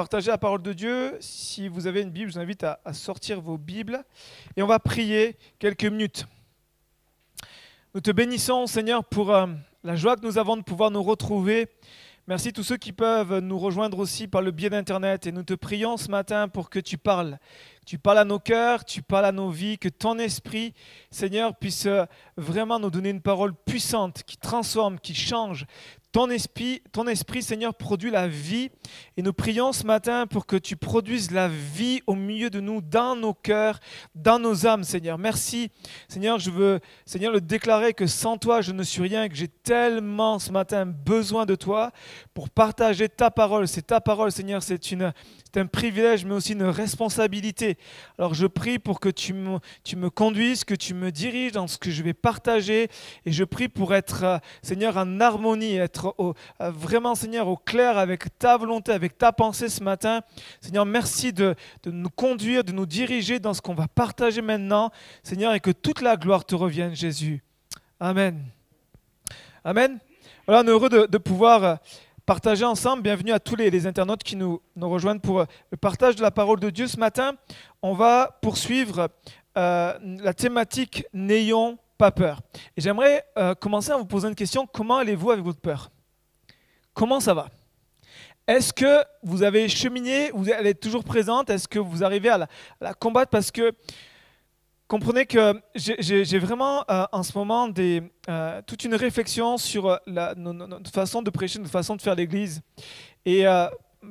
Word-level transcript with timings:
partager 0.00 0.30
la 0.30 0.38
parole 0.38 0.62
de 0.62 0.72
Dieu. 0.72 1.18
Si 1.20 1.68
vous 1.68 1.86
avez 1.86 2.00
une 2.00 2.08
Bible, 2.08 2.30
je 2.30 2.36
vous 2.36 2.40
invite 2.40 2.64
à, 2.64 2.80
à 2.86 2.94
sortir 2.94 3.42
vos 3.42 3.58
Bibles 3.58 4.02
et 4.56 4.62
on 4.62 4.66
va 4.66 4.78
prier 4.78 5.36
quelques 5.58 5.84
minutes. 5.84 6.24
Nous 7.94 8.00
te 8.00 8.10
bénissons, 8.10 8.66
Seigneur, 8.66 9.04
pour 9.04 9.30
euh, 9.30 9.46
la 9.84 9.96
joie 9.96 10.16
que 10.16 10.24
nous 10.24 10.38
avons 10.38 10.56
de 10.56 10.62
pouvoir 10.62 10.90
nous 10.90 11.02
retrouver. 11.02 11.68
Merci 12.26 12.50
tous 12.54 12.62
ceux 12.62 12.78
qui 12.78 12.92
peuvent 12.92 13.40
nous 13.40 13.58
rejoindre 13.58 13.98
aussi 13.98 14.26
par 14.26 14.40
le 14.40 14.52
biais 14.52 14.70
d'Internet. 14.70 15.26
Et 15.26 15.32
nous 15.32 15.42
te 15.42 15.52
prions 15.52 15.98
ce 15.98 16.10
matin 16.10 16.48
pour 16.48 16.70
que 16.70 16.78
tu 16.78 16.96
parles. 16.96 17.38
Tu 17.90 17.98
parles 17.98 18.18
à 18.18 18.24
nos 18.24 18.38
cœurs, 18.38 18.84
tu 18.84 19.02
parles 19.02 19.24
à 19.24 19.32
nos 19.32 19.50
vies, 19.50 19.76
que 19.76 19.88
ton 19.88 20.16
esprit, 20.20 20.74
Seigneur, 21.10 21.56
puisse 21.56 21.86
euh, 21.86 22.04
vraiment 22.36 22.78
nous 22.78 22.88
donner 22.88 23.10
une 23.10 23.20
parole 23.20 23.52
puissante 23.52 24.22
qui 24.22 24.36
transforme, 24.36 25.00
qui 25.00 25.12
change. 25.12 25.66
Ton 26.12 26.30
esprit, 26.30 26.82
ton 26.92 27.08
esprit, 27.08 27.42
Seigneur, 27.42 27.74
produit 27.74 28.12
la 28.12 28.28
vie. 28.28 28.70
Et 29.16 29.22
nous 29.22 29.32
prions 29.32 29.72
ce 29.72 29.84
matin 29.84 30.28
pour 30.28 30.46
que 30.46 30.54
tu 30.54 30.76
produises 30.76 31.32
la 31.32 31.48
vie 31.48 32.00
au 32.06 32.14
milieu 32.14 32.48
de 32.48 32.60
nous, 32.60 32.80
dans 32.80 33.16
nos 33.16 33.34
cœurs, 33.34 33.80
dans 34.14 34.38
nos 34.38 34.66
âmes, 34.68 34.84
Seigneur. 34.84 35.18
Merci, 35.18 35.70
Seigneur. 36.08 36.38
Je 36.38 36.50
veux, 36.50 36.80
Seigneur, 37.04 37.32
le 37.32 37.40
déclarer 37.40 37.94
que 37.94 38.06
sans 38.06 38.38
toi, 38.38 38.60
je 38.60 38.70
ne 38.70 38.84
suis 38.84 39.02
rien, 39.02 39.28
que 39.28 39.34
j'ai 39.36 39.46
tellement 39.46 40.38
ce 40.38 40.50
matin 40.52 40.86
besoin 40.86 41.46
de 41.46 41.56
toi 41.56 41.90
pour 42.34 42.50
partager 42.50 43.08
ta 43.08 43.30
parole. 43.30 43.66
C'est 43.66 43.86
ta 43.86 44.00
parole, 44.00 44.32
Seigneur. 44.32 44.64
C'est 44.64 44.90
une, 44.90 45.12
c'est 45.52 45.60
un 45.60 45.66
privilège, 45.66 46.24
mais 46.24 46.34
aussi 46.34 46.52
une 46.52 46.62
responsabilité. 46.62 47.76
Alors 48.18 48.34
je 48.34 48.46
prie 48.46 48.78
pour 48.78 49.00
que 49.00 49.08
tu 49.08 49.32
me, 49.32 50.08
conduises, 50.08 50.64
que 50.64 50.74
tu 50.74 50.94
me 50.94 51.10
diriges 51.10 51.52
dans 51.52 51.66
ce 51.66 51.76
que 51.76 51.90
je 51.90 52.02
vais 52.02 52.14
partager. 52.14 52.88
Et 53.26 53.32
je 53.32 53.42
prie 53.42 53.68
pour 53.68 53.94
être, 53.94 54.22
euh, 54.22 54.38
Seigneur, 54.62 54.96
en 54.96 55.18
harmonie, 55.18 55.76
être 55.76 56.14
euh, 56.20 56.32
vraiment, 56.70 57.16
Seigneur, 57.16 57.48
au 57.48 57.56
clair 57.56 57.98
avec 57.98 58.38
ta 58.38 58.56
volonté, 58.56 58.92
avec 58.92 59.18
ta 59.18 59.32
pensée 59.32 59.68
ce 59.68 59.82
matin. 59.82 60.20
Seigneur, 60.60 60.86
merci 60.86 61.32
de, 61.32 61.56
de 61.82 61.90
nous 61.90 62.10
conduire, 62.10 62.62
de 62.62 62.72
nous 62.72 62.86
diriger 62.86 63.40
dans 63.40 63.54
ce 63.54 63.60
qu'on 63.60 63.74
va 63.74 63.88
partager 63.88 64.42
maintenant. 64.42 64.90
Seigneur, 65.24 65.52
et 65.54 65.60
que 65.60 65.72
toute 65.72 66.00
la 66.00 66.16
gloire 66.16 66.44
te 66.44 66.54
revienne, 66.54 66.94
Jésus. 66.94 67.42
Amen. 67.98 68.44
Amen. 69.64 69.98
Voilà, 70.46 70.68
heureux 70.70 70.88
de, 70.88 71.06
de 71.06 71.18
pouvoir 71.18 71.64
euh, 71.64 71.74
partager 72.30 72.64
ensemble. 72.64 73.02
Bienvenue 73.02 73.32
à 73.32 73.40
tous 73.40 73.56
les, 73.56 73.88
internautes 73.88 74.22
qui 74.22 74.36
nous, 74.36 74.62
nous 74.76 74.88
rejoignent 74.88 75.18
pour 75.18 75.40
euh, 75.40 75.46
le 75.72 75.76
partage 75.76 76.14
de 76.14 76.22
la 76.22 76.30
parole 76.30 76.60
de 76.60 76.70
Dieu 76.70 76.86
ce 76.86 76.96
matin. 76.96 77.32
On 77.82 77.92
va 77.92 78.38
poursuivre 78.40 79.08
euh, 79.58 79.98
la 80.00 80.32
thématique 80.32 81.04
N'ayons 81.12 81.76
pas 81.98 82.12
peur. 82.12 82.40
Et 82.76 82.82
j'aimerais 82.82 83.24
euh, 83.36 83.56
commencer 83.56 83.92
en 83.92 83.98
vous 83.98 84.04
posant 84.04 84.28
une 84.28 84.36
question. 84.36 84.64
Comment 84.72 84.98
allez-vous 84.98 85.32
avec 85.32 85.44
votre 85.44 85.58
peur? 85.58 85.90
Comment 86.94 87.18
ça 87.18 87.34
va? 87.34 87.48
Est-ce 88.46 88.72
que 88.72 89.02
vous 89.24 89.42
avez 89.42 89.68
cheminé, 89.68 90.30
vous, 90.32 90.48
elle 90.50 90.68
est 90.68 90.80
toujours 90.80 91.02
présente? 91.02 91.50
Est-ce 91.50 91.66
que 91.66 91.80
vous 91.80 92.04
arrivez 92.04 92.28
à 92.28 92.38
la, 92.38 92.44
à 92.44 92.84
la 92.84 92.94
combattre? 92.94 93.30
Parce 93.30 93.50
que 93.50 93.72
comprenez 94.90 95.24
que 95.24 95.54
j'ai- 95.76 96.38
vraiment 96.40 96.84
euh, 96.90 97.06
en 97.12 97.22
ce 97.22 97.38
moment 97.38 97.68
euh, 97.78 98.62
toute 98.66 98.84
une 98.84 98.96
réflexion 98.96 99.56
sur 99.56 99.86
euh, 99.86 99.96
notre 100.36 100.90
façon 100.90 101.22
de 101.22 101.30
prêcher, 101.30 101.60
notre 101.60 101.70
façon 101.70 101.94
de 101.94 102.02
faire 102.02 102.16
l'Église. 102.16 102.60
Et 103.24 103.44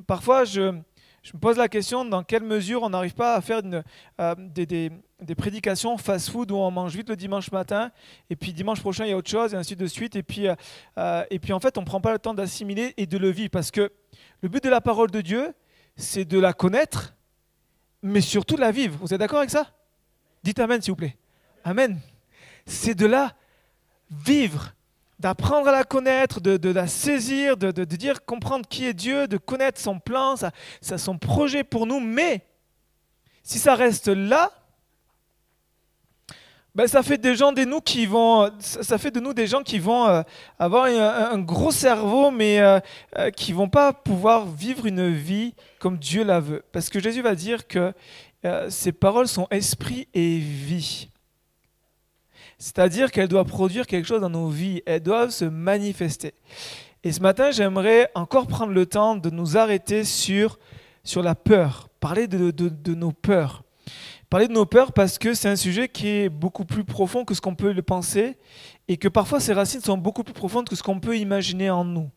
parfois, 0.06 0.44
je, 0.44 0.70
me 0.70 1.38
pose 1.38 1.58
la 1.58 1.68
question 1.68 2.04
dans 2.06 2.22
quelle 2.22 2.44
mesure 2.44 2.82
on 2.82 2.90
n'arrive 2.90 3.14
pas 3.14 3.34
à 3.34 3.40
faire 3.42 3.60
des, 3.62 4.90
prédications 5.36 5.98
fast-food 5.98 6.50
où 6.50 6.56
on 6.56 6.70
mange 6.70 6.96
vite 6.96 7.10
le 7.10 7.16
dimanche 7.16 7.52
matin, 7.52 7.90
et 8.30 8.36
puis 8.36 8.54
dimanche 8.54 8.80
prochain, 8.80 9.04
il 9.04 9.10
y 9.10 9.12
a 9.12 9.16
autre 9.16 9.30
chose, 9.30 9.52
et 9.52 9.56
ainsi 9.56 9.76
de 9.76 9.86
suite. 9.86 10.16
Et 10.16 10.22
puis, 10.22 10.46
et 10.46 11.38
puis 11.40 11.52
en 11.52 11.60
fait, 11.60 11.76
on 11.76 11.82
ne 11.82 11.86
prend 11.86 12.00
pas 12.00 12.12
le 12.12 12.18
temps 12.18 12.34
d'assimiler 12.34 12.94
et 12.96 13.06
de 13.06 13.18
le 13.18 13.28
vivre. 13.28 13.50
Parce 13.50 13.70
que 13.70 13.92
le 14.40 14.48
but 14.48 14.64
de 14.64 14.70
la 14.70 14.80
parole 14.80 15.10
de 15.10 15.20
Dieu, 15.20 15.52
c'est 15.96 16.24
de 16.24 16.38
la 16.38 16.54
connaître, 16.54 17.14
mais 18.02 18.22
surtout 18.22 18.54
de 18.54 18.62
la 18.62 18.70
vivre. 18.70 18.96
Vous 19.00 19.12
êtes 19.12 19.20
d'accord 19.20 19.40
avec 19.40 19.50
ça? 19.50 19.66
Dites 20.42 20.58
Amen, 20.58 20.80
s'il 20.80 20.92
vous 20.92 20.96
plaît. 20.96 21.16
Amen. 21.64 21.98
C'est 22.66 22.94
de 22.94 23.06
la 23.06 23.34
vivre, 24.10 24.74
d'apprendre 25.18 25.68
à 25.68 25.72
la 25.72 25.84
connaître, 25.84 26.40
de, 26.40 26.56
de 26.56 26.70
la 26.70 26.86
saisir, 26.86 27.56
de, 27.56 27.70
de- 27.70 27.84
dire, 27.84 28.24
comprendre 28.24 28.66
qui 28.68 28.86
est 28.86 28.94
Dieu, 28.94 29.28
de 29.28 29.36
connaître 29.36 29.80
son 29.80 29.98
plan, 29.98 30.36
sa- 30.36 30.52
sa- 30.80 30.98
son 30.98 31.18
projet 31.18 31.62
pour 31.64 31.86
nous. 31.86 32.00
Mais 32.00 32.46
si 33.42 33.58
ça 33.58 33.74
reste 33.74 34.08
là, 34.08 34.50
ben, 36.74 36.86
ça 36.86 37.02
fait 37.02 37.18
des 37.18 37.34
gens 37.34 37.52
de 37.52 37.64
nous 37.64 37.80
qui 37.80 38.06
vont, 38.06 38.48
ça 38.60 38.96
fait 38.98 39.10
de 39.10 39.18
nous 39.20 39.34
des 39.34 39.46
gens 39.48 39.62
qui 39.62 39.78
vont 39.78 40.06
euh, 40.06 40.22
avoir 40.58 40.84
un, 40.84 41.38
gros 41.38 41.72
cerveau, 41.72 42.30
mais 42.30 42.60
euh, 42.60 42.78
euh, 43.18 43.30
qui 43.30 43.52
vont 43.52 43.68
pas 43.68 43.92
pouvoir 43.92 44.46
vivre 44.46 44.86
une 44.86 45.10
vie 45.12 45.54
comme 45.80 45.98
Dieu 45.98 46.22
la 46.22 46.38
veut. 46.40 46.62
Parce 46.72 46.88
que 46.88 47.00
Jésus 47.00 47.22
va 47.22 47.34
dire 47.34 47.66
que 47.66 47.92
euh, 48.44 48.70
ces 48.70 48.92
paroles 48.92 49.26
sont 49.28 49.48
esprit 49.50 50.06
et 50.14 50.38
vie. 50.38 51.08
C'est-à-dire 52.58 53.10
qu'elles 53.10 53.28
doivent 53.28 53.46
produire 53.46 53.86
quelque 53.86 54.06
chose 54.06 54.20
dans 54.20 54.30
nos 54.30 54.48
vies, 54.48 54.82
elles 54.86 55.02
doivent 55.02 55.30
se 55.30 55.46
manifester. 55.46 56.34
Et 57.02 57.12
ce 57.12 57.20
matin, 57.20 57.50
j'aimerais 57.50 58.10
encore 58.14 58.46
prendre 58.46 58.72
le 58.72 58.84
temps 58.86 59.16
de 59.16 59.30
nous 59.30 59.56
arrêter 59.56 60.04
sur, 60.04 60.58
sur 61.02 61.22
la 61.22 61.34
peur, 61.34 61.88
parler 61.98 62.26
de- 62.28 62.50
de 62.50 62.94
nos 62.94 63.12
peurs. 63.12 63.64
Parler 64.30 64.46
de 64.46 64.52
nos 64.52 64.64
peurs 64.64 64.92
parce 64.92 65.18
que 65.18 65.34
c'est 65.34 65.48
un 65.48 65.56
sujet 65.56 65.88
qui 65.88 66.06
est 66.06 66.28
beaucoup 66.28 66.64
plus 66.64 66.84
profond 66.84 67.24
que 67.24 67.34
ce 67.34 67.40
qu'on 67.40 67.56
peut 67.56 67.72
le 67.72 67.82
penser 67.82 68.38
et 68.86 68.96
que 68.96 69.08
parfois 69.08 69.40
ses 69.40 69.52
racines 69.52 69.80
sont 69.80 69.98
beaucoup 69.98 70.22
plus 70.22 70.32
profondes 70.32 70.68
que 70.68 70.76
ce 70.76 70.84
qu'on 70.84 71.00
peut 71.00 71.18
imaginer 71.18 71.68
en 71.68 71.84
nous. 71.84 72.08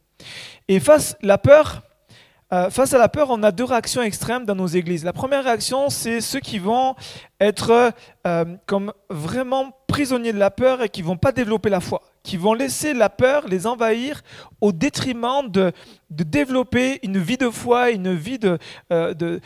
Et 0.68 0.80
face 0.80 1.16
euh, 1.24 1.26
à 1.32 2.98
la 3.00 3.10
peur, 3.10 3.28
on 3.32 3.42
a 3.42 3.52
deux 3.52 3.64
réactions 3.64 4.04
extrêmes 4.04 4.46
dans 4.46 4.54
nos 4.54 4.68
églises. 4.68 5.04
La 5.04 5.12
première 5.12 5.44
réaction, 5.44 5.90
c'est 5.90 6.22
ceux 6.22 6.40
qui 6.40 6.60
vont 6.60 6.94
être 7.42 7.92
euh, 8.28 8.46
comme 8.68 8.94
vraiment 9.10 9.72
prisonniers 9.88 10.34
de 10.34 10.38
la 10.38 10.52
peur 10.52 10.84
et 10.84 10.90
qui 10.90 11.02
vont 11.02 11.18
pas 11.18 11.32
développer 11.32 11.72
la 11.72 11.80
foi, 11.80 12.04
qui 12.24 12.38
vont 12.38 12.54
laisser 12.54 12.94
la 12.94 13.10
peur 13.10 13.48
les 13.48 13.68
envahir 13.68 14.22
au 14.62 14.72
détriment 14.72 15.50
de, 15.50 15.74
développer 16.10 17.00
une 17.04 17.20
vie 17.20 17.38
de 17.38 17.50
foi, 17.50 17.92
une 17.92 18.16
vie 18.16 18.40
de, 18.40 18.58
euh, 18.92 19.40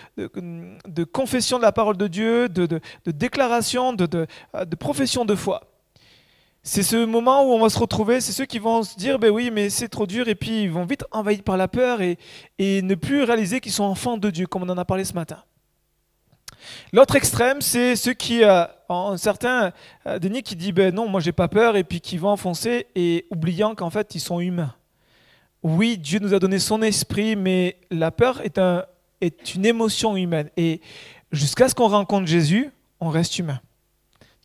confession 1.12 1.58
de 1.58 1.64
la 1.64 1.72
parole 1.72 1.98
de 1.98 2.08
Dieu, 2.08 2.48
de, 2.48 2.80
déclaration, 3.06 3.94
de, 3.94 4.28
profession 4.80 5.26
de 5.26 5.36
foi. 5.36 5.64
C'est 6.62 6.84
ce 6.84 7.06
moment 7.06 7.46
où 7.46 7.54
on 7.54 7.60
va 7.60 7.70
se 7.70 7.80
retrouver, 7.80 8.20
c'est 8.20 8.34
ceux 8.34 8.46
qui 8.46 8.60
vont 8.60 8.84
se 8.84 8.96
dire, 8.98 9.20
ben 9.20 9.32
oui, 9.32 9.52
mais 9.52 9.70
c'est 9.70 9.88
trop 9.88 10.06
dur, 10.06 10.28
et 10.28 10.36
puis 10.36 10.64
ils 10.64 10.72
vont 10.72 10.86
vite 10.86 11.06
envahis 11.12 11.42
par 11.42 11.56
la 11.56 11.70
peur 11.70 12.02
et, 12.02 12.18
et 12.60 12.82
ne 12.82 12.94
plus 12.94 13.24
réaliser 13.24 13.62
qu'ils 13.62 13.72
sont 13.72 13.86
enfants 13.86 14.18
de 14.18 14.30
Dieu, 14.30 14.48
comme 14.48 14.64
on 14.64 14.70
en 14.70 14.78
a 14.78 14.86
parlé 14.86 15.06
ce 15.06 15.14
matin. 15.14 15.44
L'autre 16.92 17.16
extrême, 17.16 17.62
c'est 17.62 17.96
ceux 17.96 18.14
qui, 18.14 18.44
euh, 18.44 18.66
en 18.90 19.18
certains 19.18 19.72
euh, 20.06 20.20
déni 20.20 20.44
qui 20.44 20.56
disent, 20.56 20.74
ben 20.74 20.94
non, 20.94 21.08
moi 21.08 21.20
j'ai 21.20 21.32
pas 21.32 21.48
peur, 21.48 21.76
et 21.76 21.84
puis 21.84 22.02
qui 22.02 22.18
vont 22.18 22.30
enfoncer, 22.30 22.88
et 22.96 23.26
oubliant 23.32 23.76
qu'en 23.76 23.90
fait 23.90 24.16
ils 24.16 24.20
sont 24.20 24.40
humains. 24.40 24.74
Oui, 25.64 25.98
Dieu 25.98 26.20
nous 26.20 26.34
a 26.34 26.40
donné 26.40 26.60
son 26.60 26.82
esprit, 26.82 27.36
mais 27.36 27.78
la 27.92 28.12
peur 28.12 28.42
est, 28.42 28.58
un, 28.58 28.86
est 29.22 29.56
une 29.56 29.66
émotion 29.66 30.16
humaine. 30.16 30.50
Et 30.56 30.82
jusqu'à 31.32 31.68
ce 31.68 31.76
qu'on 31.76 31.88
rencontre 31.88 32.28
Jésus, 32.28 32.72
on 33.00 33.10
reste 33.10 33.40
humain 33.40 33.60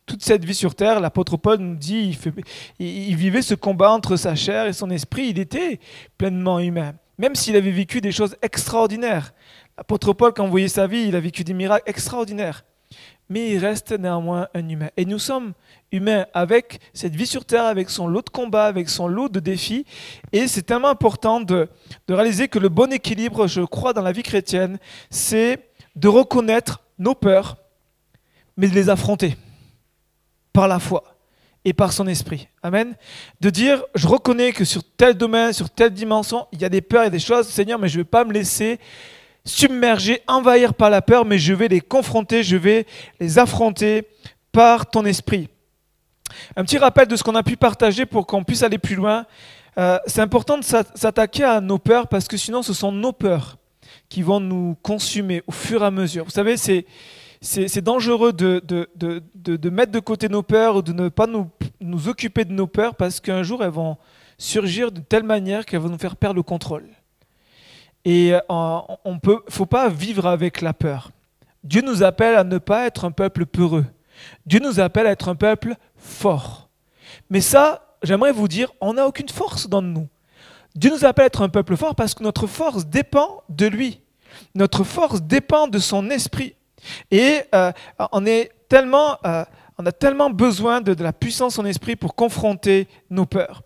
toute 0.05 0.23
cette 0.23 0.43
vie 0.43 0.55
sur 0.55 0.75
terre, 0.75 0.99
l'apôtre 0.99 1.37
Paul 1.37 1.59
nous 1.59 1.75
dit, 1.75 2.17
il 2.79 3.15
vivait 3.15 3.41
ce 3.41 3.55
combat 3.55 3.91
entre 3.91 4.15
sa 4.15 4.35
chair 4.35 4.65
et 4.65 4.73
son 4.73 4.89
esprit, 4.89 5.29
il 5.29 5.39
était 5.39 5.79
pleinement 6.17 6.59
humain, 6.59 6.93
même 7.17 7.35
s'il 7.35 7.55
avait 7.55 7.71
vécu 7.71 8.01
des 8.01 8.11
choses 8.11 8.35
extraordinaires. 8.41 9.33
L'apôtre 9.77 10.13
Paul, 10.13 10.33
quand 10.33 10.43
vous 10.43 10.51
voyez 10.51 10.67
sa 10.67 10.87
vie, 10.87 11.05
il 11.07 11.15
a 11.15 11.19
vécu 11.19 11.43
des 11.43 11.53
miracles 11.53 11.89
extraordinaires, 11.89 12.65
mais 13.33 13.49
il 13.49 13.57
reste 13.57 13.91
néanmoins 13.93 14.47
un 14.53 14.69
humain. 14.69 14.91
Et 14.95 15.05
nous 15.05 15.17
sommes 15.17 15.53
humains 15.91 16.27
avec 16.35 16.79
cette 16.93 17.15
vie 17.15 17.25
sur 17.25 17.45
terre, 17.45 17.65
avec 17.65 17.89
son 17.89 18.07
lot 18.07 18.21
de 18.21 18.29
combats, 18.29 18.67
avec 18.67 18.89
son 18.89 19.07
lot 19.07 19.27
de 19.27 19.39
défis, 19.39 19.87
et 20.31 20.47
c'est 20.47 20.61
tellement 20.61 20.89
important 20.89 21.41
de, 21.41 21.67
réaliser 22.07 22.47
que 22.47 22.59
le 22.59 22.69
bon 22.69 22.93
équilibre, 22.93 23.47
je 23.47 23.61
crois, 23.61 23.91
dans 23.91 24.03
la 24.03 24.11
vie 24.11 24.21
chrétienne, 24.21 24.77
c'est 25.09 25.67
de 25.95 26.07
reconnaître 26.07 26.81
nos 26.99 27.15
peurs, 27.15 27.57
mais 28.55 28.67
de 28.67 28.75
les 28.75 28.89
affronter 28.89 29.35
par 30.53 30.67
la 30.67 30.77
foi 30.77 31.03
et 31.65 31.73
par 31.73 31.91
son 31.91 32.05
esprit. 32.05 32.47
Amen. 32.61 32.93
De 33.41 33.49
dire, 33.49 33.83
je 33.95 34.07
reconnais 34.07 34.51
que 34.51 34.63
sur 34.63 34.83
tel 34.83 35.15
domaine, 35.15 35.53
sur 35.53 35.71
telle 35.71 35.91
dimension, 35.91 36.45
il 36.51 36.61
y 36.61 36.65
a 36.65 36.69
des 36.69 36.81
peurs 36.81 37.05
et 37.05 37.09
des 37.09 37.17
choses, 37.17 37.47
Seigneur, 37.47 37.79
mais 37.79 37.87
je 37.87 37.97
ne 37.97 38.03
vais 38.03 38.09
pas 38.09 38.25
me 38.25 38.31
laisser 38.31 38.79
submerger, 39.45 40.21
envahir 40.27 40.73
par 40.73 40.89
la 40.89 41.01
peur, 41.01 41.25
mais 41.25 41.37
je 41.37 41.53
vais 41.53 41.67
les 41.67 41.81
confronter, 41.81 42.43
je 42.43 42.57
vais 42.57 42.85
les 43.19 43.39
affronter 43.39 44.07
par 44.51 44.89
ton 44.89 45.05
esprit. 45.05 45.49
Un 46.55 46.63
petit 46.63 46.77
rappel 46.77 47.07
de 47.07 47.15
ce 47.15 47.23
qu'on 47.23 47.35
a 47.35 47.43
pu 47.43 47.57
partager 47.57 48.05
pour 48.05 48.25
qu'on 48.25 48.43
puisse 48.43 48.63
aller 48.63 48.77
plus 48.77 48.95
loin. 48.95 49.25
Euh, 49.77 49.97
c'est 50.05 50.21
important 50.21 50.57
de 50.57 50.63
s'at- 50.63 50.95
s'attaquer 50.95 51.43
à 51.43 51.61
nos 51.61 51.77
peurs 51.77 52.07
parce 52.07 52.27
que 52.27 52.37
sinon 52.37 52.61
ce 52.63 52.73
sont 52.73 52.91
nos 52.91 53.11
peurs 53.11 53.57
qui 54.09 54.21
vont 54.21 54.39
nous 54.39 54.75
consumer 54.81 55.43
au 55.47 55.51
fur 55.51 55.83
et 55.83 55.85
à 55.85 55.91
mesure. 55.91 56.23
Vous 56.25 56.31
savez, 56.31 56.57
c'est 56.57 56.85
c'est 57.41 57.81
dangereux 57.81 58.31
de, 58.31 58.61
de, 58.63 58.87
de, 58.95 59.21
de, 59.35 59.57
de 59.57 59.69
mettre 59.69 59.91
de 59.91 59.99
côté 59.99 60.29
nos 60.29 60.43
peurs 60.43 60.77
ou 60.77 60.81
de 60.81 60.93
ne 60.93 61.09
pas 61.09 61.27
nous, 61.27 61.49
nous 61.81 62.07
occuper 62.07 62.45
de 62.45 62.53
nos 62.53 62.67
peurs 62.67 62.95
parce 62.95 63.19
qu'un 63.19 63.43
jour 63.43 63.61
elles 63.65 63.69
vont 63.69 63.97
surgir 64.37 64.93
de 64.93 65.01
telle 65.01 65.23
manière 65.23 65.65
qu'elles 65.65 65.81
vont 65.81 65.89
nous 65.89 65.97
faire 65.97 66.15
perdre 66.15 66.37
le 66.37 66.43
contrôle. 66.43 66.85
Et 68.05 68.33
euh, 68.33 68.39
on 68.49 69.13
ne 69.13 69.37
faut 69.49 69.65
pas 69.65 69.89
vivre 69.89 70.25
avec 70.25 70.61
la 70.61 70.73
peur. 70.73 71.11
Dieu 71.63 71.81
nous 71.81 72.03
appelle 72.03 72.35
à 72.35 72.43
ne 72.43 72.57
pas 72.57 72.85
être 72.85 73.05
un 73.05 73.11
peuple 73.11 73.45
peureux. 73.45 73.85
Dieu 74.45 74.59
nous 74.59 74.79
appelle 74.79 75.07
à 75.07 75.11
être 75.11 75.29
un 75.29 75.35
peuple 75.35 75.75
fort. 75.95 76.69
Mais 77.29 77.41
ça, 77.41 77.97
j'aimerais 78.03 78.33
vous 78.33 78.47
dire, 78.47 78.71
on 78.81 78.93
n'a 78.93 79.07
aucune 79.07 79.29
force 79.29 79.69
dans 79.69 79.81
nous. 79.81 80.07
Dieu 80.75 80.91
nous 80.91 81.05
appelle 81.05 81.23
à 81.23 81.27
être 81.27 81.41
un 81.41 81.49
peuple 81.49 81.77
fort 81.77 81.95
parce 81.95 82.13
que 82.13 82.23
notre 82.23 82.47
force 82.47 82.85
dépend 82.85 83.43
de 83.49 83.67
lui. 83.67 84.01
Notre 84.55 84.83
force 84.83 85.21
dépend 85.21 85.67
de 85.67 85.79
son 85.79 86.09
esprit. 86.09 86.55
Et 87.11 87.41
euh, 87.55 87.71
on, 88.11 88.25
tellement, 88.67 89.17
euh, 89.25 89.45
a 89.77 89.91
tellement 89.91 90.29
besoin 90.29 90.81
de, 90.81 90.93
de 90.93 91.03
la 91.03 91.13
puissance 91.13 91.53
de 91.53 91.55
son 91.55 91.65
esprit 91.65 91.95
pour 91.95 92.15
confronter 92.15 92.87
nos 93.09 93.25
peurs. 93.25 93.61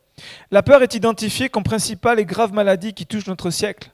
La 0.52 0.62
peur 0.62 0.84
est 0.84 0.94
identifiée 0.96 1.50
comme 1.50 1.64
principale 1.64 2.20
et 2.20 2.26
grave 2.26 2.54
maladie 2.54 2.94
qui 2.94 3.06
touche 3.06 3.28
notre 3.28 3.50
siècle. 3.50 3.92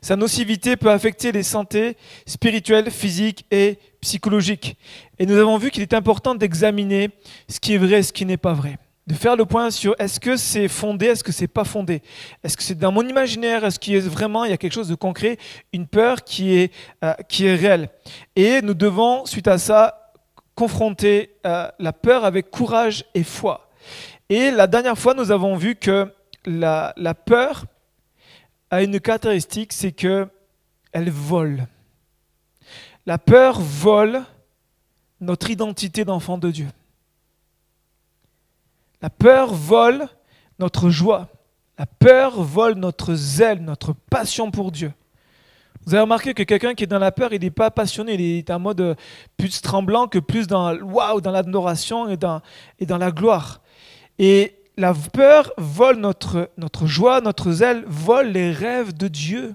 Sa 0.00 0.16
nocivité 0.16 0.76
peut 0.76 0.90
affecter 0.90 1.32
les 1.32 1.42
santé 1.42 1.96
spirituelles, 2.26 2.90
physiques 2.90 3.46
et 3.50 3.78
psychologiques. 4.00 4.76
Et 5.18 5.26
nous 5.26 5.36
avons 5.36 5.58
vu 5.58 5.70
qu'il 5.70 5.82
est 5.82 5.94
important 5.94 6.34
d'examiner 6.34 7.10
ce 7.48 7.60
qui 7.60 7.74
est 7.74 7.78
vrai 7.78 8.00
et 8.00 8.02
ce 8.02 8.12
qui 8.12 8.26
n'est 8.26 8.36
pas 8.36 8.52
vrai. 8.52 8.78
De 9.06 9.14
faire 9.14 9.34
le 9.34 9.44
point 9.44 9.70
sur 9.70 9.96
est-ce 9.98 10.20
que 10.20 10.36
c'est 10.36 10.68
fondé, 10.68 11.06
est-ce 11.06 11.24
que 11.24 11.32
c'est 11.32 11.48
pas 11.48 11.64
fondé. 11.64 12.02
Est-ce 12.44 12.56
que 12.56 12.62
c'est 12.62 12.78
dans 12.78 12.92
mon 12.92 13.06
imaginaire, 13.06 13.64
est-ce 13.64 13.80
qu'il 13.80 13.94
y 13.94 13.96
a 13.96 14.00
vraiment 14.00 14.44
il 14.44 14.50
y 14.50 14.54
a 14.54 14.56
quelque 14.56 14.74
chose 14.74 14.88
de 14.88 14.94
concret, 14.94 15.38
une 15.72 15.88
peur 15.88 16.22
qui 16.22 16.54
est, 16.54 16.72
euh, 17.02 17.12
qui 17.28 17.46
est 17.46 17.54
réelle. 17.56 17.88
Et 18.36 18.62
nous 18.62 18.74
devons, 18.74 19.26
suite 19.26 19.48
à 19.48 19.58
ça, 19.58 20.12
confronter 20.54 21.34
euh, 21.46 21.68
la 21.80 21.92
peur 21.92 22.24
avec 22.24 22.50
courage 22.50 23.04
et 23.14 23.24
foi. 23.24 23.70
Et 24.28 24.52
la 24.52 24.68
dernière 24.68 24.96
fois, 24.96 25.14
nous 25.14 25.32
avons 25.32 25.56
vu 25.56 25.74
que 25.74 26.12
la, 26.46 26.92
la 26.96 27.14
peur 27.14 27.64
a 28.72 28.82
une 28.82 28.98
caractéristique, 28.98 29.74
c'est 29.74 29.92
que 29.92 30.26
elle 30.92 31.10
vole. 31.10 31.66
La 33.04 33.18
peur 33.18 33.60
vole 33.60 34.22
notre 35.20 35.50
identité 35.50 36.06
d'enfant 36.06 36.38
de 36.38 36.50
Dieu. 36.50 36.68
La 39.02 39.10
peur 39.10 39.52
vole 39.52 40.08
notre 40.58 40.88
joie. 40.88 41.28
La 41.78 41.84
peur 41.84 42.42
vole 42.42 42.74
notre 42.74 43.14
zèle, 43.14 43.62
notre 43.62 43.92
passion 43.92 44.50
pour 44.50 44.72
Dieu. 44.72 44.92
Vous 45.84 45.94
avez 45.94 46.02
remarqué 46.02 46.32
que 46.32 46.42
quelqu'un 46.42 46.74
qui 46.74 46.84
est 46.84 46.86
dans 46.86 46.98
la 46.98 47.12
peur, 47.12 47.34
il 47.34 47.40
n'est 47.40 47.50
pas 47.50 47.70
passionné, 47.70 48.14
il 48.14 48.20
est 48.38 48.50
en 48.50 48.58
mode 48.58 48.96
plus 49.36 49.60
tremblant 49.60 50.08
que 50.08 50.18
plus 50.18 50.46
dans 50.46 50.74
waouh, 50.78 51.20
dans 51.20 51.30
l'adoration 51.30 52.08
et 52.08 52.16
dans, 52.16 52.40
et 52.78 52.86
dans 52.86 52.98
la 52.98 53.10
gloire. 53.10 53.60
Et 54.18 54.61
la 54.76 54.94
peur 54.94 55.52
vole 55.58 55.96
notre, 55.96 56.50
notre 56.56 56.86
joie, 56.86 57.20
notre 57.20 57.52
zèle, 57.52 57.84
vole 57.86 58.28
les 58.28 58.50
rêves 58.50 58.94
de 58.94 59.08
Dieu. 59.08 59.54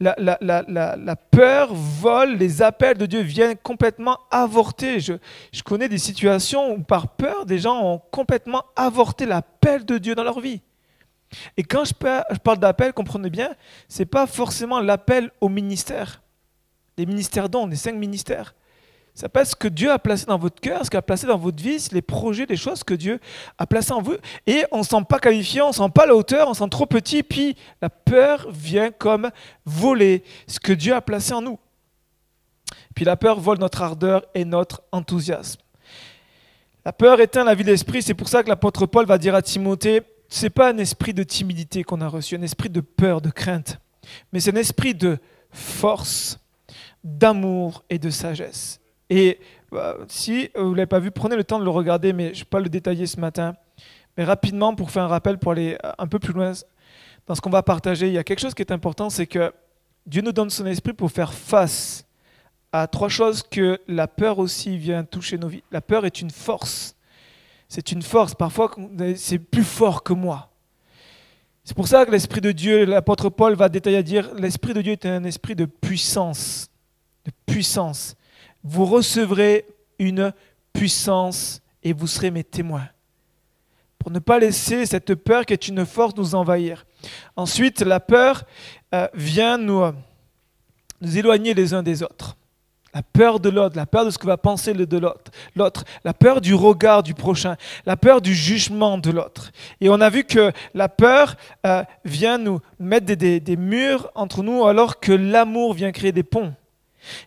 La, 0.00 0.16
la, 0.18 1.16
peur 1.16 1.72
vole 1.72 2.36
les 2.36 2.60
appels 2.62 2.98
de 2.98 3.06
Dieu, 3.06 3.20
viennent 3.20 3.56
complètement 3.56 4.18
avorter. 4.30 4.98
Je, 4.98 5.14
je, 5.52 5.62
connais 5.62 5.88
des 5.88 5.98
situations 5.98 6.74
où 6.74 6.82
par 6.82 7.08
peur, 7.08 7.46
des 7.46 7.58
gens 7.60 7.80
ont 7.80 8.02
complètement 8.10 8.64
avorté 8.74 9.24
l'appel 9.24 9.84
de 9.84 9.96
Dieu 9.98 10.14
dans 10.14 10.24
leur 10.24 10.40
vie. 10.40 10.60
Et 11.56 11.62
quand 11.62 11.84
je 11.84 11.94
parle 11.94 12.58
d'appel, 12.58 12.92
comprenez 12.92 13.30
bien, 13.30 13.54
ce 13.88 14.00
n'est 14.00 14.06
pas 14.06 14.26
forcément 14.26 14.80
l'appel 14.80 15.30
au 15.40 15.48
ministère. 15.48 16.22
Les 16.98 17.06
ministères 17.06 17.48
dont 17.48 17.66
les 17.66 17.76
cinq 17.76 17.94
ministères. 17.94 18.54
Ça 19.14 19.28
pas 19.28 19.44
ce 19.44 19.54
que 19.54 19.68
Dieu 19.68 19.92
a 19.92 19.98
placé 20.00 20.26
dans 20.26 20.38
votre 20.38 20.60
cœur, 20.60 20.84
ce 20.84 20.90
qu'il 20.90 20.98
a 20.98 21.02
placé 21.02 21.24
dans 21.28 21.38
votre 21.38 21.62
vie, 21.62 21.86
les 21.92 22.02
projets, 22.02 22.46
les 22.46 22.56
choses 22.56 22.82
que 22.82 22.94
Dieu 22.94 23.20
a 23.58 23.66
placées 23.66 23.92
en 23.92 24.02
vous. 24.02 24.16
Et 24.44 24.64
on 24.72 24.78
ne 24.78 24.82
se 24.82 24.88
sent 24.88 25.04
pas 25.08 25.20
qualifié, 25.20 25.62
on 25.62 25.68
ne 25.68 25.72
sent 25.72 25.90
pas 25.94 26.04
la 26.04 26.16
hauteur, 26.16 26.48
on 26.48 26.54
se 26.54 26.64
sent 26.64 26.68
trop 26.68 26.86
petit, 26.86 27.22
puis 27.22 27.56
la 27.80 27.90
peur 27.90 28.50
vient 28.50 28.90
comme 28.90 29.30
voler 29.64 30.24
ce 30.48 30.58
que 30.58 30.72
Dieu 30.72 30.94
a 30.94 31.00
placé 31.00 31.32
en 31.32 31.42
nous. 31.42 31.60
Puis 32.96 33.04
la 33.04 33.16
peur 33.16 33.38
vole 33.38 33.58
notre 33.58 33.82
ardeur 33.82 34.24
et 34.34 34.44
notre 34.44 34.82
enthousiasme. 34.90 35.60
La 36.84 36.92
peur 36.92 37.20
éteint 37.20 37.44
la 37.44 37.54
vie 37.54 37.64
d'esprit, 37.64 38.02
c'est 38.02 38.14
pour 38.14 38.28
ça 38.28 38.42
que 38.42 38.48
l'apôtre 38.48 38.84
Paul 38.86 39.06
va 39.06 39.16
dire 39.16 39.36
à 39.36 39.42
Timothée, 39.42 40.02
ce 40.28 40.46
n'est 40.46 40.50
pas 40.50 40.70
un 40.70 40.78
esprit 40.78 41.14
de 41.14 41.22
timidité 41.22 41.84
qu'on 41.84 42.00
a 42.00 42.08
reçu, 42.08 42.34
un 42.34 42.42
esprit 42.42 42.68
de 42.68 42.80
peur, 42.80 43.20
de 43.20 43.30
crainte, 43.30 43.78
mais 44.32 44.40
c'est 44.40 44.52
un 44.52 44.58
esprit 44.58 44.94
de 44.94 45.18
force, 45.52 46.40
d'amour 47.04 47.84
et 47.88 48.00
de 48.00 48.10
sagesse. 48.10 48.80
Et 49.16 49.38
bah, 49.70 49.96
si 50.08 50.50
vous 50.56 50.72
ne 50.72 50.74
l'avez 50.74 50.86
pas 50.86 50.98
vu, 50.98 51.12
prenez 51.12 51.36
le 51.36 51.44
temps 51.44 51.60
de 51.60 51.64
le 51.64 51.70
regarder, 51.70 52.12
mais 52.12 52.34
je 52.34 52.40
ne 52.40 52.44
vais 52.44 52.48
pas 52.50 52.58
le 52.58 52.68
détailler 52.68 53.06
ce 53.06 53.20
matin. 53.20 53.54
Mais 54.16 54.24
rapidement, 54.24 54.74
pour 54.74 54.90
faire 54.90 55.04
un 55.04 55.08
rappel, 55.08 55.38
pour 55.38 55.52
aller 55.52 55.78
un 55.98 56.08
peu 56.08 56.18
plus 56.18 56.32
loin 56.32 56.50
dans 57.28 57.34
ce 57.36 57.40
qu'on 57.40 57.50
va 57.50 57.62
partager, 57.62 58.08
il 58.08 58.12
y 58.12 58.18
a 58.18 58.24
quelque 58.24 58.40
chose 58.40 58.54
qui 58.54 58.62
est 58.62 58.72
important, 58.72 59.10
c'est 59.10 59.28
que 59.28 59.52
Dieu 60.04 60.20
nous 60.20 60.32
donne 60.32 60.50
son 60.50 60.66
esprit 60.66 60.94
pour 60.94 61.12
faire 61.12 61.32
face 61.32 62.04
à 62.72 62.88
trois 62.88 63.08
choses 63.08 63.44
que 63.44 63.78
la 63.86 64.08
peur 64.08 64.40
aussi 64.40 64.76
vient 64.76 65.04
toucher 65.04 65.38
nos 65.38 65.46
vies. 65.46 65.62
La 65.70 65.80
peur 65.80 66.04
est 66.06 66.20
une 66.20 66.30
force. 66.30 66.96
C'est 67.68 67.92
une 67.92 68.02
force. 68.02 68.34
Parfois, 68.34 68.74
c'est 69.14 69.38
plus 69.38 69.62
fort 69.62 70.02
que 70.02 70.12
moi. 70.12 70.50
C'est 71.62 71.76
pour 71.76 71.86
ça 71.86 72.04
que 72.04 72.10
l'Esprit 72.10 72.40
de 72.40 72.50
Dieu, 72.50 72.84
l'apôtre 72.84 73.28
Paul 73.28 73.54
va 73.54 73.68
détailler 73.68 73.98
à 73.98 74.02
dire, 74.02 74.34
l'Esprit 74.34 74.74
de 74.74 74.82
Dieu 74.82 74.92
est 74.92 75.06
un 75.06 75.22
esprit 75.22 75.54
de 75.54 75.66
puissance. 75.66 76.68
De 77.24 77.30
puissance 77.46 78.16
vous 78.64 78.86
recevrez 78.86 79.66
une 79.98 80.32
puissance 80.72 81.60
et 81.82 81.92
vous 81.92 82.06
serez 82.06 82.30
mes 82.30 82.42
témoins. 82.42 82.88
Pour 83.98 84.10
ne 84.10 84.18
pas 84.18 84.38
laisser 84.38 84.86
cette 84.86 85.14
peur 85.14 85.46
qui 85.46 85.52
est 85.52 85.68
une 85.68 85.86
force 85.86 86.16
nous 86.16 86.34
envahir. 86.34 86.84
Ensuite, 87.36 87.82
la 87.82 88.00
peur 88.00 88.44
euh, 88.94 89.06
vient 89.14 89.58
nous, 89.58 89.82
nous 91.00 91.18
éloigner 91.18 91.54
les 91.54 91.74
uns 91.74 91.82
des 91.82 92.02
autres. 92.02 92.36
La 92.92 93.02
peur 93.02 93.40
de 93.40 93.48
l'autre, 93.48 93.76
la 93.76 93.86
peur 93.86 94.04
de 94.04 94.10
ce 94.10 94.18
que 94.18 94.26
va 94.26 94.36
penser 94.36 94.72
de 94.72 94.98
l'autre, 95.56 95.84
la 96.04 96.14
peur 96.14 96.40
du 96.40 96.54
regard 96.54 97.02
du 97.02 97.12
prochain, 97.12 97.56
la 97.86 97.96
peur 97.96 98.20
du 98.20 98.34
jugement 98.34 98.98
de 98.98 99.10
l'autre. 99.10 99.50
Et 99.80 99.88
on 99.88 100.00
a 100.00 100.08
vu 100.10 100.22
que 100.22 100.52
la 100.74 100.88
peur 100.88 101.34
euh, 101.66 101.82
vient 102.04 102.38
nous 102.38 102.60
mettre 102.78 103.06
des 103.14 103.56
murs 103.56 104.10
entre 104.14 104.44
nous 104.44 104.64
alors 104.64 105.00
que 105.00 105.10
l'amour 105.10 105.74
vient 105.74 105.90
créer 105.90 106.12
des 106.12 106.22
ponts. 106.22 106.54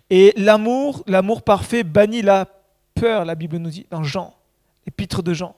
Et 0.10 0.34
l'amour, 0.38 1.04
l'amour 1.08 1.44
parfait 1.44 1.84
bannit 1.84 2.22
la 2.22 2.48
peur, 2.96 3.26
la 3.26 3.36
Bible 3.36 3.58
nous 3.58 3.70
dit, 3.70 3.86
dans 3.90 4.04
Jean, 4.04 4.34
l'épître 4.86 5.22
de 5.24 5.34
Jean. 5.34 5.56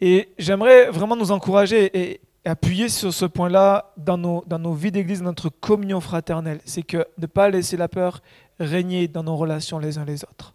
Et 0.00 0.30
j'aimerais 0.38 0.90
vraiment 0.90 1.16
nous 1.16 1.30
encourager 1.30 1.90
et, 2.12 2.20
appuyer 2.44 2.88
sur 2.88 3.14
ce 3.14 3.24
point-là 3.24 3.92
dans 3.96 4.18
nos, 4.18 4.42
dans 4.48 4.58
nos 4.58 4.74
vies 4.74 4.90
d'église, 4.90 5.20
dans 5.20 5.26
notre 5.26 5.48
communion 5.48 6.00
fraternelle. 6.00 6.60
C'est 6.64 6.82
que 6.82 7.06
ne 7.18 7.26
pas 7.26 7.48
laisser 7.48 7.76
la 7.76 7.86
peur 7.86 8.20
régner 8.58 9.06
dans 9.06 9.22
nos 9.22 9.36
relations 9.36 9.78
les 9.78 9.96
uns 9.96 10.04
les 10.04 10.24
autres. 10.24 10.52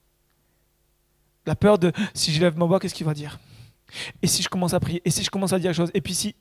La 1.46 1.56
peur 1.56 1.80
de 1.80 1.94
si 2.14 2.34
je 2.34 2.42
lève 2.42 2.58
ma 2.58 2.66
voix, 2.66 2.82
qu'est-ce 2.82 2.94
qu'il 2.94 3.06
va 3.06 3.14
dire? 3.14 3.40
Et 4.22 4.28
si 4.28 4.44
je 4.44 4.50
commence 4.50 4.74
à 4.74 4.82
prier? 4.82 5.02
Et 5.06 5.10
si 5.10 5.24
je 5.24 5.30
commence 5.30 5.54
à 5.54 5.60
dire 5.60 5.70
quelque 5.70 5.78
chose 5.78 5.92
Et 5.94 6.02
puis 6.02 6.14
si 6.14 6.36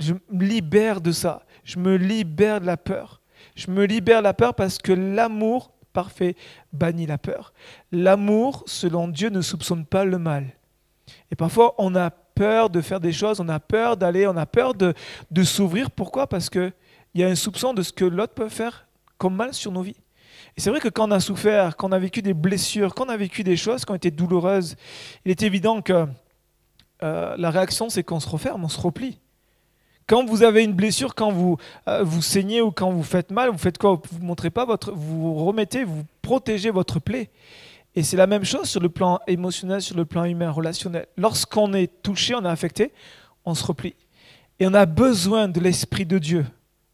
je 0.00 0.14
me 0.30 0.44
libère 0.44 1.00
de 1.00 1.12
ça, 1.12 1.44
je 1.62 1.78
me 1.78 1.96
libère 1.96 2.60
de 2.60 2.66
la 2.66 2.76
peur. 2.76 3.21
Je 3.54 3.70
me 3.70 3.84
libère 3.84 4.22
la 4.22 4.34
peur 4.34 4.54
parce 4.54 4.78
que 4.78 4.92
l'amour 4.92 5.72
parfait 5.92 6.36
bannit 6.72 7.06
la 7.06 7.18
peur. 7.18 7.52
L'amour, 7.90 8.64
selon 8.66 9.08
Dieu, 9.08 9.28
ne 9.28 9.42
soupçonne 9.42 9.84
pas 9.84 10.04
le 10.04 10.18
mal. 10.18 10.46
Et 11.30 11.36
parfois, 11.36 11.74
on 11.78 11.94
a 11.94 12.10
peur 12.10 12.70
de 12.70 12.80
faire 12.80 13.00
des 13.00 13.12
choses, 13.12 13.40
on 13.40 13.48
a 13.48 13.60
peur 13.60 13.96
d'aller, 13.96 14.26
on 14.26 14.36
a 14.36 14.46
peur 14.46 14.74
de, 14.74 14.94
de 15.30 15.42
s'ouvrir. 15.42 15.90
Pourquoi? 15.90 16.26
Parce 16.26 16.48
qu'il 16.48 16.72
y 17.14 17.22
a 17.22 17.28
un 17.28 17.34
soupçon 17.34 17.74
de 17.74 17.82
ce 17.82 17.92
que 17.92 18.04
l'autre 18.04 18.34
peut 18.34 18.48
faire 18.48 18.86
comme 19.18 19.36
mal 19.36 19.52
sur 19.52 19.70
nos 19.70 19.82
vies. 19.82 19.96
Et 20.56 20.60
c'est 20.60 20.70
vrai 20.70 20.80
que 20.80 20.88
quand 20.88 21.08
on 21.08 21.12
a 21.12 21.20
souffert, 21.20 21.76
quand 21.76 21.88
on 21.88 21.92
a 21.92 21.98
vécu 21.98 22.22
des 22.22 22.34
blessures, 22.34 22.94
quand 22.94 23.06
on 23.06 23.10
a 23.10 23.16
vécu 23.16 23.44
des 23.44 23.56
choses 23.56 23.84
qui 23.84 23.92
ont 23.92 23.94
été 23.94 24.10
douloureuses, 24.10 24.76
il 25.24 25.30
est 25.30 25.42
évident 25.42 25.80
que 25.80 26.06
euh, 27.02 27.34
la 27.36 27.50
réaction, 27.50 27.88
c'est 27.88 28.02
qu'on 28.02 28.20
se 28.20 28.28
referme, 28.28 28.64
on 28.64 28.68
se 28.68 28.80
replie. 28.80 29.18
Quand 30.12 30.26
vous 30.26 30.42
avez 30.42 30.62
une 30.62 30.74
blessure, 30.74 31.14
quand 31.14 31.32
vous, 31.32 31.56
euh, 31.88 32.02
vous 32.02 32.20
saignez 32.20 32.60
ou 32.60 32.70
quand 32.70 32.92
vous 32.92 33.02
faites 33.02 33.30
mal, 33.30 33.48
vous 33.48 33.56
faites 33.56 33.78
quoi? 33.78 33.98
Vous 34.10 34.22
montrez 34.22 34.50
pas 34.50 34.66
votre, 34.66 34.92
vous 34.92 35.42
remettez, 35.46 35.84
vous 35.84 36.04
protégez 36.20 36.68
votre 36.68 37.00
plaie. 37.00 37.30
Et 37.94 38.02
c'est 38.02 38.18
la 38.18 38.26
même 38.26 38.44
chose 38.44 38.68
sur 38.68 38.82
le 38.82 38.90
plan 38.90 39.20
émotionnel, 39.26 39.80
sur 39.80 39.96
le 39.96 40.04
plan 40.04 40.24
humain, 40.24 40.50
relationnel. 40.50 41.06
Lorsqu'on 41.16 41.72
est 41.72 42.02
touché, 42.02 42.34
on 42.34 42.44
est 42.44 42.48
affecté, 42.48 42.92
on 43.46 43.54
se 43.54 43.64
replie. 43.64 43.94
Et 44.60 44.66
on 44.66 44.74
a 44.74 44.84
besoin 44.84 45.48
de 45.48 45.58
l'Esprit 45.60 46.04
de 46.04 46.18
Dieu. 46.18 46.44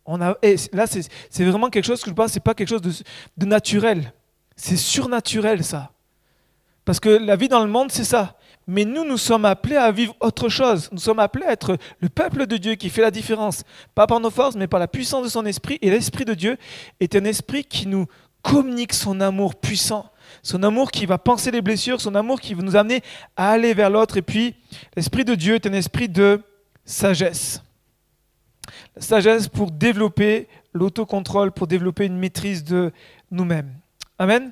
On 0.06 0.20
a, 0.20 0.37
et 0.42 0.54
là, 0.72 0.87
c'est 0.87 1.44
vraiment 1.44 1.70
quelque 1.70 1.87
chose 1.87 2.00
que 2.04 2.10
je 2.10 2.14
pense, 2.14 2.30
c'est 2.30 2.38
pas 2.38 2.54
quelque 2.54 2.68
chose 2.68 2.82
de, 2.82 2.92
de 3.37 3.46
naturel. 3.46 4.12
C'est 4.54 4.76
surnaturel, 4.76 5.64
ça. 5.64 5.90
Parce 6.84 7.00
que 7.00 7.08
la 7.08 7.34
vie 7.34 7.48
dans 7.48 7.64
le 7.64 7.70
monde, 7.70 7.90
c'est 7.90 8.04
ça. 8.04 8.38
Mais 8.70 8.84
nous, 8.84 9.02
nous 9.02 9.16
sommes 9.16 9.46
appelés 9.46 9.76
à 9.76 9.90
vivre 9.90 10.14
autre 10.20 10.50
chose. 10.50 10.90
Nous 10.92 10.98
sommes 10.98 11.20
appelés 11.20 11.46
à 11.46 11.52
être 11.52 11.78
le 12.00 12.10
peuple 12.10 12.46
de 12.46 12.58
Dieu 12.58 12.75
qui 12.75 12.90
fait 12.90 13.00
la 13.00 13.10
différence. 13.10 13.64
Pas 13.94 14.06
par 14.06 14.20
nos 14.20 14.28
forces, 14.28 14.56
mais 14.56 14.66
par 14.66 14.78
la 14.78 14.87
puissance 14.87 15.25
de 15.25 15.30
son 15.30 15.46
esprit. 15.46 15.78
Et 15.80 15.88
l'esprit 15.88 16.26
de 16.26 16.34
Dieu 16.34 16.58
est 17.00 17.16
un 17.16 17.25
esprit 17.25 17.64
qui 17.64 17.87
nous 17.87 18.04
communique 18.42 18.92
son 18.92 19.22
amour 19.22 19.54
puissant. 19.54 20.12
Son 20.42 20.62
amour 20.62 20.90
qui 20.90 21.06
va 21.06 21.16
penser 21.16 21.50
les 21.50 21.62
blessures, 21.62 21.98
son 21.98 22.14
amour 22.14 22.42
qui 22.42 22.52
va 22.52 22.62
nous 22.62 22.76
amener 22.76 23.00
à 23.38 23.52
aller 23.52 23.72
vers 23.72 23.88
l'autre. 23.88 24.18
Et 24.18 24.22
puis, 24.22 24.54
l'esprit 24.94 25.25
de 25.25 25.34
Dieu 25.34 25.54
est 25.54 25.66
un 25.66 25.72
esprit 25.72 26.10
de 26.10 26.42
sagesse. 26.84 27.62
La 28.94 29.00
sagesse 29.00 29.48
pour 29.48 29.70
développer 29.70 30.46
l'autocontrôle, 30.75 31.52
pour 31.52 31.68
développer 31.68 32.04
une 32.04 32.18
maîtrise 32.18 32.64
de 32.64 32.92
nous-mêmes. 33.30 33.72
Amen. 34.18 34.50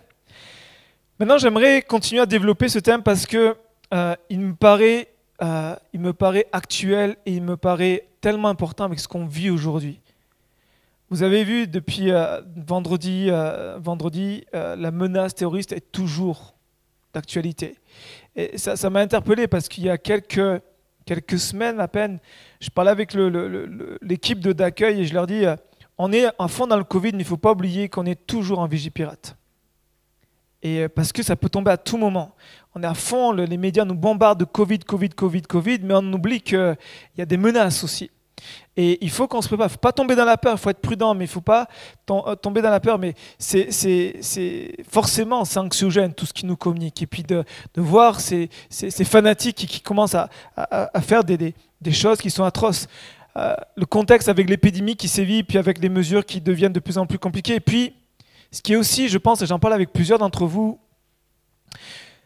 Maintenant, 1.19 1.37
j'aimerais 1.37 1.83
continuer 1.83 2.23
à 2.23 2.27
développer 2.27 2.71
ce 2.71 2.79
thème 2.79 3.03
parce 3.03 3.27
que 3.27 3.55
euh, 3.95 4.15
il, 4.31 4.41
me 4.41 4.55
paraît, 4.55 5.09
euh, 5.43 5.77
il 5.93 6.01
me 6.01 6.13
paraît 6.13 6.47
actuel 6.53 7.17
et 7.27 7.33
il 7.33 7.43
me 7.43 7.57
paraît 7.57 8.07
tellement 8.21 8.49
important 8.49 8.85
avec 8.85 8.99
ce 8.99 9.09
qu'on 9.09 9.27
vit 9.27 9.51
aujourd'hui. 9.51 10.01
Vous 11.11 11.23
avez 11.23 11.45
vu 11.45 11.69
depuis 11.69 12.11
euh, 12.11 12.41
vendredi, 12.57 13.31
vendredi 13.79 14.45
la 14.53 14.91
menace 14.91 15.35
terroriste 15.35 15.73
est 15.73 15.93
toujours 15.93 16.55
d'actualité. 17.15 17.77
Et 18.35 18.59
ça 18.59 18.91
m'a 18.91 19.01
interpellé 19.01 19.47
parce 19.47 19.69
qu'il 19.69 19.85
y 19.85 19.91
a 19.91 19.99
quelques, 19.99 20.61
quelques 21.05 21.39
semaines 21.39 21.81
à 21.81 21.89
peine, 21.89 22.19
je 22.61 22.69
parlais 22.71 22.91
avec 22.91 23.15
l'équipe 23.15 24.41
d'accueil 24.41 25.01
et 25.01 25.05
je 25.05 25.15
leur 25.15 25.27
dis, 25.27 25.45
on 25.97 26.13
est 26.13 26.27
en 26.39 26.49
fond 26.49 26.67
dans 26.67 26.77
le 26.77 26.85
Covid, 26.85 27.13
mais 27.13 27.19
il 27.19 27.25
ne 27.25 27.25
faut 27.25 27.37
pas 27.37 27.53
oublier 27.53 27.89
qu'on 27.89 28.05
est 28.05 28.27
toujours 28.27 28.59
en 28.59 28.67
vigipirate. 28.67 29.37
Et 30.63 30.81
euh, 30.81 30.89
parce 30.89 31.13
que 31.13 31.23
ça 31.23 31.37
peut 31.37 31.49
tomber 31.49 31.71
à 31.71 31.77
tout 31.77 31.97
moment. 31.97 32.35
On 32.75 32.83
est 32.83 32.87
à 32.87 32.95
fond, 32.95 33.33
les 33.33 33.57
médias 33.57 33.85
nous 33.85 33.95
bombardent 33.95 34.41
de 34.41 34.45
Covid, 34.45 34.81
Covid, 34.81 35.11
Covid, 35.11 35.43
Covid, 35.43 35.79
mais 35.83 35.95
on 35.95 36.13
oublie 36.13 36.43
qu'il 36.43 36.77
y 37.17 37.23
a 37.23 37.27
des 37.27 37.39
menaces 37.39 37.83
aussi. 37.83 38.11
Et 38.77 38.99
il 39.01 39.11
faut 39.11 39.27
qu'on 39.27 39.41
se 39.41 39.49
prépare. 39.49 39.67
Il 39.67 39.69
ne 39.69 39.73
faut 39.73 39.79
pas 39.79 39.93
tomber 39.93 40.15
dans 40.15 40.25
la 40.25 40.37
peur, 40.37 40.55
il 40.55 40.59
faut 40.59 40.71
être 40.71 40.81
prudent, 40.81 41.15
mais 41.15 41.25
il 41.25 41.29
ne 41.29 41.33
faut 41.33 41.41
pas 41.41 41.67
euh, 42.11 42.35
tomber 42.35 42.61
dans 42.61 42.71
la 42.71 42.81
peur. 42.81 42.99
Mais 42.99 43.15
c'est 43.39 44.83
forcément 44.89 45.43
anxiogène 45.57 46.13
tout 46.13 46.27
ce 46.27 46.33
qui 46.33 46.45
nous 46.45 46.57
communique. 46.57 47.03
Et 47.03 47.07
puis 47.07 47.23
de, 47.23 47.45
voir 47.77 48.21
ces, 48.21 48.51
fanatiques 49.05 49.57
qui, 49.57 49.81
commencent 49.81 50.15
à, 50.15 50.29
faire 51.01 51.25
des, 51.25 51.55
choses 51.93 52.19
qui 52.19 52.31
sont 52.31 52.45
atroces. 52.45 52.89
Euh, 53.37 53.55
le 53.77 53.85
contexte 53.85 54.29
avec 54.29 54.49
l'épidémie 54.49 54.97
qui 54.97 55.09
sévit, 55.09 55.43
puis 55.43 55.59
avec 55.59 55.79
les 55.79 55.91
mesures 55.91 56.25
qui 56.25 56.41
deviennent 56.41 56.73
de 56.73 56.81
plus 56.81 56.99
en 56.99 57.07
plus 57.07 57.19
compliquées. 57.19 57.57
Et 57.57 57.61
puis, 57.61 57.95
ce 58.51 58.63
qui 58.63 58.73
est 58.73 58.77
aussi, 58.77 59.09
je 59.09 59.19
pense, 59.19 59.43
et 59.43 59.47
j'en 59.47 59.59
parle 59.59 59.75
avec 59.75 59.93
plusieurs 59.93 60.19
d'entre 60.19 60.47
vous, 60.47 60.79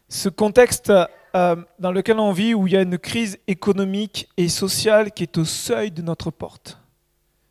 ce 0.09 0.29
contexte 0.29 0.93
euh, 1.37 1.57
dans 1.79 1.93
lequel 1.93 2.19
on 2.19 2.33
vit 2.33 2.55
où 2.55 2.67
il 2.67 2.73
y 2.73 2.77
a 2.77 2.83
une 2.83 2.99
crise 2.99 3.39
économique 3.47 4.29
et 4.37 4.49
sociale 4.49 5.13
qui 5.13 5.23
est 5.23 5.39
au 5.39 5.45
seuil 5.45 5.91
de 5.91 6.03
notre 6.03 6.31
porte. 6.31 6.79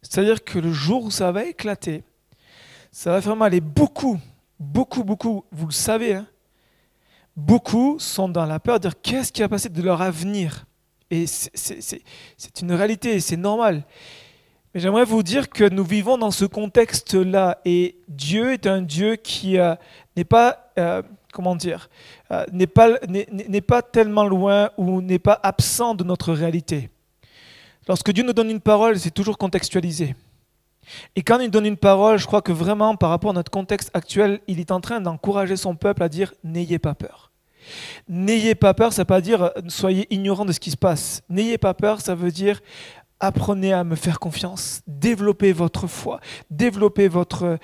C'est-à-dire 0.01 0.43
que 0.43 0.59
le 0.59 0.71
jour 0.71 1.05
où 1.05 1.11
ça 1.11 1.31
va 1.31 1.45
éclater, 1.45 2.03
ça 2.91 3.11
va 3.11 3.21
faire 3.21 3.35
mal. 3.35 3.53
Et 3.53 3.61
beaucoup, 3.61 4.19
beaucoup, 4.59 5.03
beaucoup, 5.03 5.45
vous 5.51 5.67
le 5.67 5.71
savez, 5.73 6.15
hein, 6.15 6.27
beaucoup 7.35 7.97
sont 7.99 8.27
dans 8.29 8.45
la 8.45 8.59
peur 8.59 8.79
de 8.79 8.89
dire 8.89 9.01
qu'est-ce 9.01 9.31
qui 9.31 9.41
va 9.41 9.49
passer 9.49 9.69
de 9.69 9.81
leur 9.81 10.01
avenir? 10.01 10.65
Et 11.11 11.25
c'est 11.25 12.61
une 12.61 12.73
réalité, 12.73 13.19
c'est 13.19 13.37
normal. 13.37 13.83
Mais 14.73 14.81
j'aimerais 14.81 15.05
vous 15.05 15.23
dire 15.23 15.49
que 15.49 15.67
nous 15.67 15.83
vivons 15.83 16.17
dans 16.19 16.29
ce 16.29 16.45
contexte-là 16.45 17.59
et 17.65 17.95
Dieu 18.07 18.53
est 18.53 18.67
un 18.67 18.83
Dieu 18.83 19.15
qui 19.15 19.57
euh, 19.57 19.73
n'est 20.15 20.23
pas, 20.23 20.71
euh, 20.77 21.01
comment 21.33 21.55
dire, 21.55 21.89
euh, 22.31 22.45
n'est 22.51 22.67
pas, 22.67 22.99
n'est 23.07 23.61
pas 23.61 23.81
tellement 23.81 24.25
loin 24.25 24.69
ou 24.77 25.01
n'est 25.01 25.17
pas 25.17 25.39
absent 25.41 25.95
de 25.95 26.03
notre 26.03 26.33
réalité. 26.33 26.91
Lorsque 27.87 28.11
Dieu 28.11 28.23
nous 28.23 28.33
donne 28.33 28.51
une 28.51 28.59
parole, 28.59 28.99
c'est 28.99 29.09
toujours 29.09 29.39
contextualisé. 29.39 30.15
Et 31.15 31.23
quand 31.23 31.39
il 31.39 31.49
donne 31.49 31.65
une 31.65 31.77
parole, 31.77 32.19
je 32.19 32.27
crois 32.27 32.43
que 32.43 32.51
vraiment, 32.51 32.95
par 32.95 33.09
rapport 33.09 33.31
à 33.31 33.33
notre 33.33 33.51
contexte 33.51 33.89
actuel, 33.95 34.39
il 34.47 34.59
est 34.59 34.71
en 34.71 34.81
train 34.81 35.01
d'encourager 35.01 35.57
son 35.57 35.75
peuple 35.75 36.03
à 36.03 36.09
dire 36.09 36.33
n'ayez 36.43 36.77
pas 36.77 36.93
peur. 36.93 37.31
N'ayez 38.07 38.55
pas 38.55 38.73
peur, 38.73 38.93
ça 38.93 39.01
ne 39.01 39.03
veut 39.03 39.07
pas 39.07 39.21
dire 39.21 39.51
soyez 39.67 40.07
ignorant 40.13 40.45
de 40.45 40.51
ce 40.51 40.59
qui 40.59 40.71
se 40.71 40.77
passe. 40.77 41.23
N'ayez 41.29 41.57
pas 41.57 41.73
peur, 41.73 42.01
ça 42.01 42.15
veut 42.15 42.31
dire 42.31 42.61
apprenez 43.19 43.73
à 43.73 43.83
me 43.83 43.95
faire 43.95 44.19
confiance, 44.19 44.81
développez 44.87 45.51
votre 45.51 45.87
foi, 45.87 46.19
développez 46.49 47.07
votre, 47.07 47.59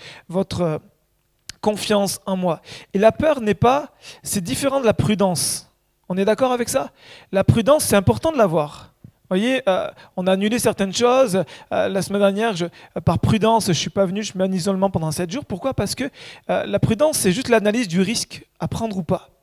confiance 1.62 2.20
en 2.28 2.38
moi. 2.38 2.62
Et 2.94 3.00
la 3.00 3.12
peur 3.12 3.42
n'est 3.42 3.56
pas, 3.56 3.90
c'est 4.22 4.44
différent 4.44 4.80
de 4.80 4.86
la 4.86 4.94
prudence. 4.94 5.74
On 6.10 6.16
est 6.16 6.26
d'accord 6.26 6.52
avec 6.52 6.70
ça? 6.70 6.92
La 7.32 7.44
prudence, 7.44 7.86
c'est 7.86 7.96
important 7.96 8.32
de 8.32 8.38
l'avoir. 8.38 8.94
Vous 9.04 9.30
voyez, 9.30 9.64
euh, 9.68 9.90
on 10.16 10.28
a 10.28 10.34
annulé 10.34 10.60
certaines 10.60 10.94
choses. 10.94 11.44
Euh, 11.72 11.88
la 11.88 12.04
semaine 12.04 12.22
dernière, 12.22 12.56
je, 12.56 12.68
par 13.04 13.18
prudence, 13.18 13.66
je 13.66 13.70
ne 13.70 13.74
suis 13.74 13.90
pas 13.90 14.06
venu, 14.06 14.22
je 14.22 14.34
me 14.36 14.44
mets 14.44 14.50
en 14.50 14.52
isolement 14.52 14.92
pendant 14.92 15.10
7 15.10 15.32
jours. 15.32 15.46
Pourquoi? 15.46 15.74
Parce 15.74 15.96
que 15.96 16.04
euh, 16.52 16.68
la 16.68 16.78
prudence, 16.78 17.18
c'est 17.18 17.32
juste 17.32 17.50
l'analyse 17.50 17.88
du 17.88 18.02
risque 18.02 18.46
à 18.60 18.68
prendre 18.68 18.96
ou 18.96 19.04
pas. 19.04 19.35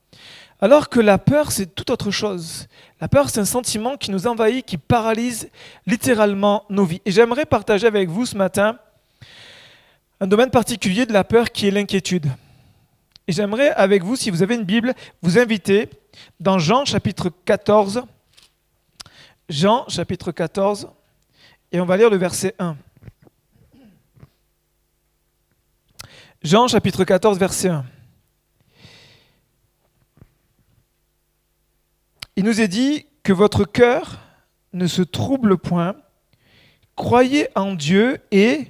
Alors 0.62 0.88
que 0.88 1.00
la 1.00 1.18
peur, 1.18 1.50
c'est 1.50 1.74
tout 1.74 1.90
autre 1.90 2.12
chose. 2.12 2.68
La 3.00 3.08
peur, 3.08 3.28
c'est 3.30 3.40
un 3.40 3.44
sentiment 3.44 3.96
qui 3.96 4.12
nous 4.12 4.28
envahit, 4.28 4.64
qui 4.64 4.78
paralyse 4.78 5.50
littéralement 5.88 6.64
nos 6.70 6.84
vies. 6.84 7.02
Et 7.04 7.10
j'aimerais 7.10 7.46
partager 7.46 7.88
avec 7.88 8.08
vous 8.08 8.26
ce 8.26 8.36
matin 8.36 8.78
un 10.20 10.26
domaine 10.28 10.50
particulier 10.50 11.04
de 11.04 11.12
la 11.12 11.24
peur 11.24 11.50
qui 11.50 11.66
est 11.66 11.72
l'inquiétude. 11.72 12.28
Et 13.26 13.32
j'aimerais 13.32 13.70
avec 13.70 14.04
vous, 14.04 14.14
si 14.14 14.30
vous 14.30 14.44
avez 14.44 14.54
une 14.54 14.62
Bible, 14.62 14.94
vous 15.20 15.36
inviter 15.36 15.90
dans 16.38 16.60
Jean 16.60 16.84
chapitre 16.84 17.28
14. 17.44 18.04
Jean 19.48 19.84
chapitre 19.88 20.30
14, 20.30 20.88
et 21.72 21.80
on 21.80 21.86
va 21.86 21.96
lire 21.96 22.08
le 22.08 22.16
verset 22.16 22.54
1. 22.60 22.76
Jean 26.44 26.68
chapitre 26.68 27.02
14, 27.02 27.36
verset 27.36 27.68
1. 27.68 27.84
Il 32.34 32.44
nous 32.44 32.60
est 32.62 32.68
dit 32.68 33.06
que 33.22 33.32
votre 33.32 33.64
cœur 33.64 34.18
ne 34.72 34.86
se 34.86 35.02
trouble 35.02 35.58
point. 35.58 35.96
Croyez 36.96 37.48
en 37.54 37.74
Dieu 37.74 38.18
et 38.30 38.68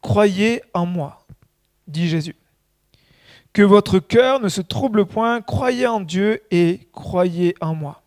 croyez 0.00 0.62
en 0.72 0.86
moi, 0.86 1.26
dit 1.86 2.08
Jésus. 2.08 2.36
Que 3.52 3.62
votre 3.62 3.98
cœur 3.98 4.40
ne 4.40 4.48
se 4.48 4.62
trouble 4.62 5.04
point, 5.04 5.42
croyez 5.42 5.86
en 5.86 6.00
Dieu 6.00 6.40
et 6.50 6.88
croyez 6.92 7.54
en 7.60 7.74
moi. 7.74 8.02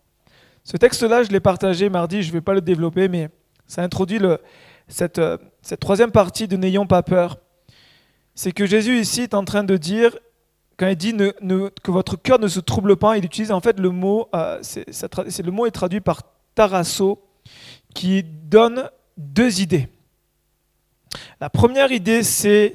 Ce 0.63 0.77
texte-là, 0.77 1.23
je 1.23 1.29
l'ai 1.29 1.39
partagé 1.39 1.89
mardi, 1.89 2.23
je 2.23 2.29
ne 2.29 2.33
vais 2.33 2.41
pas 2.41 2.53
le 2.53 2.61
développer, 2.61 3.09
mais 3.09 3.29
ça 3.67 3.83
introduit 3.83 4.19
cette, 4.87 5.21
cette 5.61 5.81
troisième 5.81 6.11
partie 6.11 6.47
de 6.47 6.55
N'ayons 6.55 6.87
pas 6.87 7.03
peur. 7.03 7.37
C'est 8.33 8.53
que 8.53 8.65
Jésus 8.65 8.99
ici 8.99 9.21
est 9.21 9.33
en 9.35 9.43
train 9.43 9.63
de 9.63 9.77
dire, 9.77 10.17
quand 10.83 10.89
il 10.89 10.97
dit 10.97 11.15
que 11.81 11.91
votre 11.91 12.17
cœur 12.17 12.39
ne 12.39 12.49
se 12.49 12.59
trouble 12.59 12.97
pas, 12.97 13.17
il 13.17 13.23
utilise 13.23 13.53
en 13.53 13.61
fait 13.61 13.79
le 13.79 13.89
mot, 13.89 14.27
euh, 14.35 14.61
le 14.61 15.51
mot 15.51 15.65
est 15.65 15.71
traduit 15.71 16.01
par 16.01 16.23
tarasso, 16.55 17.23
qui 17.93 18.21
donne 18.21 18.89
deux 19.15 19.61
idées. 19.61 19.87
La 21.39 21.49
première 21.49 21.93
idée, 21.93 22.21
c'est 22.21 22.73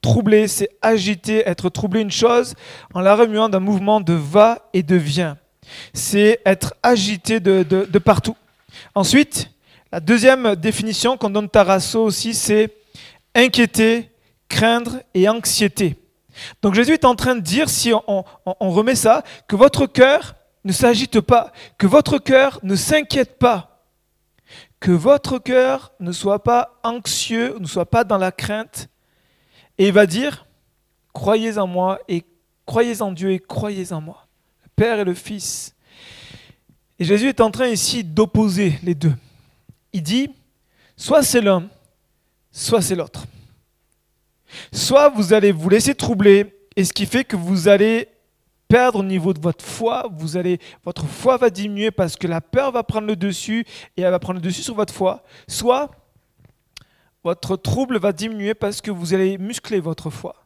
troubler, 0.00 0.48
c'est 0.48 0.70
agiter, 0.80 1.46
être 1.46 1.68
troublé 1.68 2.00
une 2.00 2.10
chose 2.10 2.54
en 2.94 3.00
la 3.00 3.14
remuant 3.14 3.50
d'un 3.50 3.60
mouvement 3.60 4.00
de 4.00 4.14
va 4.14 4.70
et 4.72 4.82
de 4.82 4.96
vient. 4.96 5.36
C'est 5.92 6.40
être 6.46 6.72
agité 6.82 7.38
de, 7.38 7.62
de 7.62 7.98
partout. 7.98 8.36
Ensuite, 8.94 9.50
la 9.92 10.00
deuxième 10.00 10.56
définition 10.56 11.18
qu'on 11.18 11.28
donne 11.28 11.50
Tarasso 11.50 12.02
aussi, 12.02 12.32
c'est 12.32 12.72
inquiéter, 13.34 14.10
craindre 14.48 15.02
et 15.12 15.28
anxiété. 15.28 15.99
Donc 16.62 16.74
Jésus 16.74 16.92
est 16.92 17.04
en 17.04 17.14
train 17.14 17.34
de 17.34 17.40
dire, 17.40 17.68
si 17.68 17.92
on, 17.92 18.24
remet 18.60 18.94
ça, 18.94 19.22
que 19.48 19.56
votre 19.56 19.86
cœur 19.86 20.36
ne 20.64 20.72
s'agite 20.72 21.20
pas, 21.20 21.52
que 21.78 21.86
votre 21.86 22.18
cœur 22.18 22.60
ne 22.62 22.76
s'inquiète 22.76 23.38
pas, 23.38 23.84
que 24.78 24.90
votre 24.90 25.38
cœur 25.38 25.92
ne 26.00 26.12
soit 26.12 26.42
pas 26.42 26.78
anxieux, 26.82 27.56
ne 27.60 27.66
soit 27.66 27.86
pas 27.86 28.04
dans 28.04 28.18
la 28.18 28.32
crainte. 28.32 28.88
Et 29.78 29.88
il 29.88 29.92
va 29.92 30.06
dire, 30.06 30.46
croyez 31.12 31.58
en 31.58 31.66
moi 31.66 31.98
et 32.08 32.24
croyez 32.66 33.02
en 33.02 33.12
Dieu 33.12 33.32
et 33.32 33.38
croyez 33.38 33.92
en 33.92 34.00
moi, 34.00 34.26
le 34.62 34.68
Père 34.76 34.98
et 35.00 35.04
le 35.04 35.14
Fils. 35.14 35.74
Et 36.98 37.04
Jésus 37.04 37.28
est 37.28 37.40
en 37.40 37.50
train 37.50 37.68
ici 37.68 38.04
d'opposer 38.04 38.78
les 38.82 38.94
deux. 38.94 39.14
Il 39.92 40.02
dit, 40.02 40.30
soit 40.96 41.22
c'est 41.22 41.40
l'un, 41.40 41.68
soit 42.52 42.82
c'est 42.82 42.94
l'autre. 42.94 43.24
Soit 44.72 45.08
vous 45.08 45.32
allez 45.32 45.52
vous 45.52 45.68
laisser 45.68 45.94
troubler, 45.94 46.54
et 46.76 46.84
ce 46.84 46.92
qui 46.92 47.06
fait 47.06 47.24
que 47.24 47.36
vous 47.36 47.68
allez 47.68 48.08
perdre 48.68 49.00
au 49.00 49.02
niveau 49.02 49.34
de 49.34 49.40
votre 49.40 49.64
foi, 49.64 50.08
vous 50.12 50.36
allez, 50.36 50.58
votre 50.84 51.04
foi 51.04 51.36
va 51.36 51.50
diminuer 51.50 51.90
parce 51.90 52.16
que 52.16 52.28
la 52.28 52.40
peur 52.40 52.70
va 52.70 52.84
prendre 52.84 53.08
le 53.08 53.16
dessus 53.16 53.66
et 53.96 54.02
elle 54.02 54.12
va 54.12 54.20
prendre 54.20 54.38
le 54.38 54.44
dessus 54.44 54.62
sur 54.62 54.76
votre 54.76 54.94
foi. 54.94 55.24
Soit 55.48 55.90
votre 57.24 57.56
trouble 57.56 57.98
va 57.98 58.12
diminuer 58.12 58.54
parce 58.54 58.80
que 58.80 58.90
vous 58.90 59.12
allez 59.12 59.38
muscler 59.38 59.80
votre 59.80 60.08
foi. 60.08 60.36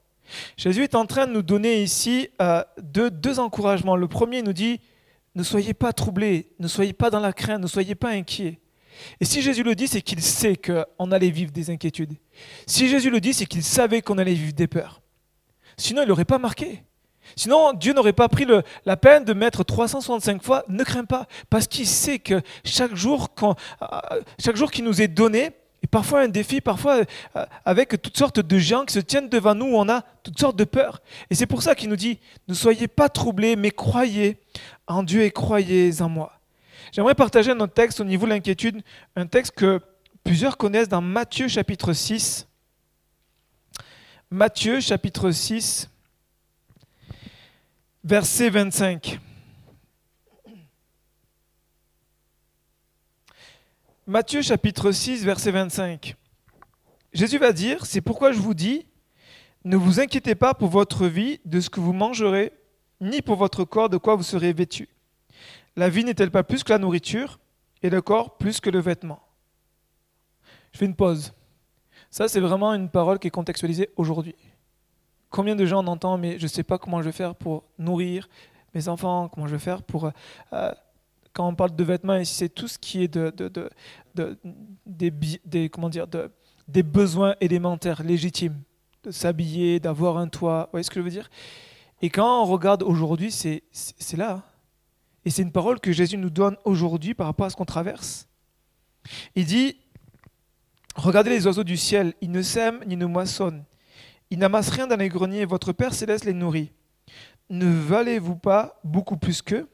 Jésus 0.56 0.82
est 0.82 0.94
en 0.94 1.06
train 1.06 1.26
de 1.26 1.32
nous 1.32 1.42
donner 1.42 1.82
ici 1.82 2.28
euh, 2.40 2.62
deux, 2.82 3.38
encouragements. 3.38 3.94
Le 3.94 4.08
premier 4.08 4.42
nous 4.42 4.54
dit, 4.54 4.80
ne 5.34 5.42
soyez 5.42 5.74
pas 5.74 5.92
troublés, 5.92 6.48
ne 6.58 6.66
soyez 6.66 6.94
pas 6.94 7.10
dans 7.10 7.20
la 7.20 7.32
crainte, 7.32 7.60
ne 7.60 7.66
soyez 7.66 7.94
pas 7.94 8.10
inquiets. 8.10 8.58
Et 9.20 9.24
si 9.24 9.42
Jésus 9.42 9.62
le 9.62 9.74
dit, 9.74 9.88
c'est 9.88 10.02
qu'il 10.02 10.22
sait 10.22 10.56
qu'on 10.56 11.12
allait 11.12 11.30
vivre 11.30 11.50
des 11.52 11.70
inquiétudes. 11.70 12.14
Si 12.66 12.88
Jésus 12.88 13.10
le 13.10 13.20
dit, 13.20 13.34
c'est 13.34 13.46
qu'il 13.46 13.62
savait 13.62 14.02
qu'on 14.02 14.18
allait 14.18 14.34
vivre 14.34 14.52
des 14.52 14.66
peurs. 14.66 15.00
Sinon, 15.76 16.02
il 16.02 16.08
n'aurait 16.08 16.24
pas 16.24 16.38
marqué. 16.38 16.82
Sinon, 17.36 17.72
Dieu 17.72 17.92
n'aurait 17.94 18.12
pas 18.12 18.28
pris 18.28 18.46
la 18.84 18.96
peine 18.96 19.24
de 19.24 19.32
mettre 19.32 19.64
365 19.64 20.42
fois, 20.42 20.62
ne 20.68 20.84
crains 20.84 21.04
pas, 21.06 21.26
parce 21.48 21.66
qu'il 21.66 21.86
sait 21.86 22.18
que 22.18 22.42
chaque 22.64 22.94
jour, 22.94 23.34
quand- 23.34 23.56
euh, 23.82 24.20
chaque 24.38 24.56
jour 24.56 24.70
qui 24.70 24.82
nous 24.82 25.00
est 25.00 25.08
donné, 25.08 25.50
et 25.82 25.86
parfois 25.86 26.20
un 26.20 26.28
défi, 26.28 26.60
parfois 26.60 27.02
euh, 27.36 27.44
avec 27.64 28.00
toutes 28.00 28.16
sortes 28.16 28.40
de 28.40 28.58
gens 28.58 28.84
qui 28.84 28.92
se 28.94 29.00
tiennent 29.00 29.28
devant 29.30 29.54
nous, 29.54 29.66
on 29.74 29.88
a 29.88 30.02
toutes 30.22 30.38
sortes 30.38 30.56
de 30.56 30.64
peurs. 30.64 31.00
Et 31.30 31.34
c'est 31.34 31.46
pour 31.46 31.62
ça 31.62 31.74
qu'il 31.74 31.88
nous 31.88 31.96
dit, 31.96 32.20
ne 32.46 32.54
soyez 32.54 32.88
pas 32.88 33.08
troublés, 33.08 33.56
mais 33.56 33.70
croyez 33.70 34.38
en 34.86 35.02
Dieu 35.02 35.22
et 35.24 35.30
croyez 35.30 36.02
en 36.02 36.08
moi. 36.10 36.33
J'aimerais 36.94 37.16
partager 37.16 37.50
un 37.50 37.58
autre 37.58 37.72
texte 37.72 37.98
au 37.98 38.04
niveau 38.04 38.24
de 38.24 38.30
l'inquiétude, 38.30 38.80
un 39.16 39.26
texte 39.26 39.56
que 39.56 39.80
plusieurs 40.22 40.56
connaissent 40.56 40.88
dans 40.88 41.00
Matthieu 41.00 41.48
chapitre 41.48 41.92
6. 41.92 42.46
Matthieu 44.30 44.78
chapitre 44.78 45.32
6, 45.32 45.90
verset 48.04 48.48
25. 48.48 49.18
Matthieu 54.06 54.40
chapitre 54.42 54.92
6, 54.92 55.24
verset 55.24 55.50
25. 55.50 56.14
Jésus 57.12 57.38
va 57.38 57.50
dire, 57.50 57.86
c'est 57.86 58.02
pourquoi 58.02 58.30
je 58.30 58.38
vous 58.38 58.54
dis, 58.54 58.86
ne 59.64 59.76
vous 59.76 59.98
inquiétez 59.98 60.36
pas 60.36 60.54
pour 60.54 60.68
votre 60.68 61.08
vie 61.08 61.40
de 61.44 61.58
ce 61.58 61.70
que 61.70 61.80
vous 61.80 61.92
mangerez, 61.92 62.52
ni 63.00 63.20
pour 63.20 63.34
votre 63.34 63.64
corps 63.64 63.88
de 63.88 63.96
quoi 63.96 64.14
vous 64.14 64.22
serez 64.22 64.52
vêtu. 64.52 64.93
La 65.76 65.88
vie 65.88 66.04
n'est-elle 66.04 66.30
pas 66.30 66.44
plus 66.44 66.62
que 66.62 66.72
la 66.72 66.78
nourriture, 66.78 67.38
et 67.82 67.90
le 67.90 68.00
corps 68.00 68.36
plus 68.38 68.60
que 68.60 68.70
le 68.70 68.80
vêtement? 68.80 69.20
Je 70.72 70.78
fais 70.78 70.86
une 70.86 70.94
pause. 70.94 71.32
Ça, 72.10 72.28
c'est 72.28 72.40
vraiment 72.40 72.72
une 72.74 72.88
parole 72.88 73.18
qui 73.18 73.28
est 73.28 73.30
contextualisée 73.30 73.90
aujourd'hui. 73.96 74.34
Combien 75.30 75.56
de 75.56 75.66
gens 75.66 75.80
en 75.80 75.86
entendent, 75.88 76.20
mais 76.20 76.38
je 76.38 76.44
ne 76.44 76.48
sais 76.48 76.62
pas 76.62 76.78
comment 76.78 77.00
je 77.00 77.06
vais 77.06 77.12
faire 77.12 77.34
pour 77.34 77.64
nourrir 77.78 78.28
mes 78.72 78.88
enfants, 78.88 79.28
comment 79.28 79.46
je 79.46 79.52
vais 79.52 79.58
faire 79.58 79.82
pour... 79.82 80.10
euh, 80.52 80.72
quand 81.32 81.48
on 81.48 81.54
parle 81.56 81.74
de 81.74 81.82
vêtements, 81.84 82.24
c'est 82.24 82.48
tout 82.48 82.68
ce 82.68 82.78
qui 82.78 83.02
est 83.02 83.08
de, 83.08 83.30
de- 83.36 83.48
de- 83.48 83.70
de- 84.14 84.38
des, 84.86 85.10
des- 85.44 86.82
besoins 86.84 87.34
élémentaires, 87.40 88.04
légitimes, 88.04 88.60
de 89.02 89.10
s'habiller, 89.10 89.80
d'avoir 89.80 90.16
un 90.18 90.28
toit, 90.28 90.66
vous 90.66 90.70
voyez 90.72 90.84
ce 90.84 90.90
que 90.90 91.00
je 91.00 91.04
veux 91.04 91.10
dire? 91.10 91.28
Et 92.00 92.10
quand 92.10 92.42
on 92.42 92.44
regarde 92.44 92.84
aujourd'hui, 92.84 93.32
c'est 93.32 93.62
là. 94.16 94.44
Et 95.24 95.30
c'est 95.30 95.42
une 95.42 95.52
parole 95.52 95.80
que 95.80 95.92
Jésus 95.92 96.18
nous 96.18 96.30
donne 96.30 96.56
aujourd'hui 96.64 97.14
par 97.14 97.26
rapport 97.26 97.46
à 97.46 97.50
ce 97.50 97.56
qu'on 97.56 97.64
traverse. 97.64 98.28
Il 99.34 99.46
dit, 99.46 99.76
regardez 100.96 101.30
les 101.30 101.46
oiseaux 101.46 101.64
du 101.64 101.76
ciel, 101.76 102.14
ils 102.20 102.30
ne 102.30 102.42
sèment 102.42 102.84
ni 102.86 102.96
ne 102.96 103.06
moissonnent. 103.06 103.64
Ils 104.30 104.38
n'amassent 104.38 104.70
rien 104.70 104.86
dans 104.86 104.96
les 104.96 105.08
greniers 105.08 105.44
votre 105.44 105.72
Père 105.72 105.94
céleste 105.94 106.24
les 106.24 106.32
nourrit. 106.32 106.72
Ne 107.50 107.66
valez-vous 107.66 108.36
pas 108.36 108.80
beaucoup 108.84 109.16
plus 109.16 109.42
qu'eux? 109.42 109.68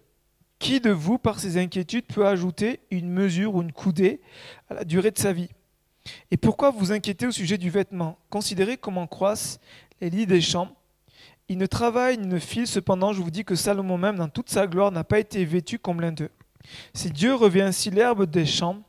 Qui 0.59 0.80
de 0.80 0.90
vous, 0.90 1.19
par 1.19 1.40
ses 1.40 1.57
inquiétudes, 1.57 2.07
peut 2.07 2.26
ajouter 2.26 2.80
une 2.90 3.09
mesure 3.09 3.54
ou 3.54 3.62
une 3.62 3.73
coudée 3.73 4.21
à 4.69 4.75
la 4.75 4.85
durée 4.85 5.11
de 5.11 5.19
sa 5.19 5.33
vie? 5.33 5.49
Et 6.30 6.37
pourquoi 6.37 6.71
vous 6.71 6.92
inquiétez 6.92 7.26
au 7.26 7.30
sujet 7.30 7.57
du 7.59 7.71
vêtement? 7.71 8.19
Considérez 8.28 8.76
comment 8.76 9.07
croissent 9.07 9.59
les 10.00 10.11
lits 10.11 10.26
des 10.26 10.40
champs. 10.40 10.76
Ils 11.50 11.59
ne 11.59 11.66
travaillent 11.66 12.16
ni 12.16 12.28
ne 12.28 12.38
filent, 12.38 12.69
cependant, 12.69 13.12
je 13.12 13.21
vous 13.21 13.33
dis 13.33 13.45
que 13.45 13.57
Salomon 13.57 13.99
même, 13.99 14.14
dans 14.14 14.28
toute 14.28 14.50
sa 14.50 14.69
gloire, 14.69 14.92
n'a 14.92 15.02
pas 15.02 15.19
été 15.19 15.45
vêtu 15.45 15.80
comme 15.80 16.00
l'un 16.00 16.12
d'eux. 16.12 16.30
Si 16.95 17.11
Dieu 17.11 17.35
revient 17.35 17.62
ainsi 17.62 17.90
l'herbe 17.90 18.25
des 18.25 18.47
champs, 18.47 18.85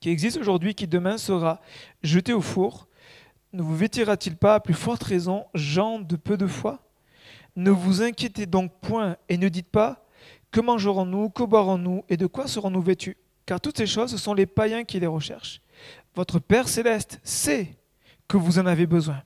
qui 0.00 0.10
existe 0.10 0.36
aujourd'hui, 0.36 0.74
qui 0.74 0.88
demain 0.88 1.16
sera 1.16 1.60
jetée 2.02 2.32
au 2.32 2.40
four, 2.40 2.88
ne 3.52 3.62
vous 3.62 3.76
vêtira-t-il 3.76 4.34
pas 4.34 4.56
à 4.56 4.60
plus 4.60 4.74
forte 4.74 5.04
raison, 5.04 5.44
gens 5.54 6.00
de 6.00 6.16
peu 6.16 6.36
de 6.36 6.48
foi? 6.48 6.80
Ne 7.54 7.70
vous 7.70 8.02
inquiétez 8.02 8.46
donc 8.46 8.72
point 8.80 9.16
et 9.28 9.38
ne 9.38 9.48
dites 9.48 9.70
pas 9.70 10.04
que 10.50 10.60
mangerons-nous, 10.60 11.30
que 11.30 11.44
boirons-nous? 11.44 12.04
Et 12.08 12.16
de 12.16 12.26
quoi 12.26 12.48
serons-nous 12.48 12.82
vêtus? 12.82 13.16
Car 13.46 13.60
toutes 13.60 13.78
ces 13.78 13.86
choses, 13.86 14.10
ce 14.10 14.18
sont 14.18 14.34
les 14.34 14.46
païens 14.46 14.82
qui 14.82 14.98
les 14.98 15.06
recherchent. 15.06 15.60
Votre 16.16 16.40
Père 16.40 16.66
céleste 16.66 17.20
sait 17.22 17.76
que 18.26 18.36
vous 18.36 18.58
en 18.58 18.66
avez 18.66 18.88
besoin. 18.88 19.22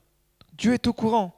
Dieu 0.52 0.74
est 0.74 0.86
au 0.86 0.92
courant. 0.92 1.34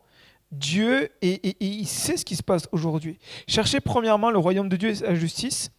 Dieu 0.59 1.11
et, 1.23 1.57
il 1.65 1.87
sait 1.87 2.17
ce 2.17 2.25
qui 2.25 2.37
se 2.37 2.43
passe 2.43 2.69
aujourd'hui. 2.73 3.19
Cherchez 3.47 3.81
premièrement 3.81 4.31
le 4.31 4.39
royaume 4.39 4.69
de 4.69 4.77
Dieu 4.77 4.91
et 4.91 4.95
sa 4.95 5.15
justice, 5.15 5.71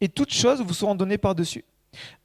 et 0.00 0.08
toutes 0.08 0.32
choses 0.32 0.62
vous 0.62 0.74
seront 0.74 0.94
données 0.94 1.18
par-dessus. 1.18 1.64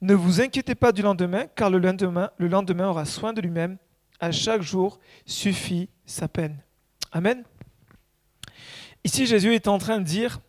Ne 0.00 0.14
vous 0.14 0.40
inquiétez 0.40 0.74
pas 0.74 0.92
du 0.92 1.02
lendemain, 1.02 1.46
car 1.54 1.70
le 1.70 1.78
lendemain, 1.78 2.30
le 2.38 2.48
lendemain 2.48 2.88
aura 2.88 3.04
soin 3.04 3.32
de 3.32 3.40
lui-même. 3.40 3.78
À 4.20 4.30
chaque 4.30 4.62
jour 4.62 4.98
suffit 5.26 5.88
sa 6.06 6.28
peine. 6.28 6.58
Amen. 7.12 7.44
Ici, 9.02 9.26
Jésus 9.26 9.54
est 9.54 9.68
en 9.68 9.78
train 9.78 9.98
de 9.98 10.04
dire, 10.04 10.40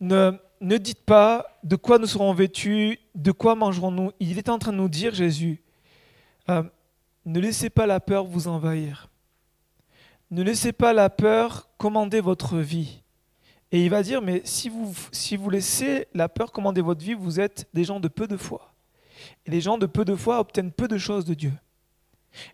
ne, 0.00 0.32
ne 0.60 0.76
dites 0.78 1.04
pas 1.04 1.58
de 1.64 1.76
quoi 1.76 1.98
nous 1.98 2.06
serons 2.06 2.32
vêtus, 2.32 2.98
de 3.14 3.32
quoi 3.32 3.54
mangerons-nous. 3.54 4.12
Il 4.20 4.38
est 4.38 4.48
en 4.48 4.58
train 4.58 4.72
de 4.72 4.78
nous 4.78 4.88
dire, 4.88 5.14
Jésus, 5.14 5.62
euh, 6.48 6.62
ne 7.26 7.40
laissez 7.40 7.68
pas 7.68 7.86
la 7.86 8.00
peur 8.00 8.24
vous 8.24 8.48
envahir. 8.48 9.08
Ne 10.30 10.42
laissez 10.42 10.72
pas 10.72 10.92
la 10.92 11.08
peur 11.08 11.70
commander 11.78 12.20
votre 12.20 12.58
vie. 12.58 13.02
Et 13.72 13.82
il 13.82 13.90
va 13.90 14.02
dire, 14.02 14.22
mais 14.22 14.40
si 14.44 14.68
vous, 14.68 14.94
si 15.12 15.36
vous 15.36 15.50
laissez 15.50 16.06
la 16.14 16.28
peur 16.28 16.52
commander 16.52 16.80
votre 16.80 17.04
vie, 17.04 17.14
vous 17.14 17.40
êtes 17.40 17.68
des 17.74 17.84
gens 17.84 18.00
de 18.00 18.08
peu 18.08 18.26
de 18.26 18.36
foi. 18.36 18.74
Et 19.46 19.50
les 19.50 19.60
gens 19.60 19.78
de 19.78 19.86
peu 19.86 20.04
de 20.04 20.14
foi 20.14 20.40
obtiennent 20.40 20.72
peu 20.72 20.88
de 20.88 20.98
choses 20.98 21.24
de 21.24 21.34
Dieu. 21.34 21.52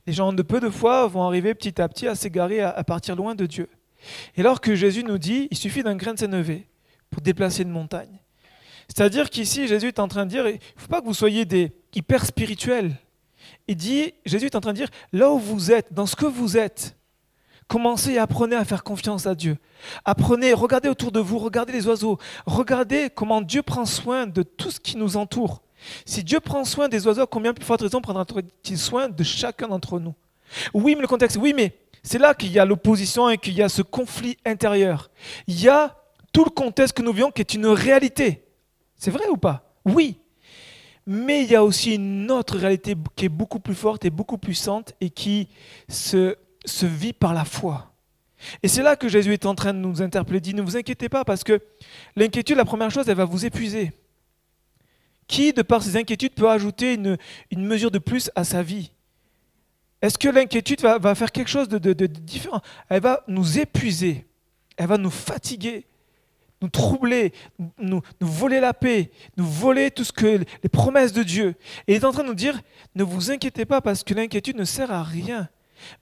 Les 0.07 0.13
gens 0.13 0.33
de 0.33 0.43
peu 0.43 0.61
de 0.61 0.71
foi 0.71 1.07
vont 1.07 1.23
arriver 1.23 1.55
petit 1.55 1.81
à 1.81 1.89
petit 1.89 2.07
à 2.07 2.15
s'égarer, 2.15 2.61
à, 2.61 2.85
partir 2.85 3.17
loin 3.17 3.35
de 3.35 3.47
Dieu. 3.47 3.69
Et 4.37 4.41
alors 4.41 4.61
que 4.61 4.75
Jésus 4.75 5.05
nous 5.05 5.19
dit, 5.19 5.49
il 5.51 5.57
suffit 5.57 5.83
d'un 5.83 5.97
grain 5.97 6.15
de 6.15 6.19
sénévé 6.19 6.67
pour 7.11 7.23
déplacer 7.23 7.63
une 7.63 7.71
montagne. 7.71 8.21
C'est-à-dire 8.89 9.31
qu'ici, 9.31 9.67
Jésus 9.67 9.89
est 9.89 9.99
en 9.99 10.09
train 10.09 10.27
de 10.27 10.31
dire, 10.31 10.47
il 10.49 10.55
ne 10.55 10.81
faut 10.81 10.89
pas 10.89 11.01
que 11.01 11.07
vous 11.07 11.15
soyez 11.15 11.45
des 11.45 11.73
hyper 11.95 12.25
spirituels. 12.25 12.97
Il 13.67 13.77
dit, 13.77 14.15
Jésus 14.25 14.47
est 14.47 14.57
en 14.57 14.61
train 14.61 14.73
de 14.73 14.79
dire, 14.79 14.91
là 15.13 15.31
où 15.31 15.39
vous 15.39 15.73
êtes, 15.73 15.93
dans 15.93 16.07
ce 16.07 16.17
que 16.17 16.27
vous 16.27 16.57
êtes, 16.57 16.97
commencez 17.69 18.13
et 18.13 18.19
apprenez 18.19 18.57
à 18.57 18.65
faire 18.65 18.85
confiance 18.85 19.27
à 19.27 19.35
Dieu. 19.35 19.57
Apprenez, 20.05 20.53
regardez 20.53 20.89
autour 20.89 21.13
de 21.13 21.21
vous, 21.21 21.39
regardez 21.39 21.73
les 21.73 21.87
oiseaux, 21.87 22.19
regardez 22.47 23.11
comment 23.15 23.41
Dieu 23.41 23.63
prend 23.63 23.85
soin 23.85 24.27
de 24.27 24.43
tout 24.43 24.71
ce 24.71 24.81
qui 24.81 24.97
nous 24.97 25.17
entoure. 25.17 25.63
Si 26.05 26.25
Dieu 26.25 26.41
prend 26.41 26.65
soin 26.65 26.89
des 26.89 27.07
oiseaux, 27.07 27.27
combien 27.27 27.53
plus 27.53 27.65
forte 27.65 27.83
raison 27.83 28.01
prendra-t-il 28.01 28.79
soin 28.79 29.09
de 29.09 29.23
chacun 29.23 29.69
d'entre 29.69 29.99
nous? 29.99 30.15
Oui, 30.73 30.95
mais 30.95 31.03
le 31.03 31.09
contexte, 31.09 31.37
oui, 31.37 31.53
mais 31.55 31.77
c'est 32.03 32.19
là 32.19 32.35
qu'il 32.35 32.53
y 32.53 32.59
a 32.59 32.65
l'opposition 32.65 33.31
et 33.31 33.39
qu'il 33.39 33.55
y 33.55 33.63
a 33.63 33.69
ce 33.69 33.83
conflit 33.83 34.37
intérieur. 34.45 35.11
Il 35.47 35.61
y 35.61 35.69
a 35.69 35.97
tout 36.33 36.45
le 36.45 36.51
contexte 36.51 36.97
que 36.97 37.03
nous 37.03 37.13
vivons 37.13 37.31
qui 37.31 37.41
est 37.41 37.55
une 37.55 37.67
réalité. 37.67 38.45
C'est 38.97 39.11
vrai 39.11 39.27
ou 39.29 39.37
pas? 39.37 39.75
Oui. 39.85 40.19
Mais 41.07 41.45
il 41.45 41.51
y 41.51 41.57
a 41.57 41.63
aussi 41.63 41.97
une 41.97 42.31
autre 42.31 42.57
réalité 42.57 42.95
qui 43.15 43.27
est 43.27 43.31
beaucoup 43.31 43.61
plus 43.61 43.75
forte 43.75 44.05
et 44.05 44.11
beaucoup 44.11 44.39
plus 44.39 44.53
puissante 44.53 44.95
et 45.01 45.11
qui 45.11 45.49
se, 45.89 46.37
se 46.65 46.87
vit 46.87 47.13
par 47.13 47.35
la 47.35 47.45
foi. 47.45 47.93
Et 48.63 48.69
c'est 48.69 48.83
là 48.83 48.97
que 48.97 49.09
Jésus 49.09 49.33
est 49.33 49.47
en 49.47 49.55
train 49.55 49.73
de 49.73 49.79
nous 49.79 50.03
interpeller. 50.03 50.41
Dit, 50.41 50.55
ne 50.55 50.63
vous 50.63 50.77
inquiétez 50.77 51.09
pas 51.09 51.25
parce 51.25 51.45
que 51.45 51.61
l'inquiétude, 52.17 52.57
la 52.57 52.65
première 52.65 52.91
chose, 52.91 53.09
elle 53.09 53.17
va 53.17 53.25
vous 53.25 53.47
épuiser. 53.47 53.93
Qui, 55.27 55.53
de 55.53 55.63
par 55.63 55.83
ses 55.83 55.97
inquiétudes, 55.97 56.35
peut 56.35 56.51
ajouter 56.51 56.95
une, 56.95 57.17
une 57.51 57.65
mesure 57.65 57.91
de 57.91 57.99
plus 57.99 58.31
à 58.35 58.45
sa 58.45 58.63
vie? 58.63 58.93
Est-ce 60.03 60.19
que 60.19 60.29
l'inquiétude 60.29 60.83
va, 60.83 61.15
faire 61.15 61.33
quelque 61.33 61.49
chose 61.49 61.69
de 61.69 62.07
différent? 62.07 62.61
Elle 62.91 63.01
va 63.01 63.25
nous 63.27 63.59
épuiser, 63.59 64.27
elle 64.77 64.89
va 64.89 64.99
nous 64.99 65.11
fatiguer, 65.11 65.87
nous 66.61 66.69
troubler, 66.69 67.33
nous, 67.79 68.01
nous 68.21 68.27
voler 68.27 68.61
la 68.61 68.75
paix, 68.75 69.11
nous 69.37 69.47
voler 69.47 69.91
tout 69.91 70.05
ce 70.05 70.13
que 70.13 70.45
les 70.63 70.69
promesses 70.69 71.13
de 71.13 71.23
Dieu. 71.23 71.55
Et 71.87 71.95
il 71.95 71.97
est 71.97 72.05
en 72.05 72.13
train 72.13 72.23
de 72.23 72.29
nous 72.29 72.35
dire, 72.35 72.61
ne 72.95 73.05
vous 73.05 73.31
inquiétez 73.31 73.65
pas 73.65 73.81
parce 73.81 74.03
que 74.03 74.15
l'inquiétude 74.15 74.57
ne 74.57 74.65
sert 74.65 74.91
à 74.91 75.03
rien, 75.03 75.49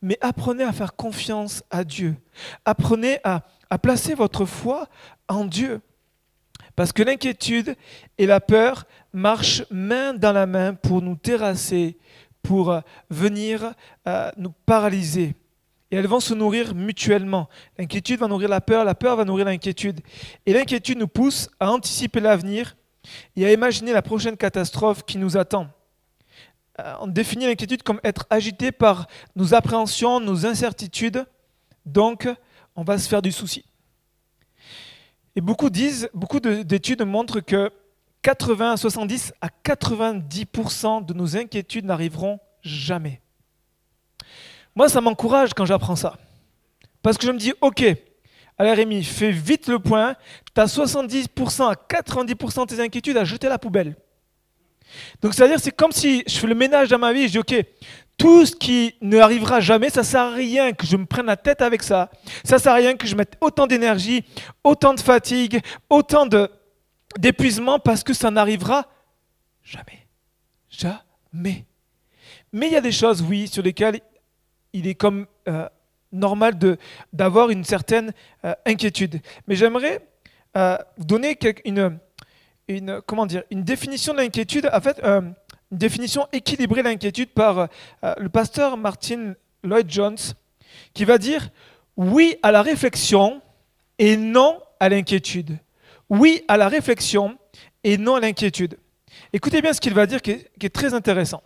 mais 0.01 0.19
apprenez 0.21 0.65
à 0.65 0.73
faire 0.73 0.95
confiance 0.95 1.63
à 1.71 1.85
Dieu. 1.85 2.17
Apprenez 2.65 3.19
à, 3.25 3.43
placer 3.79 4.15
votre 4.15 4.45
foi 4.45 4.89
en 5.29 5.45
Dieu. 5.45 5.81
Parce 6.77 6.93
que 6.93 7.03
l'inquiétude 7.03 7.75
et 8.19 8.27
la 8.27 8.41
peur 8.41 8.85
marchent 9.13 9.65
main 9.71 10.15
dans 10.15 10.33
la 10.33 10.47
main 10.47 10.75
pour 10.75 11.03
nous 11.03 11.17
terrasser, 11.17 11.99
pour 12.43 12.71
euh, 12.71 12.81
venir 13.11 13.75
euh, 14.07 14.31
nous 14.37 14.53
paralyser. 14.67 15.35
Et 15.91 15.97
elles 15.97 16.07
vont 16.07 16.21
se 16.21 16.33
nourrir 16.33 16.75
mutuellement. 16.75 17.49
L'inquiétude 17.79 18.21
va 18.21 18.27
nourrir 18.27 18.49
la 18.49 18.63
peur, 18.63 18.85
la 18.85 18.95
peur 18.95 19.17
va 19.17 19.25
nourrir 19.25 19.45
l'inquiétude. 19.45 20.01
Et 20.47 20.55
l'inquiétude 20.55 20.99
nous 20.99 21.09
pousse 21.09 21.51
à 21.61 21.71
anticiper 21.71 22.21
l'avenir 22.21 22.77
et 23.37 23.45
à 23.45 23.53
imaginer 23.53 23.93
la 23.93 24.03
prochaine 24.03 24.37
catastrophe 24.37 25.05
qui 25.05 25.19
nous 25.19 25.37
attend. 25.37 25.69
Euh, 26.83 26.95
On 27.01 27.07
définit 27.07 27.47
l'inquiétude 27.47 27.83
comme 27.83 28.01
être 28.05 28.27
agité 28.31 28.73
par 28.73 29.07
nos 29.37 29.55
appréhensions, 29.55 30.21
nos 30.21 30.47
incertitudes. 30.47 31.25
Donc, 31.87 32.29
on 32.77 32.85
va 32.85 32.99
se 32.99 33.09
faire 33.09 33.23
du 33.23 33.33
souci. 33.33 33.65
Et 35.37 35.41
beaucoup 35.41 35.71
disent, 35.71 36.09
beaucoup 36.15 36.41
de- 36.41 36.63
d'études 36.63 37.03
montrent 37.03 37.41
que 37.41 37.71
80 38.23 38.73
à 38.73 38.77
70 38.77 39.33
à 39.41 39.49
90% 39.49 41.01
de 41.01 41.15
nos 41.15 41.37
inquiétudes 41.37 41.85
n'arriveront 41.85 42.39
jamais. 42.63 43.21
Moi, 44.77 44.89
ça 44.89 45.01
m'encourage 45.01 45.55
quand 45.55 45.65
j'apprends 45.65 45.97
ça. 45.97 46.17
Parce 47.03 47.19
que 47.19 47.27
je 47.27 47.33
me 47.33 47.39
dis, 47.39 47.53
ok, 47.61 47.85
Allez 48.59 48.75
Rémi, 48.75 49.03
fais 49.03 49.33
vite 49.33 49.67
le 49.67 49.79
point. 49.79 50.15
Tu 50.55 50.61
as 50.61 50.67
70% 50.67 51.69
à 51.69 51.75
90% 51.75 52.67
de 52.67 52.75
tes 52.77 52.81
inquiétudes 52.83 53.17
à 53.17 53.25
jeter 53.25 53.47
à 53.47 53.51
la 53.51 53.59
poubelle. 53.59 53.97
Donc 55.21 55.35
c'est-à-dire 55.35 55.59
c'est 55.61 55.71
comme 55.71 55.93
si 55.93 56.23
je 56.27 56.39
fais 56.39 56.47
le 56.47 56.55
ménage 56.55 56.89
dans 56.89 56.99
ma 56.99 57.13
vie, 57.13 57.29
je 57.29 57.33
dis 57.33 57.39
ok, 57.39 57.65
tout 58.17 58.47
ce 58.47 58.55
qui 58.55 58.95
ne 59.01 59.19
arrivera 59.19 59.61
jamais, 59.61 59.91
ça 59.91 60.05
sert 60.05 60.21
à 60.23 60.31
rien 60.31 60.73
que 60.73 60.87
je 60.87 60.97
me 60.97 61.07
prenne 61.07 61.27
la 61.27 61.37
tête 61.37 61.63
avec 61.63 61.83
ça. 61.83 62.11
Ça 62.45 62.59
sert 62.59 62.73
à 62.73 62.77
rien 62.77 62.97
que 62.97 63.07
je 63.07 63.17
mette 63.17 63.37
autant 63.41 63.67
d'énergie, 63.67 64.25
autant 64.63 64.95
de 64.95 65.01
fatigue, 65.01 65.61
autant 65.91 66.27
d'épuisement 67.19 67.79
parce 67.79 68.05
que 68.05 68.13
ça 68.13 68.31
n'arrivera 68.31 68.87
jamais. 69.63 70.07
Jamais. 70.71 71.65
Mais 72.53 72.67
il 72.67 72.73
y 72.73 72.77
a 72.77 72.81
des 72.81 72.93
choses, 72.93 73.23
oui, 73.23 73.49
sur 73.49 73.63
lesquelles 73.63 74.01
il 74.73 74.87
est 74.87 74.95
comme 74.95 75.27
euh, 75.49 75.69
normal 76.13 76.55
d'avoir 77.13 77.51
une 77.51 77.65
certaine 77.65 78.13
euh, 78.45 78.55
inquiétude. 78.67 79.21
Mais 79.47 79.57
j'aimerais 79.57 80.07
euh, 80.57 80.77
vous 80.99 81.05
donner 81.05 81.39
une, 81.65 81.99
une, 82.77 83.01
comment 83.07 83.27
dire, 83.27 83.43
une 83.51 83.65
définition 83.65 84.13
de 84.13 84.19
l'inquiétude, 84.19 84.71
en 84.73 84.81
fait, 84.81 85.01
une 85.03 85.35
définition 85.71 86.27
équilibrée 86.33 86.83
de 86.83 86.89
l'inquiétude 86.89 87.31
par 87.31 87.69
le 88.03 88.29
pasteur 88.29 88.77
Martin 88.77 89.35
Lloyd 89.63 89.91
Jones, 89.91 90.19
qui 90.95 91.05
va 91.05 91.19
dire 91.19 91.49
oui 91.97 92.37
à 92.43 92.53
la 92.53 92.63
réflexion 92.63 93.41
et 93.99 94.17
non 94.17 94.61
à 94.81 94.89
l'inquiétude. 94.89 95.59
Oui 96.09 96.45
à 96.49 96.57
la 96.57 96.69
réflexion 96.69 97.39
et 97.85 97.99
non 97.99 98.17
à 98.17 98.21
l'inquiétude. 98.21 98.79
Écoutez 99.33 99.63
bien 99.63 99.73
ce 99.73 99.81
qu'il 99.81 99.95
va 99.95 100.07
dire 100.07 100.21
qui 100.23 100.33
est 100.33 100.75
très 100.75 100.95
intéressant. 100.95 101.43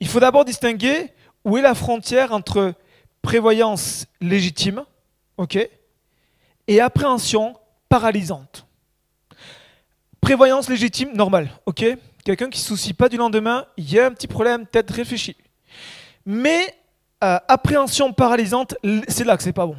Il 0.00 0.08
faut 0.08 0.20
d'abord 0.20 0.44
distinguer 0.44 1.12
où 1.44 1.56
est 1.56 1.62
la 1.62 1.74
frontière 1.74 2.32
entre 2.32 2.74
prévoyance 3.22 4.06
légitime, 4.20 4.84
ok, 5.36 5.58
et 6.66 6.80
appréhension 6.80 7.56
paralysante. 7.88 8.63
Prévoyance 10.24 10.70
légitime, 10.70 11.12
normale, 11.14 11.50
ok? 11.66 11.84
Quelqu'un 12.24 12.48
qui 12.48 12.58
ne 12.58 12.62
se 12.62 12.68
soucie 12.68 12.94
pas 12.94 13.10
du 13.10 13.18
lendemain, 13.18 13.66
il 13.76 13.92
y 13.92 14.00
a 14.00 14.06
un 14.06 14.10
petit 14.10 14.26
problème, 14.26 14.64
peut-être 14.64 14.90
réfléchi. 14.90 15.36
Mais 16.24 16.74
euh, 17.22 17.38
appréhension 17.46 18.10
paralysante, 18.14 18.74
c'est 19.06 19.24
là 19.24 19.36
que 19.36 19.42
c'est 19.42 19.52
pas 19.52 19.66
bon. 19.66 19.76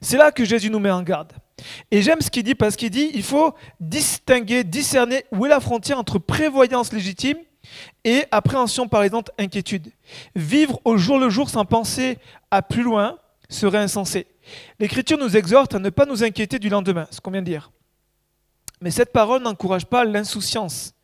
C'est 0.00 0.16
là 0.16 0.30
que 0.30 0.44
Jésus 0.44 0.70
nous 0.70 0.78
met 0.78 0.92
en 0.92 1.02
garde. 1.02 1.32
Et 1.90 2.02
j'aime 2.02 2.20
ce 2.20 2.30
qu'il 2.30 2.44
dit 2.44 2.54
parce 2.54 2.76
qu'il 2.76 2.90
dit 2.90 3.10
il 3.14 3.24
faut 3.24 3.52
distinguer, 3.80 4.62
discerner 4.62 5.24
où 5.32 5.44
est 5.44 5.48
la 5.48 5.58
frontière 5.58 5.98
entre 5.98 6.20
prévoyance 6.20 6.92
légitime 6.92 7.38
et 8.04 8.26
appréhension 8.30 8.86
par 8.86 9.02
exemple 9.02 9.32
inquiétude. 9.40 9.90
Vivre 10.36 10.80
au 10.84 10.98
jour 10.98 11.18
le 11.18 11.30
jour 11.30 11.50
sans 11.50 11.64
penser 11.64 12.18
à 12.52 12.62
plus 12.62 12.84
loin 12.84 13.18
serait 13.48 13.78
insensé. 13.78 14.28
L'Écriture 14.78 15.18
nous 15.18 15.36
exhorte 15.36 15.74
à 15.74 15.80
ne 15.80 15.90
pas 15.90 16.06
nous 16.06 16.22
inquiéter 16.22 16.60
du 16.60 16.68
lendemain, 16.68 17.08
ce 17.10 17.20
qu'on 17.20 17.32
vient 17.32 17.42
de 17.42 17.46
dire. 17.46 17.72
Mais 18.80 18.90
cette 18.90 19.12
parole 19.12 19.42
n'encourage 19.42 19.86
pas 19.86 20.04
l'insouciance. 20.04 20.94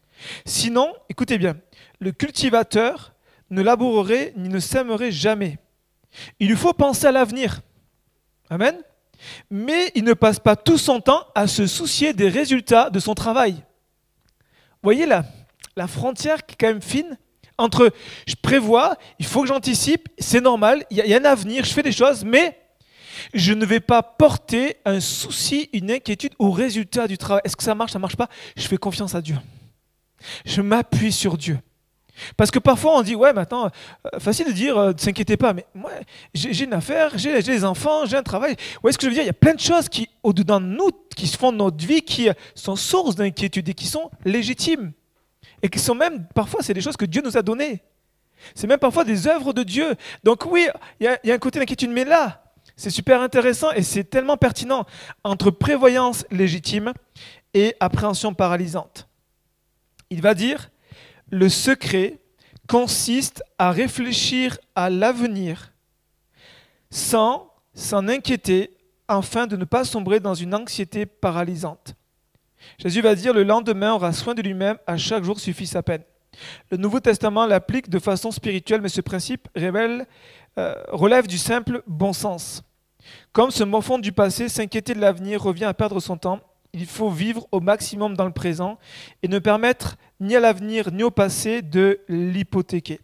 Sinon, 0.44 0.94
écoutez 1.08 1.38
bien, 1.38 1.56
le 2.00 2.12
cultivateur 2.12 3.12
ne 3.50 3.62
labourerait 3.62 4.32
ni 4.36 4.48
ne 4.48 4.58
sèmerait 4.58 5.12
jamais. 5.12 5.58
Il 6.40 6.48
lui 6.48 6.56
faut 6.56 6.72
penser 6.72 7.06
à 7.06 7.12
l'avenir. 7.12 7.60
Amen. 8.48 8.76
Mais 9.50 9.92
il 9.94 10.04
ne 10.04 10.14
passe 10.14 10.38
pas 10.38 10.56
tout 10.56 10.78
son 10.78 11.00
temps 11.00 11.26
à 11.34 11.46
se 11.46 11.66
soucier 11.66 12.12
des 12.12 12.28
résultats 12.28 12.90
de 12.90 12.98
son 12.98 13.14
travail. 13.14 13.62
Voyez 14.82 15.06
là, 15.06 15.24
la 15.76 15.86
frontière 15.86 16.44
qui 16.44 16.54
est 16.54 16.56
quand 16.58 16.68
même 16.68 16.82
fine 16.82 17.18
entre 17.58 17.90
je 18.26 18.34
prévois, 18.34 18.96
il 19.18 19.26
faut 19.26 19.42
que 19.42 19.48
j'anticipe, 19.48 20.08
c'est 20.18 20.40
normal, 20.40 20.84
il 20.90 20.98
y, 20.98 21.14
a 21.14 21.18
un 21.18 21.24
avenir, 21.24 21.64
je 21.64 21.72
fais 21.72 21.82
des 21.82 21.92
choses, 21.92 22.24
mais 22.24 22.58
je 23.34 23.52
ne 23.52 23.64
vais 23.64 23.80
pas 23.80 24.02
porter 24.02 24.76
un 24.84 25.00
souci, 25.00 25.68
une 25.72 25.90
inquiétude 25.90 26.34
au 26.38 26.50
résultat 26.50 27.06
du 27.06 27.18
travail. 27.18 27.42
Est-ce 27.44 27.56
que 27.56 27.62
ça 27.62 27.74
marche, 27.74 27.92
ça 27.92 27.98
ne 27.98 28.02
marche 28.02 28.16
pas? 28.16 28.28
Je 28.56 28.66
fais 28.66 28.76
confiance 28.76 29.14
à 29.14 29.20
Dieu. 29.20 29.36
Je 30.44 30.62
m'appuie 30.62 31.12
sur 31.12 31.36
Dieu. 31.36 31.58
Parce 32.36 32.50
que 32.50 32.58
parfois 32.58 32.98
on 32.98 33.02
dit, 33.02 33.14
ouais, 33.14 33.32
maintenant, 33.32 33.66
euh, 33.66 34.18
facile 34.18 34.46
de 34.46 34.52
dire, 34.52 34.76
ne 34.76 34.92
euh, 34.92 34.92
s'inquiétez 34.96 35.36
pas, 35.36 35.52
mais 35.52 35.66
moi, 35.74 35.90
j'ai 36.32 36.64
une 36.64 36.72
affaire, 36.72 37.12
j'ai 37.16 37.42
des 37.42 37.64
enfants, 37.64 38.06
j'ai 38.06 38.16
un 38.16 38.22
travail. 38.22 38.56
Où 38.82 38.88
est-ce 38.88 38.96
que 38.96 39.04
je 39.04 39.10
veux 39.10 39.14
dire? 39.14 39.22
Il 39.22 39.26
y 39.26 39.30
a 39.30 39.34
plein 39.34 39.54
de 39.54 39.60
choses 39.60 39.88
qui, 39.88 40.08
au-dedans 40.22 40.60
de 40.60 40.66
nous, 40.66 40.90
qui 41.14 41.26
se 41.26 41.36
font 41.36 41.52
de 41.52 41.58
notre 41.58 41.84
vie, 41.84 42.00
qui 42.00 42.28
sont 42.54 42.76
source 42.76 43.16
d'inquiétude 43.16 43.68
et 43.68 43.74
qui 43.74 43.86
sont 43.86 44.10
légitimes 44.24 44.92
et 45.62 45.68
qui 45.68 45.78
sont 45.78 45.94
même, 45.94 46.26
parfois, 46.34 46.60
c'est 46.62 46.74
des 46.74 46.80
choses 46.80 46.96
que 46.96 47.04
Dieu 47.04 47.22
nous 47.24 47.36
a 47.36 47.42
données. 47.42 47.82
C'est 48.54 48.66
même 48.66 48.78
parfois 48.78 49.04
des 49.04 49.26
œuvres 49.26 49.52
de 49.52 49.62
Dieu. 49.62 49.94
Donc 50.22 50.44
oui, 50.46 50.68
il 51.00 51.18
y, 51.24 51.30
a 51.30 51.34
un 51.34 51.38
côté 51.38 51.58
d'inquiétude, 51.58 51.90
mais 51.90 52.04
là, 52.04 52.44
c'est 52.76 52.90
super 52.90 53.22
intéressant 53.22 53.72
et 53.72 53.82
c'est 53.82 54.04
tellement 54.04 54.36
pertinent 54.36 54.86
entre 55.24 55.50
prévoyance 55.50 56.26
légitime 56.30 56.92
et 57.54 57.74
appréhension 57.80 58.34
paralysante. 58.34 59.08
Il 60.10 60.20
va 60.20 60.34
dire, 60.34 60.70
le 61.30 61.48
secret 61.48 62.20
consiste 62.68 63.42
à 63.58 63.70
réfléchir 63.70 64.58
à 64.74 64.90
l'avenir 64.90 65.72
sans 66.90 67.50
s'en 67.74 68.08
inquiéter 68.08 68.76
afin 69.08 69.46
de 69.46 69.56
ne 69.56 69.64
pas 69.64 69.84
sombrer 69.84 70.20
dans 70.20 70.34
une 70.34 70.54
anxiété 70.54 71.06
paralysante. 71.06 71.94
Jésus 72.78 73.00
va 73.00 73.14
dire, 73.14 73.32
le 73.32 73.44
lendemain 73.44 73.94
aura 73.94 74.12
soin 74.12 74.34
de 74.34 74.42
lui-même, 74.42 74.76
à 74.86 74.96
chaque 74.96 75.24
jour 75.24 75.38
suffit 75.38 75.66
sa 75.66 75.82
peine. 75.82 76.02
Le 76.70 76.76
Nouveau 76.76 77.00
Testament 77.00 77.46
l'applique 77.46 77.88
de 77.88 77.98
façon 77.98 78.30
spirituelle, 78.30 78.80
mais 78.80 78.88
ce 78.88 79.00
principe 79.00 79.48
euh, 79.56 80.74
relève 80.88 81.26
du 81.26 81.38
simple 81.38 81.82
bon 81.86 82.12
sens. 82.12 82.62
Comme 83.32 83.50
se 83.50 83.64
morfondre 83.64 84.02
du 84.02 84.12
passé, 84.12 84.48
s'inquiéter 84.48 84.94
de 84.94 85.00
l'avenir 85.00 85.42
revient 85.42 85.64
à 85.64 85.74
perdre 85.74 86.00
son 86.00 86.16
temps, 86.16 86.40
il 86.72 86.86
faut 86.86 87.10
vivre 87.10 87.46
au 87.52 87.60
maximum 87.60 88.16
dans 88.16 88.24
le 88.26 88.32
présent 88.32 88.78
et 89.22 89.28
ne 89.28 89.38
permettre 89.38 89.96
ni 90.20 90.36
à 90.36 90.40
l'avenir 90.40 90.92
ni 90.92 91.02
au 91.02 91.10
passé 91.10 91.62
de 91.62 92.00
l'hypothéquer. 92.08 93.00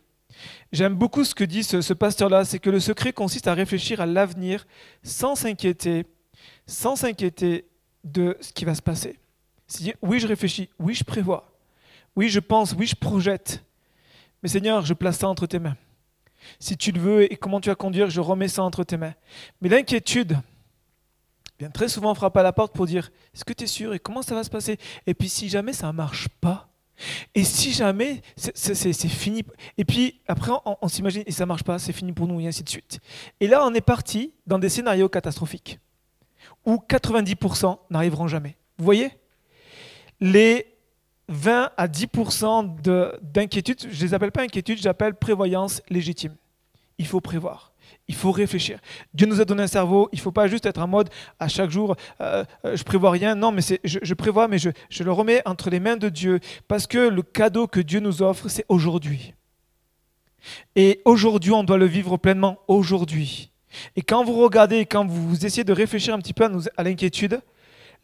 J'aime 0.72 0.94
beaucoup 0.94 1.24
ce 1.24 1.34
que 1.34 1.44
dit 1.44 1.62
ce, 1.62 1.92
pasteur-là, 1.92 2.44
c'est 2.44 2.58
que 2.58 2.70
le 2.70 2.80
secret 2.80 3.12
consiste 3.12 3.46
à 3.46 3.54
réfléchir 3.54 4.00
à 4.00 4.06
l'avenir 4.06 4.66
sans 5.02 5.34
s'inquiéter, 5.34 6.06
sans 6.66 6.96
s'inquiéter 6.96 7.66
de 8.04 8.36
ce 8.40 8.52
qui 8.52 8.64
va 8.64 8.74
se 8.74 8.82
passer. 8.82 9.18
Oui, 10.02 10.20
je 10.20 10.26
réfléchis, 10.26 10.68
oui, 10.78 10.94
je 10.94 11.04
prévois, 11.04 11.52
oui, 12.16 12.28
je 12.28 12.40
pense, 12.40 12.74
oui, 12.74 12.86
je 12.86 12.96
projette. 12.96 13.64
Mais 14.42 14.48
Seigneur, 14.48 14.84
je 14.84 14.94
place 14.94 15.18
ça 15.18 15.28
entre 15.28 15.46
tes 15.46 15.58
mains. 15.58 15.76
Si 16.58 16.76
tu 16.76 16.92
le 16.92 17.00
veux 17.00 17.32
et 17.32 17.36
comment 17.36 17.60
tu 17.60 17.68
vas 17.68 17.74
conduire, 17.74 18.10
je 18.10 18.20
remets 18.20 18.48
ça 18.48 18.62
entre 18.62 18.84
tes 18.84 18.96
mains. 18.96 19.14
Mais 19.60 19.68
l'inquiétude 19.68 20.38
vient 21.58 21.70
très 21.70 21.88
souvent 21.88 22.14
frapper 22.14 22.40
à 22.40 22.42
la 22.42 22.52
porte 22.52 22.74
pour 22.74 22.86
dire 22.86 23.10
Est-ce 23.34 23.44
que 23.44 23.52
tu 23.52 23.64
es 23.64 23.66
sûr 23.66 23.94
et 23.94 23.98
comment 23.98 24.22
ça 24.22 24.34
va 24.34 24.44
se 24.44 24.50
passer? 24.50 24.78
Et 25.06 25.14
puis 25.14 25.28
si 25.28 25.48
jamais 25.48 25.72
ça 25.72 25.88
ne 25.88 25.92
marche 25.92 26.28
pas, 26.40 26.68
et 27.34 27.44
si 27.44 27.72
jamais 27.72 28.22
c'est 28.36 29.08
fini, 29.08 29.44
et 29.76 29.84
puis 29.84 30.20
après 30.28 30.52
on, 30.64 30.88
s'imagine 30.88 31.22
et 31.26 31.32
ça 31.32 31.44
ne 31.44 31.48
marche 31.48 31.64
pas, 31.64 31.78
c'est 31.78 31.92
fini 31.92 32.12
pour 32.12 32.26
nous, 32.26 32.40
et 32.40 32.46
ainsi 32.46 32.62
de 32.62 32.68
suite. 32.68 33.00
Et 33.40 33.46
là 33.46 33.64
on 33.64 33.74
est 33.74 33.80
parti 33.80 34.32
dans 34.46 34.58
des 34.58 34.68
scénarios 34.68 35.08
catastrophiques 35.08 35.78
où 36.64 36.76
90% 36.76 37.78
n'arriveront 37.90 38.28
jamais. 38.28 38.56
Vous 38.78 38.84
voyez? 38.84 39.10
Les 40.20 40.71
20 41.32 41.70
à 41.76 41.88
10% 41.88 43.18
d'inquiétude, 43.22 43.80
je 43.80 43.86
ne 43.96 44.02
les 44.02 44.14
appelle 44.14 44.32
pas 44.32 44.42
inquiétude, 44.42 44.78
j'appelle 44.78 45.14
prévoyance 45.14 45.82
légitime. 45.88 46.34
Il 46.98 47.06
faut 47.06 47.20
prévoir. 47.20 47.72
Il 48.08 48.14
faut 48.14 48.32
réfléchir. 48.32 48.78
Dieu 49.14 49.26
nous 49.26 49.40
a 49.40 49.44
donné 49.44 49.62
un 49.62 49.68
cerveau. 49.68 50.08
Il 50.12 50.16
ne 50.16 50.20
faut 50.20 50.32
pas 50.32 50.46
juste 50.46 50.66
être 50.66 50.80
en 50.80 50.86
mode 50.86 51.08
à 51.40 51.48
chaque 51.48 51.70
jour, 51.70 51.96
euh, 52.20 52.44
euh, 52.64 52.76
je 52.76 52.82
prévois 52.84 53.10
rien. 53.10 53.34
Non, 53.34 53.50
mais 53.50 53.62
je, 53.84 54.14
prévois, 54.14 54.48
mais 54.48 54.58
je 54.58 55.02
le 55.02 55.12
remets 55.12 55.42
entre 55.46 55.70
les 55.70 55.80
mains 55.80 55.96
de 55.96 56.08
Dieu 56.08 56.40
parce 56.68 56.86
que 56.86 56.98
le 56.98 57.22
cadeau 57.22 57.66
que 57.66 57.80
Dieu 57.80 58.00
nous 58.00 58.22
offre, 58.22 58.48
c'est 58.48 58.66
aujourd'hui. 58.68 59.34
Et 60.76 61.00
aujourd'hui, 61.04 61.52
on 61.52 61.64
doit 61.64 61.78
le 61.78 61.86
vivre 61.86 62.16
pleinement 62.16 62.58
aujourd'hui. 62.68 63.50
Et 63.96 64.02
quand 64.02 64.24
vous 64.24 64.34
regardez, 64.34 64.84
quand 64.84 65.06
vous 65.06 65.46
essayez 65.46 65.64
de 65.64 65.72
réfléchir 65.72 66.14
un 66.14 66.18
petit 66.18 66.34
peu 66.34 66.46
à 66.76 66.82
l'inquiétude, 66.82 67.40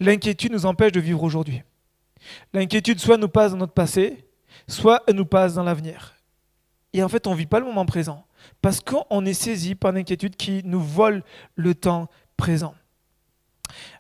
l'inquiétude 0.00 0.52
nous 0.52 0.64
empêche 0.64 0.92
de 0.92 1.00
vivre 1.00 1.22
aujourd'hui. 1.22 1.62
L'inquiétude 2.52 3.00
soit 3.00 3.16
nous 3.16 3.28
passe 3.28 3.52
dans 3.52 3.58
notre 3.58 3.72
passé, 3.72 4.24
soit 4.66 5.02
elle 5.06 5.16
nous 5.16 5.26
passe 5.26 5.54
dans 5.54 5.62
l'avenir. 5.62 6.14
Et 6.92 7.02
en 7.02 7.08
fait, 7.08 7.26
on 7.26 7.32
ne 7.32 7.36
vit 7.36 7.46
pas 7.46 7.60
le 7.60 7.66
moment 7.66 7.86
présent, 7.86 8.26
parce 8.62 8.80
qu'on 8.80 9.24
est 9.24 9.34
saisi 9.34 9.74
par 9.74 9.92
l'inquiétude 9.92 10.36
qui 10.36 10.62
nous 10.64 10.80
vole 10.80 11.22
le 11.54 11.74
temps 11.74 12.08
présent. 12.36 12.74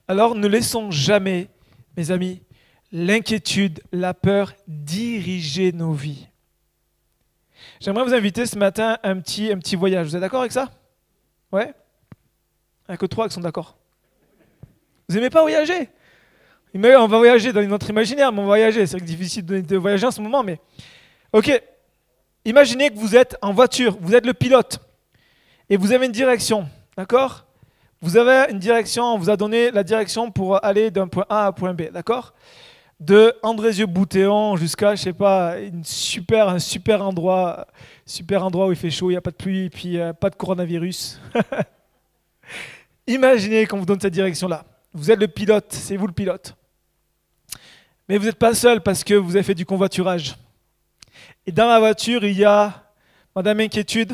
Alors 0.06 0.34
ne 0.34 0.46
laissons 0.46 0.90
jamais, 0.90 1.48
mes 1.96 2.10
amis, 2.10 2.42
l'inquiétude, 2.90 3.82
la 3.92 4.14
peur 4.14 4.54
diriger 4.66 5.72
nos 5.72 5.92
vies. 5.92 6.28
J'aimerais 7.80 8.04
vous 8.04 8.14
inviter 8.14 8.46
ce 8.46 8.56
matin 8.58 8.98
à 9.02 9.10
un 9.10 9.20
petit, 9.20 9.52
un 9.52 9.58
petit 9.58 9.76
voyage. 9.76 10.06
Vous 10.08 10.16
êtes 10.16 10.22
d'accord 10.22 10.40
avec 10.40 10.52
ça? 10.52 10.70
Ouais? 11.52 11.74
Il 12.88 12.92
n'y 12.92 12.94
a 12.94 12.96
que 12.96 13.06
trois 13.06 13.28
qui 13.28 13.34
sont 13.34 13.40
d'accord? 13.40 13.76
Vous 15.08 15.14
n'aimez 15.14 15.30
pas 15.30 15.42
voyager? 15.42 15.90
On 16.74 17.06
va 17.06 17.18
voyager 17.18 17.52
dans 17.52 17.62
notre 17.62 17.88
imaginaire, 17.90 18.32
mais 18.32 18.38
on 18.38 18.42
va 18.42 18.48
voyager. 18.48 18.86
C'est 18.86 19.02
difficile 19.02 19.44
de, 19.44 19.76
voyager 19.76 20.06
en 20.06 20.10
ce 20.10 20.20
moment, 20.20 20.42
mais. 20.42 20.58
Ok. 21.32 21.50
Imaginez 22.44 22.90
que 22.90 22.96
vous 22.96 23.16
êtes 23.16 23.36
en 23.42 23.52
voiture, 23.52 23.96
vous 24.00 24.14
êtes 24.14 24.24
le 24.24 24.32
pilote, 24.32 24.78
et 25.68 25.76
vous 25.76 25.92
avez 25.92 26.06
une 26.06 26.12
direction, 26.12 26.66
d'accord? 26.96 27.44
Vous 28.00 28.16
avez 28.16 28.50
une 28.50 28.58
direction, 28.58 29.04
on 29.04 29.18
vous 29.18 29.28
a 29.28 29.36
donné 29.36 29.70
la 29.70 29.82
direction 29.82 30.30
pour 30.30 30.64
aller 30.64 30.90
d'un 30.90 31.08
point 31.08 31.26
A 31.28 31.44
à 31.44 31.48
un 31.48 31.52
point 31.52 31.74
B, 31.74 31.90
d'accord? 31.92 32.32
De 33.00 33.34
Andrézieux-Boutéon 33.42 34.56
jusqu'à, 34.56 34.94
je 34.94 35.02
sais 35.02 35.12
pas, 35.12 35.58
une 35.58 35.84
super, 35.84 36.48
un 36.48 36.58
super 36.58 37.02
endroit, 37.02 37.66
super 38.06 38.44
endroit 38.44 38.68
où 38.68 38.72
il 38.72 38.78
fait 38.78 38.90
chaud, 38.90 39.10
il 39.10 39.14
n'y 39.14 39.18
a 39.18 39.20
pas 39.20 39.32
de 39.32 39.36
pluie, 39.36 39.64
et 39.64 39.70
puis 39.70 39.98
euh, 39.98 40.12
pas 40.12 40.30
de 40.30 40.36
coronavirus. 40.36 41.20
Imaginez 43.06 43.66
qu'on 43.66 43.78
vous 43.78 43.86
donne 43.86 44.00
cette 44.00 44.14
direction-là. 44.14 44.64
Vous 44.98 45.12
êtes 45.12 45.20
le 45.20 45.28
pilote, 45.28 45.66
c'est 45.70 45.96
vous 45.96 46.08
le 46.08 46.12
pilote. 46.12 46.56
Mais 48.08 48.18
vous 48.18 48.24
n'êtes 48.24 48.38
pas 48.38 48.52
seul 48.52 48.80
parce 48.80 49.04
que 49.04 49.14
vous 49.14 49.36
avez 49.36 49.44
fait 49.44 49.54
du 49.54 49.64
convoiturage. 49.64 50.34
Et 51.46 51.52
dans 51.52 51.68
la 51.68 51.78
voiture, 51.78 52.24
il 52.24 52.36
y 52.36 52.44
a 52.44 52.90
Madame 53.36 53.60
Inquiétude, 53.60 54.12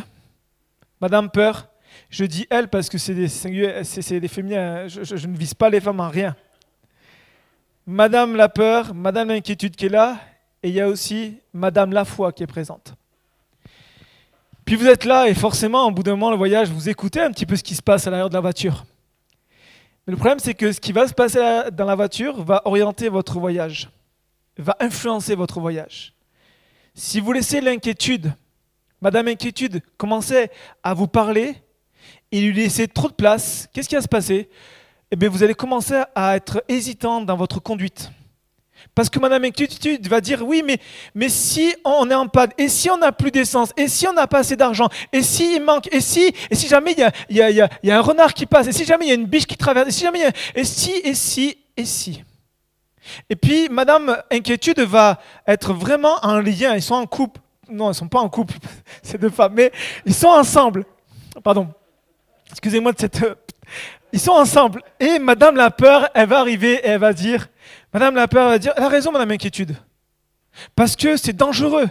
Madame 1.01 1.31
Peur. 1.31 1.69
Je 2.11 2.27
dis 2.27 2.47
elle 2.51 2.69
parce 2.69 2.91
que 2.91 2.99
c'est 2.99 3.15
des, 3.15 3.29
c'est 3.29 4.21
des 4.21 4.29
féminins. 4.29 4.87
Je, 4.89 5.27
ne 5.27 5.37
vise 5.37 5.55
pas 5.55 5.71
les 5.71 5.81
femmes 5.81 6.01
en 6.01 6.11
rien. 6.11 6.37
Madame 7.87 8.37
la 8.37 8.51
peur, 8.51 8.95
Madame 8.95 9.29
l'inquiétude 9.29 9.77
qui 9.77 9.87
est 9.87 9.91
là, 9.91 10.19
et 10.63 10.69
il 10.69 10.75
y 10.75 10.83
a 10.83 10.89
aussi 10.89 11.39
Madame 11.55 11.93
la 11.93 12.05
foi 12.05 12.31
qui 12.33 12.43
est 12.43 12.47
présente. 12.47 12.95
Puis 14.67 14.77
vous 14.77 14.87
êtes 14.87 15.07
là 15.07 15.29
et 15.29 15.35
forcément, 15.35 15.87
au 15.87 15.91
bout 15.91 16.03
d'un 16.03 16.13
moment, 16.13 16.31
le 16.31 16.37
voyage, 16.37 16.69
vous 16.69 16.91
écoutez 16.91 17.23
un 17.23 17.31
petit 17.31 17.47
peu 17.47 17.57
ce 17.57 17.63
qui 17.63 17.75
se 17.75 17.83
passe 17.83 18.07
à 18.07 18.11
l'arrière 18.11 18.29
de 18.29 18.35
la 18.35 18.41
voiture. 18.41 18.85
Mais 20.07 20.13
le 20.13 20.17
problème, 20.17 20.39
c'est 20.39 20.55
que 20.55 20.73
ce 20.73 20.81
qui 20.81 20.93
va 20.93 21.09
se 21.09 21.15
passer 21.15 21.41
dans 21.73 21.87
la 21.87 21.95
voiture 21.95 22.43
va 22.43 22.63
orienter 22.67 23.09
votre 23.09 23.39
voyage, 23.39 23.89
va 24.59 24.77
influencer 24.81 25.35
votre 25.35 25.61
voyage. 25.61 26.15
Si 26.95 27.21
vous 27.21 27.33
laissez 27.33 27.61
l'inquiétude, 27.61 28.33
Madame 29.01 29.29
Inquiétude, 29.29 29.83
commencer 29.97 30.51
à 30.83 30.95
vous 30.95 31.09
parler 31.09 31.55
et 32.31 32.41
lui 32.41 32.53
laisser 32.53 32.87
trop 32.87 33.09
de 33.09 33.15
place, 33.15 33.69
qu'est-ce 33.73 33.89
qui 33.89 33.95
va 33.95 34.03
se 34.03 34.09
passer? 34.09 34.49
Eh 35.11 35.17
bien, 35.17 35.29
vous 35.29 35.43
allez 35.43 35.55
commencer 35.55 36.03
à 36.15 36.37
être 36.37 36.63
hésitant 36.69 37.21
dans 37.21 37.37
votre 37.37 37.61
conduite. 37.61 38.11
Parce 38.95 39.11
que 39.11 39.19
Madame 39.19 39.45
Inquiétude 39.45 40.07
va 40.07 40.21
dire 40.21 40.47
oui, 40.47 40.63
mais, 40.65 40.79
mais 41.15 41.29
si 41.29 41.75
on 41.85 42.09
est 42.11 42.15
en 42.15 42.29
panne, 42.29 42.51
et 42.59 42.69
si 42.69 42.89
on 42.91 42.99
n'a 42.99 43.11
plus 43.11 43.33
d'essence, 43.33 43.71
et 43.77 43.89
si 43.89 44.07
on 44.07 44.13
n'a 44.13 44.27
pas 44.27 44.39
assez 44.39 44.57
d'argent, 44.57 44.89
et 45.13 45.23
s'il 45.23 45.63
manque, 45.63 45.93
et 45.93 46.01
si, 46.01 46.33
et 46.51 46.55
si 46.55 46.69
jamais 46.69 46.93
il 46.93 46.99
y 46.99 47.03
a, 47.03 47.13
y, 47.29 47.43
a, 47.43 47.51
y, 47.51 47.69
y 47.83 47.91
a, 47.91 47.99
un 47.99 48.01
renard 48.01 48.35
qui 48.35 48.47
passe, 48.47 48.69
et 48.69 48.73
si 48.73 48.85
jamais 48.85 49.07
il 49.07 49.09
y 49.09 49.13
a 49.13 49.17
une 49.17 49.27
biche 49.27 49.47
qui 49.47 49.57
traverse, 49.57 49.89
et 49.89 49.93
si 49.93 50.05
jamais 50.05 50.21
il 50.21 50.23
y 50.23 50.27
a, 50.27 50.33
et 50.55 50.65
si, 50.65 50.93
et 51.03 51.15
si, 51.15 51.59
et 51.77 51.85
si. 51.85 52.23
Et 53.29 53.37
puis 53.37 53.69
Madame 53.69 54.17
Inquiétude 54.31 54.81
va 54.81 55.21
être 55.47 55.73
vraiment 55.73 56.17
en 56.23 56.39
lien, 56.39 56.75
ils 56.75 56.83
sont 56.83 56.95
en 56.95 57.07
couple. 57.07 57.41
Non, 57.69 57.87
ils 57.87 57.89
ne 57.89 57.93
sont 57.95 58.09
pas 58.09 58.21
en 58.21 58.29
couple, 58.29 58.55
ces 59.03 59.19
deux 59.19 59.31
femmes, 59.31 59.55
mais 59.55 59.73
ils 60.07 60.15
sont 60.15 60.29
ensemble. 60.29 60.85
Pardon. 61.43 61.69
Excusez-moi 62.51 62.93
de 62.93 63.01
cette. 63.01 63.21
Ils 64.13 64.21
sont 64.21 64.31
ensemble. 64.31 64.81
Et 65.01 65.19
Madame 65.19 65.57
la 65.57 65.73
peur, 65.73 66.09
elle 66.15 66.29
va 66.29 66.39
arriver 66.39 66.75
et 66.75 66.91
elle 66.91 67.01
va 67.01 67.13
dire 67.13 67.49
Madame 67.95 68.17
la 68.17 68.27
va 68.27 68.59
dire, 68.59 68.73
elle 68.77 68.83
a 68.83 68.89
raison, 68.89 69.13
Madame 69.13 69.31
Inquiétude. 69.31 69.77
Parce 70.75 70.97
que 70.97 71.17
c'est 71.17 71.33
dangereux. 71.33 71.87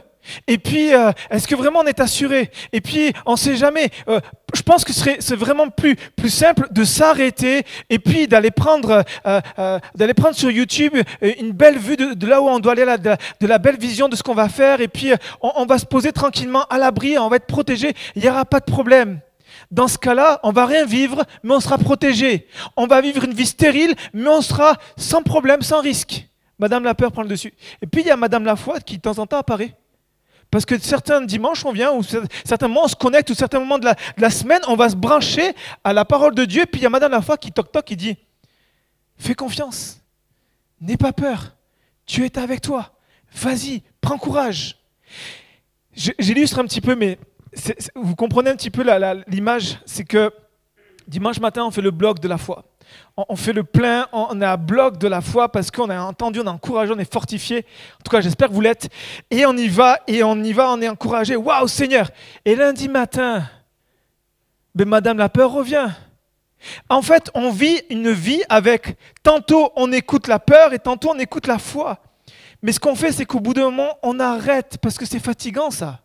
Et 0.48 0.58
puis, 0.58 0.94
euh, 0.94 1.12
est-ce 1.30 1.48
que 1.48 1.56
vraiment 1.56 1.80
on 1.80 1.86
est 1.86 2.02
assuré? 2.02 2.52
Et 2.74 2.82
puis, 2.82 3.14
on 3.26 3.34
ne 3.34 3.38
sait 3.38 3.56
jamais. 3.56 3.90
Euh, 4.10 4.20
je 4.54 4.62
pense 4.62 4.84
que 4.84 4.92
c'est 4.92 5.36
vraiment 5.36 5.70
plus, 5.70 5.96
plus 5.96 6.30
simple 6.30 6.68
de 6.72 6.84
s'arrêter 6.84 7.64
et 7.90 8.00
puis 8.00 8.28
d'aller 8.28 8.52
prendre, 8.52 9.04
euh, 9.26 9.80
d'aller 9.96 10.14
prendre 10.14 10.36
sur 10.36 10.52
YouTube 10.52 10.94
une 11.22 11.52
belle 11.52 11.78
vue 11.78 11.96
de, 11.96 12.28
là 12.28 12.42
où 12.42 12.50
on 12.50 12.60
doit 12.60 12.74
aller, 12.74 12.86
de, 12.86 13.48
la 13.48 13.58
belle 13.58 13.78
vision 13.78 14.10
de 14.10 14.18
ce 14.18 14.24
qu'on 14.24 14.36
va 14.36 14.50
faire. 14.50 14.82
Et 14.82 14.90
puis, 14.90 15.14
on 15.42 15.66
va 15.66 15.78
se 15.78 15.86
poser 15.86 16.12
tranquillement 16.12 16.66
à 16.70 16.78
l'abri, 16.78 17.18
on 17.18 17.30
va 17.30 17.38
être 17.38 17.48
protégé. 17.48 17.94
Il 18.16 18.24
n'y 18.24 18.30
aura 18.30 18.44
pas 18.44 18.60
de 18.60 18.66
problème. 18.66 19.20
Dans 19.74 19.88
ce 19.88 19.98
cas-là, 19.98 20.40
on 20.44 20.52
va 20.52 20.68
rien 20.68 20.86
vivre, 20.86 21.26
mais 21.42 21.56
on 21.56 21.60
sera 21.60 21.80
protégé. 21.80 22.48
On 22.78 22.86
va 22.86 23.02
vivre 23.02 23.24
une 23.24 23.34
vie 23.34 23.48
stérile, 23.48 23.96
mais 24.14 24.30
on 24.30 24.44
sera 24.44 24.78
sans 24.98 25.24
problème, 25.24 25.64
sans 25.64 25.82
risque. 25.82 26.28
Madame 26.60 26.84
la 26.84 26.94
peur 26.94 27.12
prend 27.12 27.24
le 27.24 27.28
dessus. 27.28 27.56
Et 27.82 27.88
puis 27.88 28.02
il 28.02 28.08
y 28.08 28.12
a 28.12 28.16
Madame 28.16 28.46
la 28.46 28.56
foi 28.56 28.80
qui 28.80 28.98
de 28.98 29.02
temps 29.02 29.18
en 29.18 29.26
temps 29.26 29.40
apparaît. 29.40 29.76
Parce 30.52 30.64
que 30.64 30.78
certains 30.78 31.22
dimanches, 31.22 31.66
on 31.66 31.72
vient, 31.72 31.92
ou 31.92 32.04
certains 32.04 32.68
moments, 32.68 32.84
on 32.84 32.88
se 32.88 32.96
connecte, 32.96 33.32
ou 33.32 33.34
certains 33.34 33.58
moments 33.58 33.80
de 33.80 33.90
la, 34.16 34.30
semaine, 34.30 34.62
on 34.68 34.76
va 34.76 34.90
se 34.90 34.96
brancher 34.96 35.56
à 35.84 35.92
la 35.92 36.06
parole 36.06 36.36
de 36.36 36.46
Dieu. 36.46 36.62
Et 36.62 36.66
puis 36.68 36.82
il 36.82 36.84
y 36.84 36.86
a 36.86 36.92
Madame 36.92 37.12
la 37.12 37.24
foi 37.24 37.40
qui 37.40 37.52
toc 37.52 37.72
toc, 37.72 37.84
qui 37.84 37.96
dit 37.96 38.16
Fais 39.18 39.34
confiance, 39.34 40.02
n'aie 40.82 40.98
pas 40.98 41.14
peur, 41.14 41.56
Dieu 42.06 42.26
est 42.26 42.38
avec 42.38 42.62
toi, 42.62 42.92
vas-y, 43.34 43.82
prends 44.02 44.20
courage. 44.20 44.78
J'illustre 45.96 46.60
un 46.60 46.66
petit 46.66 46.82
peu, 46.82 46.94
mais 46.96 47.18
vous 47.96 48.16
comprenez 48.16 48.50
un 48.50 48.56
petit 48.56 48.72
peu 48.72 48.84
l'image, 49.28 49.80
c'est 49.86 50.04
que 50.04 50.32
dimanche 51.08 51.40
matin, 51.40 51.66
on 51.66 51.72
fait 51.72 51.82
le 51.82 51.92
bloc 51.92 52.20
de 52.20 52.28
la 52.28 52.38
foi. 52.38 52.66
On, 53.18 53.36
fait 53.36 53.54
le 53.54 53.64
plein, 53.64 54.08
on 54.12 54.40
est 54.42 54.46
à 54.46 54.58
bloc 54.58 54.98
de 54.98 55.08
la 55.08 55.22
foi 55.22 55.50
parce 55.50 55.72
qu'on 55.72 55.90
a 55.90 56.00
entendu, 56.00 56.40
on 56.40 56.46
est 56.46 56.50
encouragé, 56.50 56.94
on 56.94 57.00
est 57.00 57.12
fortifié. 57.12 57.66
En 58.00 58.04
tout 58.04 58.12
cas, 58.12 58.22
j'espère 58.22 58.50
que 58.50 58.54
vous 58.54 58.62
l'êtes. 58.62 58.90
Et 59.32 59.46
on 59.46 59.56
y 59.56 59.68
va, 59.68 60.00
et 60.08 60.24
on 60.24 60.36
y 60.44 60.54
va, 60.54 60.72
on 60.72 60.82
est 60.82 60.90
encouragé. 60.90 61.36
Waouh, 61.36 61.68
Seigneur 61.68 62.10
Et 62.46 62.56
lundi 62.56 62.90
matin, 62.90 63.44
ben, 64.76 64.88
Madame 64.88 65.18
la 65.18 65.30
peur 65.30 65.52
revient. 65.52 65.90
En 66.90 67.02
fait, 67.02 67.30
on 67.34 67.52
vit 67.52 67.82
une 67.90 68.12
vie 68.12 68.42
avec 68.50 68.98
tantôt 69.22 69.72
on 69.76 69.92
écoute 69.92 70.28
la 70.28 70.40
peur 70.40 70.74
et 70.74 70.80
tantôt 70.80 71.12
on 71.12 71.20
écoute 71.20 71.48
la 71.48 71.60
foi. 71.60 72.00
Mais 72.62 72.72
ce 72.72 72.80
qu'on 72.80 72.96
fait, 72.96 73.12
c'est 73.12 73.26
qu'au 73.26 73.40
bout 73.42 73.54
d'un 73.54 73.66
moment, 73.66 73.98
on 74.04 74.20
arrête 74.20 74.78
parce 74.82 74.98
que 74.98 75.06
c'est 75.06 75.20
fatigant 75.20 75.70
ça. 75.70 76.03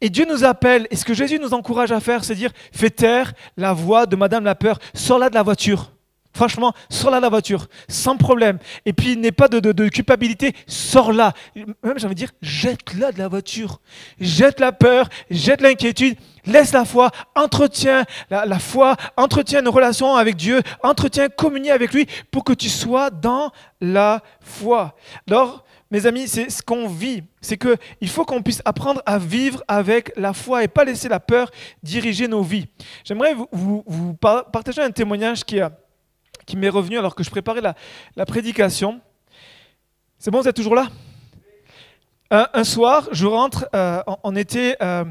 Et 0.00 0.10
Dieu 0.10 0.26
nous 0.28 0.44
appelle, 0.44 0.86
et 0.90 0.96
ce 0.96 1.04
que 1.04 1.14
Jésus 1.14 1.38
nous 1.38 1.54
encourage 1.54 1.92
à 1.92 2.00
faire, 2.00 2.24
c'est 2.24 2.34
dire, 2.34 2.50
fais 2.72 2.90
taire 2.90 3.32
la 3.56 3.72
voix 3.72 4.06
de 4.06 4.16
Madame 4.16 4.44
la 4.44 4.54
peur, 4.54 4.78
sors-la 4.94 5.30
de 5.30 5.34
la 5.34 5.42
voiture. 5.42 5.92
Franchement, 6.34 6.72
sors-la 6.88 7.18
de 7.18 7.22
la 7.22 7.28
voiture, 7.28 7.66
sans 7.88 8.16
problème. 8.16 8.58
Et 8.86 8.94
puis, 8.94 9.18
n'aie 9.18 9.32
pas 9.32 9.48
de, 9.48 9.88
culpabilité, 9.88 10.54
sors-la. 10.66 11.34
Même, 11.54 11.98
j'ai 11.98 12.06
envie 12.06 12.14
dire, 12.14 12.32
jette-la 12.40 13.12
de 13.12 13.18
la 13.18 13.28
voiture. 13.28 13.80
Jette 14.18 14.58
la 14.58 14.72
peur, 14.72 15.10
jette 15.30 15.60
l'inquiétude, 15.60 16.16
laisse 16.46 16.72
la 16.72 16.86
foi, 16.86 17.10
entretiens 17.34 18.04
la, 18.30 18.58
foi, 18.58 18.96
entretiens 19.16 19.60
une 19.60 19.68
relation 19.68 20.16
avec 20.16 20.36
Dieu, 20.36 20.62
entretiens, 20.82 21.28
communie 21.28 21.70
avec 21.70 21.92
lui 21.92 22.06
pour 22.30 22.44
que 22.44 22.54
tu 22.54 22.70
sois 22.70 23.10
dans 23.10 23.52
la 23.82 24.22
foi. 24.40 24.94
Alors, 25.28 25.64
mes 25.92 26.06
amis, 26.06 26.26
c'est 26.26 26.48
ce 26.48 26.62
qu'on 26.62 26.88
vit. 26.88 27.22
C'est 27.42 27.58
qu'il 27.58 28.08
faut 28.08 28.24
qu'on 28.24 28.42
puisse 28.42 28.62
apprendre 28.64 29.02
à 29.04 29.18
vivre 29.18 29.62
avec 29.68 30.10
la 30.16 30.32
foi 30.32 30.64
et 30.64 30.68
pas 30.68 30.84
laisser 30.84 31.06
la 31.06 31.20
peur 31.20 31.50
diriger 31.82 32.28
nos 32.28 32.42
vies. 32.42 32.66
J'aimerais 33.04 33.34
vous, 33.52 34.16
partager 34.18 34.80
un 34.80 34.90
témoignage 34.90 35.44
qui, 35.44 35.60
m'est 36.56 36.70
revenu 36.70 36.98
alors 36.98 37.14
que 37.14 37.22
je 37.22 37.30
préparais 37.30 37.60
la, 37.60 38.24
prédication. 38.24 39.02
C'est 40.18 40.30
bon, 40.30 40.40
vous 40.40 40.48
êtes 40.48 40.56
toujours 40.56 40.74
là? 40.74 40.88
Un, 42.30 42.64
soir, 42.64 43.10
je 43.12 43.26
rentre, 43.26 43.68
euh, 43.74 44.02
on. 44.24 44.34
Euh, 44.34 45.04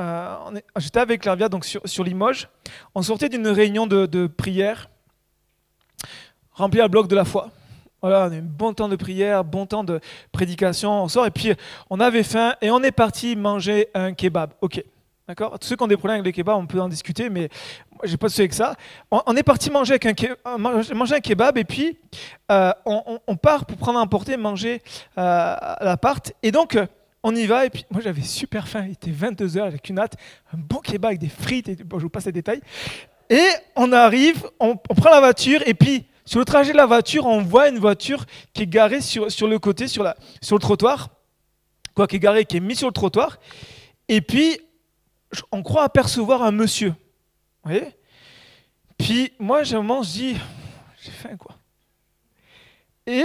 euh, 0.00 0.60
j'étais 0.78 0.98
avec 0.98 1.24
Larvia 1.24 1.48
donc 1.48 1.64
sur, 1.64 1.80
sur, 1.84 2.02
Limoges. 2.02 2.48
On 2.96 3.02
sortait 3.02 3.28
d'une 3.28 3.46
réunion 3.46 3.86
de, 3.86 4.06
de 4.06 4.26
prière 4.26 4.90
remplie 6.50 6.80
à 6.80 6.88
bloc 6.88 7.06
de 7.06 7.14
la 7.14 7.24
foi. 7.24 7.52
Voilà, 8.00 8.28
on 8.28 8.32
a 8.32 8.36
eu 8.36 8.38
un 8.38 8.42
bon 8.42 8.72
temps 8.74 8.88
de 8.88 8.94
prière, 8.94 9.44
bon 9.44 9.66
temps 9.66 9.82
de 9.82 10.00
prédication, 10.30 11.02
on 11.02 11.08
sort 11.08 11.26
et 11.26 11.32
puis 11.32 11.52
on 11.90 11.98
avait 11.98 12.22
faim 12.22 12.54
et 12.62 12.70
on 12.70 12.80
est 12.82 12.92
parti 12.92 13.34
manger 13.34 13.88
un 13.92 14.12
kebab. 14.12 14.52
Ok, 14.60 14.84
d'accord? 15.26 15.58
Tous 15.58 15.66
ceux 15.66 15.76
qui 15.76 15.82
ont 15.82 15.88
des 15.88 15.96
problèmes 15.96 16.20
avec 16.20 16.26
les 16.26 16.32
kebabs, 16.32 16.56
on 16.56 16.66
peut 16.66 16.80
en 16.80 16.88
discuter, 16.88 17.28
mais 17.28 17.48
j'ai 18.04 18.16
pas 18.16 18.28
de 18.28 18.30
souci 18.30 18.42
avec 18.42 18.54
ça. 18.54 18.76
On, 19.10 19.34
est 19.34 19.42
parti 19.42 19.68
un, 19.68 19.72
manger 19.72 21.14
un 21.16 21.20
kebab 21.20 21.58
et 21.58 21.64
puis 21.64 21.98
euh, 22.52 22.72
on, 22.86 23.36
part 23.36 23.66
pour 23.66 23.76
prendre 23.76 23.98
un 23.98 24.06
portée, 24.06 24.36
manger 24.36 24.80
euh, 25.18 25.54
à 25.58 25.78
l'appart. 25.82 26.32
Et 26.44 26.52
donc 26.52 26.78
on 27.24 27.34
y 27.34 27.46
va 27.46 27.66
et 27.66 27.70
puis 27.70 27.84
moi 27.90 28.00
j'avais 28.00 28.22
super 28.22 28.68
faim, 28.68 28.84
il 28.86 28.92
était 28.92 29.10
22h 29.10 29.60
avec 29.62 29.88
une 29.88 29.98
hâte, 29.98 30.14
un 30.54 30.58
bon 30.58 30.78
kebab 30.78 31.06
avec 31.06 31.18
des 31.18 31.28
frites, 31.28 31.68
et, 31.68 31.76
je 31.76 31.96
vous 31.96 32.10
passe 32.10 32.26
les 32.26 32.32
détails. 32.32 32.60
Et 33.28 33.48
on 33.74 33.92
arrive, 33.92 34.48
on 34.60 34.76
prend 34.76 35.10
la 35.10 35.18
voiture 35.18 35.60
et 35.66 35.74
puis 35.74 36.06
sur 36.28 36.40
le 36.40 36.44
trajet 36.44 36.72
de 36.72 36.76
la 36.76 36.84
voiture, 36.84 37.24
on 37.24 37.42
voit 37.42 37.70
une 37.70 37.78
voiture 37.78 38.26
qui 38.52 38.64
est 38.64 38.66
garée 38.66 39.00
sur, 39.00 39.32
sur 39.32 39.48
le 39.48 39.58
côté, 39.58 39.88
sur, 39.88 40.02
la, 40.02 40.14
sur 40.42 40.56
le 40.56 40.60
trottoir. 40.60 41.08
Quoi, 41.94 42.06
qui 42.06 42.16
est 42.16 42.18
garée, 42.18 42.44
qui 42.44 42.58
est 42.58 42.60
mise 42.60 42.76
sur 42.76 42.86
le 42.86 42.92
trottoir. 42.92 43.38
Et 44.08 44.20
puis, 44.20 44.60
on 45.50 45.62
croit 45.62 45.84
apercevoir 45.84 46.42
un 46.42 46.50
monsieur. 46.50 46.88
Vous 46.88 47.70
voyez? 47.70 47.96
Puis, 48.98 49.32
moi, 49.38 49.62
j'ai 49.62 49.76
un 49.76 49.78
moment, 49.78 50.02
je 50.02 50.10
dis, 50.10 50.36
j'ai 51.02 51.12
faim, 51.12 51.34
quoi. 51.38 51.56
Et, 53.06 53.24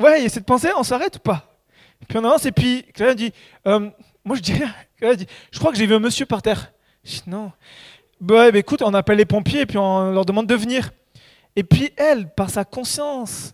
ouais, 0.00 0.18
il 0.18 0.22
y 0.24 0.26
a 0.26 0.28
cette 0.28 0.44
pensée, 0.44 0.70
on 0.76 0.82
s'arrête 0.82 1.18
ou 1.18 1.20
pas? 1.20 1.62
Puis 2.08 2.18
on 2.18 2.24
avance, 2.24 2.44
et 2.44 2.50
puis, 2.50 2.82
quelqu'un 2.92 3.14
dit, 3.14 3.32
euh, 3.68 3.88
moi, 4.24 4.34
je 4.34 4.42
dis 4.42 4.54
rien. 4.54 5.14
dit, 5.14 5.28
je 5.52 5.58
crois 5.60 5.70
que 5.70 5.78
j'ai 5.78 5.86
vu 5.86 5.94
un 5.94 6.00
monsieur 6.00 6.26
par 6.26 6.42
terre. 6.42 6.72
Je 7.04 7.12
dis, 7.12 7.22
non. 7.28 7.52
Bah, 8.20 8.50
bah, 8.50 8.58
écoute, 8.58 8.82
on 8.82 8.94
appelle 8.94 9.18
les 9.18 9.26
pompiers, 9.26 9.60
et 9.60 9.66
puis 9.66 9.78
on 9.78 10.10
leur 10.10 10.24
demande 10.24 10.48
de 10.48 10.56
venir. 10.56 10.90
Et 11.56 11.64
puis 11.64 11.92
elle, 11.96 12.28
par 12.28 12.50
sa 12.50 12.64
conscience 12.64 13.52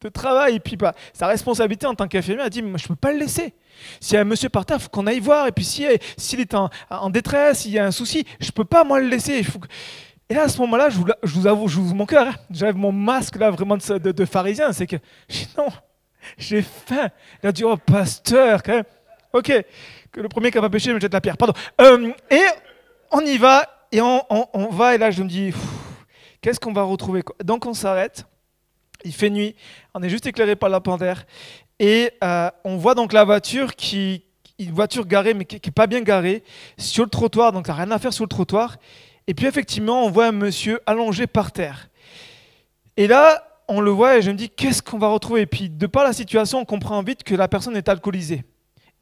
de 0.00 0.08
travail, 0.08 0.56
et 0.56 0.60
puis 0.60 0.76
par 0.76 0.94
sa 1.12 1.26
responsabilité 1.26 1.86
en 1.86 1.94
tant 1.94 2.06
qu'infirmière, 2.06 2.44
elle 2.46 2.50
dit, 2.50 2.62
moi, 2.62 2.78
je 2.78 2.84
ne 2.84 2.88
peux 2.88 2.96
pas 2.96 3.12
le 3.12 3.18
laisser. 3.18 3.54
S'il 4.00 4.14
y 4.14 4.18
a 4.18 4.20
un 4.20 4.24
monsieur 4.24 4.48
par 4.48 4.66
terre, 4.66 4.76
il 4.78 4.82
faut 4.82 4.88
qu'on 4.88 5.06
aille 5.06 5.20
voir. 5.20 5.46
Et 5.46 5.52
puis 5.52 5.64
s'il 5.64 6.40
est 6.40 6.54
en, 6.54 7.10
détresse, 7.10 7.60
s'il 7.60 7.72
y 7.72 7.78
a 7.78 7.86
un 7.86 7.90
souci, 7.90 8.24
je 8.40 8.46
ne 8.46 8.52
peux 8.52 8.64
pas, 8.64 8.84
moi, 8.84 9.00
le 9.00 9.08
laisser. 9.08 9.44
Et 10.28 10.34
là, 10.34 10.44
à 10.44 10.48
ce 10.48 10.58
moment-là, 10.60 10.88
je 10.88 10.98
vous, 10.98 11.46
avoue, 11.46 11.68
je 11.68 11.80
vous 11.80 11.94
mon 11.94 12.06
cœur, 12.06 12.28
hein. 12.28 12.34
j'avais 12.50 12.72
mon 12.72 12.92
masque 12.92 13.36
là 13.36 13.50
vraiment 13.50 13.76
de, 13.76 13.98
de, 13.98 14.10
de 14.10 14.24
pharisien, 14.24 14.72
c'est 14.72 14.86
que 14.86 14.96
non, 15.58 15.68
j'ai 16.38 16.62
faim. 16.62 17.10
Il 17.42 17.48
a 17.48 17.52
dit, 17.52 17.64
oh 17.64 17.76
pasteur, 17.76 18.62
quand 18.62 18.72
même. 18.72 18.84
Ok, 19.32 19.52
que 20.12 20.20
le 20.20 20.28
premier 20.28 20.50
qui 20.50 20.56
n'a 20.56 20.62
pas 20.62 20.70
péché 20.70 20.94
me 20.94 21.00
jette 21.00 21.12
la 21.12 21.20
pierre, 21.20 21.36
pardon. 21.36 21.54
Euh, 21.80 22.10
et 22.30 22.44
on 23.10 23.20
y 23.20 23.36
va, 23.36 23.66
et 23.92 24.00
on, 24.00 24.22
va, 24.70 24.94
et 24.94 24.98
là 24.98 25.10
je 25.10 25.22
me 25.22 25.28
dis, 25.28 25.52
qu'est-ce 26.44 26.60
qu'on 26.60 26.74
va 26.74 26.82
retrouver 26.82 27.22
Donc 27.42 27.64
on 27.64 27.72
s'arrête, 27.72 28.26
il 29.02 29.14
fait 29.14 29.30
nuit, 29.30 29.56
on 29.94 30.02
est 30.02 30.10
juste 30.10 30.26
éclairé 30.26 30.56
par 30.56 30.68
la 30.68 30.78
panthère, 30.78 31.24
et 31.78 32.10
euh, 32.22 32.50
on 32.64 32.76
voit 32.76 32.94
donc 32.94 33.14
la 33.14 33.24
voiture 33.24 33.74
qui, 33.74 34.26
une 34.58 34.72
voiture 34.72 35.06
garée, 35.06 35.32
mais 35.32 35.46
qui 35.46 35.54
n'est 35.56 35.72
pas 35.72 35.86
bien 35.86 36.02
garée, 36.02 36.44
sur 36.76 37.04
le 37.04 37.08
trottoir, 37.08 37.52
donc 37.52 37.66
ça 37.66 37.72
n'a 37.72 37.84
rien 37.84 37.90
à 37.92 37.98
faire 37.98 38.12
sur 38.12 38.24
le 38.24 38.28
trottoir. 38.28 38.76
Et 39.26 39.32
puis 39.32 39.46
effectivement, 39.46 40.04
on 40.04 40.10
voit 40.10 40.26
un 40.26 40.32
monsieur 40.32 40.80
allongé 40.84 41.26
par 41.26 41.50
terre. 41.50 41.88
Et 42.98 43.06
là, 43.06 43.42
on 43.66 43.80
le 43.80 43.90
voit 43.90 44.18
et 44.18 44.22
je 44.22 44.30
me 44.30 44.36
dis, 44.36 44.50
qu'est-ce 44.50 44.82
qu'on 44.82 44.98
va 44.98 45.08
retrouver? 45.08 45.40
Et 45.40 45.46
puis, 45.46 45.70
de 45.70 45.86
par 45.86 46.04
la 46.04 46.12
situation, 46.12 46.58
on 46.58 46.66
comprend 46.66 47.02
vite 47.02 47.24
que 47.24 47.34
la 47.34 47.48
personne 47.48 47.74
est 47.74 47.88
alcoolisée, 47.88 48.44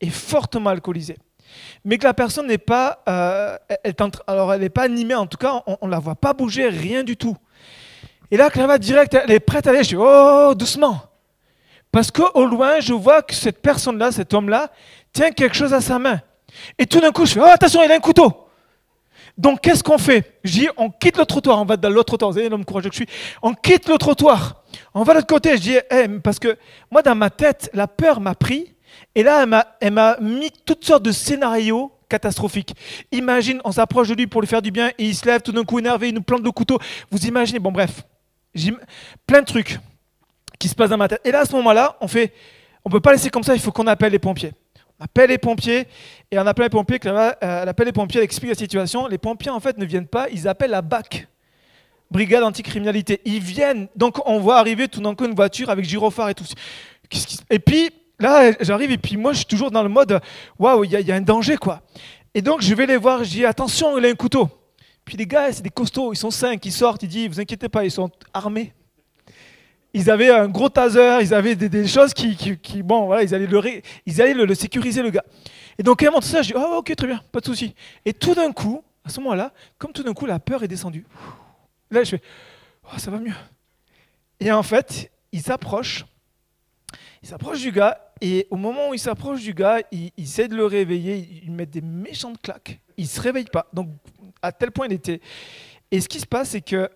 et 0.00 0.10
fortement 0.10 0.70
alcoolisée. 0.70 1.16
Mais 1.84 1.98
que 1.98 2.04
la 2.04 2.14
personne 2.14 2.46
n'est 2.46 2.58
pas, 2.58 3.02
euh, 3.08 3.56
elle, 3.82 3.94
alors 4.26 4.52
elle 4.52 4.60
n'est 4.60 4.68
pas 4.68 4.82
animée, 4.82 5.14
en 5.14 5.26
tout 5.26 5.38
cas, 5.38 5.62
on 5.66 5.86
ne 5.86 5.90
la 5.90 5.98
voit 5.98 6.14
pas 6.14 6.32
bouger, 6.32 6.68
rien 6.68 7.02
du 7.02 7.16
tout. 7.16 7.36
Et 8.30 8.36
là, 8.36 8.48
va 8.48 8.78
direct, 8.78 9.14
elle 9.14 9.30
est 9.30 9.40
prête 9.40 9.66
à 9.66 9.70
aller, 9.70 9.84
je 9.84 9.90
dis, 9.90 9.96
oh, 9.96 10.54
doucement. 10.56 11.00
Parce 11.90 12.10
qu'au 12.10 12.46
loin, 12.46 12.80
je 12.80 12.94
vois 12.94 13.20
que 13.20 13.34
cette 13.34 13.60
personne-là, 13.60 14.10
cet 14.12 14.32
homme-là, 14.32 14.70
tient 15.12 15.30
quelque 15.30 15.54
chose 15.54 15.74
à 15.74 15.82
sa 15.82 15.98
main. 15.98 16.20
Et 16.78 16.86
tout 16.86 17.00
d'un 17.00 17.12
coup, 17.12 17.26
je 17.26 17.34
fais, 17.34 17.40
oh 17.40 17.44
attention, 17.44 17.82
il 17.82 17.92
a 17.92 17.94
un 17.94 18.00
couteau. 18.00 18.48
Donc 19.36 19.60
qu'est-ce 19.60 19.82
qu'on 19.82 19.98
fait? 19.98 20.38
Je 20.44 20.52
dis, 20.52 20.68
on 20.76 20.90
quitte 20.90 21.16
le 21.16 21.24
trottoir, 21.24 21.60
on 21.60 21.64
va 21.64 21.76
dans 21.76 21.88
l'autre 21.88 22.06
trottoir, 22.06 22.30
vous 22.30 22.36
savez 22.36 22.48
l'homme 22.48 22.64
courageux 22.64 22.90
que 22.90 22.96
je 22.96 23.04
suis. 23.04 23.12
On 23.42 23.54
quitte 23.54 23.88
le 23.88 23.96
trottoir, 23.96 24.62
on 24.94 25.02
va 25.02 25.12
de 25.12 25.18
l'autre 25.18 25.26
côté. 25.26 25.56
Je 25.56 25.62
dis, 25.62 25.76
hey, 25.90 26.08
parce 26.22 26.38
que 26.38 26.56
moi 26.90 27.02
dans 27.02 27.14
ma 27.14 27.30
tête, 27.30 27.70
la 27.72 27.86
peur 27.86 28.20
m'a 28.20 28.34
pris, 28.34 28.74
et 29.14 29.22
là, 29.22 29.66
elle 29.80 29.92
m'a 29.92 30.16
mis 30.20 30.50
toutes 30.64 30.84
sortes 30.84 31.02
de 31.02 31.12
scénarios 31.12 31.92
catastrophiques. 32.08 32.74
Imagine, 33.10 33.60
on 33.64 33.72
s'approche 33.72 34.08
de 34.08 34.14
lui 34.14 34.26
pour 34.26 34.40
lui 34.40 34.48
faire 34.48 34.62
du 34.62 34.70
bien, 34.70 34.88
et 34.98 35.04
il 35.04 35.14
se 35.14 35.26
lève 35.26 35.42
tout 35.42 35.52
d'un 35.52 35.64
coup 35.64 35.78
énervé, 35.78 36.08
il 36.08 36.14
nous 36.14 36.22
plante 36.22 36.42
le 36.42 36.50
couteau. 36.50 36.78
Vous 37.10 37.26
imaginez, 37.26 37.58
bon 37.58 37.72
bref, 37.72 38.02
plein 39.26 39.40
de 39.40 39.46
trucs 39.46 39.78
qui 40.58 40.68
se 40.68 40.74
passent 40.74 40.90
dans 40.90 40.98
ma 40.98 41.08
tête. 41.08 41.20
Et 41.24 41.32
là, 41.32 41.40
à 41.40 41.44
ce 41.44 41.52
moment-là, 41.56 41.96
on 42.00 42.08
fait, 42.08 42.32
on 42.84 42.90
peut 42.90 43.00
pas 43.00 43.12
laisser 43.12 43.30
comme 43.30 43.42
ça, 43.42 43.54
il 43.54 43.60
faut 43.60 43.72
qu'on 43.72 43.86
appelle 43.86 44.12
les 44.12 44.18
pompiers 44.18 44.52
appelle 45.02 45.30
les 45.30 45.38
pompiers, 45.38 45.86
et 46.30 46.38
en 46.38 46.46
appelant 46.46 46.66
les 46.66 46.70
pompiers, 46.70 46.98
euh, 47.04 47.32
elle 47.40 47.68
appelle 47.68 47.86
les 47.86 47.92
pompiers, 47.92 48.20
elle 48.20 48.24
explique 48.24 48.50
la 48.50 48.56
situation. 48.56 49.06
Les 49.08 49.18
pompiers, 49.18 49.50
en 49.50 49.60
fait, 49.60 49.76
ne 49.78 49.84
viennent 49.84 50.06
pas, 50.06 50.28
ils 50.30 50.46
appellent 50.46 50.70
la 50.70 50.82
BAC, 50.82 51.26
Brigade 52.10 52.44
Anticriminalité. 52.44 53.20
Ils 53.24 53.40
viennent, 53.40 53.88
donc 53.96 54.26
on 54.28 54.38
voit 54.38 54.58
arriver 54.58 54.88
tout 54.88 55.00
d'un 55.00 55.14
coup 55.14 55.24
une 55.24 55.34
voiture 55.34 55.70
avec 55.70 55.84
gyrophare 55.84 56.28
et 56.28 56.34
tout. 56.34 56.44
Et 57.50 57.58
puis, 57.58 57.90
là, 58.22 58.52
j'arrive, 58.60 58.90
et 58.90 58.98
puis 58.98 59.16
moi, 59.16 59.32
je 59.32 59.38
suis 59.38 59.46
toujours 59.46 59.70
dans 59.70 59.82
le 59.82 59.88
mode, 59.88 60.20
waouh, 60.58 60.84
il 60.84 60.90
y, 60.90 61.12
a 61.12 61.14
un 61.14 61.20
danger, 61.20 61.56
quoi. 61.56 61.82
Et 62.34 62.40
donc, 62.40 62.62
je 62.62 62.74
vais 62.74 62.86
les 62.86 62.96
voir, 62.96 63.24
je 63.24 63.30
dis, 63.30 63.44
attention, 63.44 63.98
il 63.98 64.06
a 64.06 64.08
un 64.08 64.14
couteau. 64.14 64.48
Puis 65.04 65.16
les 65.16 65.26
gars, 65.26 65.52
c'est 65.52 65.62
des 65.62 65.70
costauds, 65.70 66.12
ils 66.12 66.16
sont 66.16 66.30
cinq, 66.30 66.64
ils 66.64 66.72
sortent, 66.72 67.02
ils 67.02 67.08
disent, 67.08 67.28
vous 67.28 67.40
inquiétez 67.40 67.68
pas, 67.68 67.84
ils 67.84 67.90
sont 67.90 68.10
armés 68.32 68.72
ils 69.94 70.10
avaient 70.10 70.30
un 70.30 70.48
gros 70.48 70.68
taser, 70.68 71.18
ils 71.20 71.34
avaient 71.34 71.54
des, 71.54 71.86
choses 71.86 72.14
qui, 72.14 72.82
bon, 72.82 73.06
voilà, 73.06 73.22
ils 73.22 73.34
allaient, 73.34 73.46
le, 73.46 73.82
ils 74.06 74.56
sécuriser, 74.56 75.02
le 75.02 75.10
gars. 75.10 75.24
Et 75.78 75.82
donc, 75.82 76.00
quand 76.00 76.12
tout 76.20 76.22
ça, 76.22 76.42
je 76.42 76.48
dis, 76.48 76.54
oh, 76.56 76.76
ok, 76.78 76.94
très 76.96 77.06
bien, 77.06 77.20
pas 77.30 77.40
de 77.40 77.44
souci. 77.44 77.74
Et 78.04 78.12
tout 78.12 78.34
d'un 78.34 78.52
coup, 78.52 78.82
à 79.04 79.10
ce 79.10 79.20
moment-là, 79.20 79.52
comme 79.78 79.92
tout 79.92 80.02
d'un 80.02 80.14
coup, 80.14 80.26
la 80.26 80.38
peur 80.38 80.62
est 80.62 80.68
descendue. 80.68 81.04
Là, 81.90 82.04
je 82.04 82.10
fais, 82.10 82.22
oh, 82.84 82.98
ça 82.98 83.10
va 83.10 83.18
mieux. 83.18 83.34
Et 84.40 84.50
en 84.50 84.62
fait, 84.62 85.10
il 85.30 85.42
s'approche, 85.42 86.04
il 87.22 87.28
s'approche 87.28 87.60
du 87.60 87.72
gars, 87.72 88.12
et 88.20 88.46
au 88.50 88.56
moment 88.56 88.90
où 88.90 88.94
il 88.94 88.98
s'approche 88.98 89.42
du 89.42 89.54
gars, 89.54 89.80
il, 89.90 90.10
il, 90.16 90.24
essaie 90.24 90.48
de 90.48 90.56
le 90.56 90.66
réveiller, 90.66 91.42
il 91.44 91.52
met 91.52 91.66
des 91.66 91.80
méchantes 91.80 92.40
claques. 92.42 92.80
Il 92.96 93.06
se 93.06 93.20
réveille 93.20 93.44
pas. 93.44 93.68
Donc, 93.72 93.88
à 94.42 94.52
tel 94.52 94.70
point 94.70 94.86
il 94.86 94.92
était. 94.92 95.20
Et 95.90 96.00
ce 96.00 96.08
qui 96.08 96.20
se 96.20 96.26
passe, 96.26 96.50
c'est 96.50 96.60
que 96.60 96.88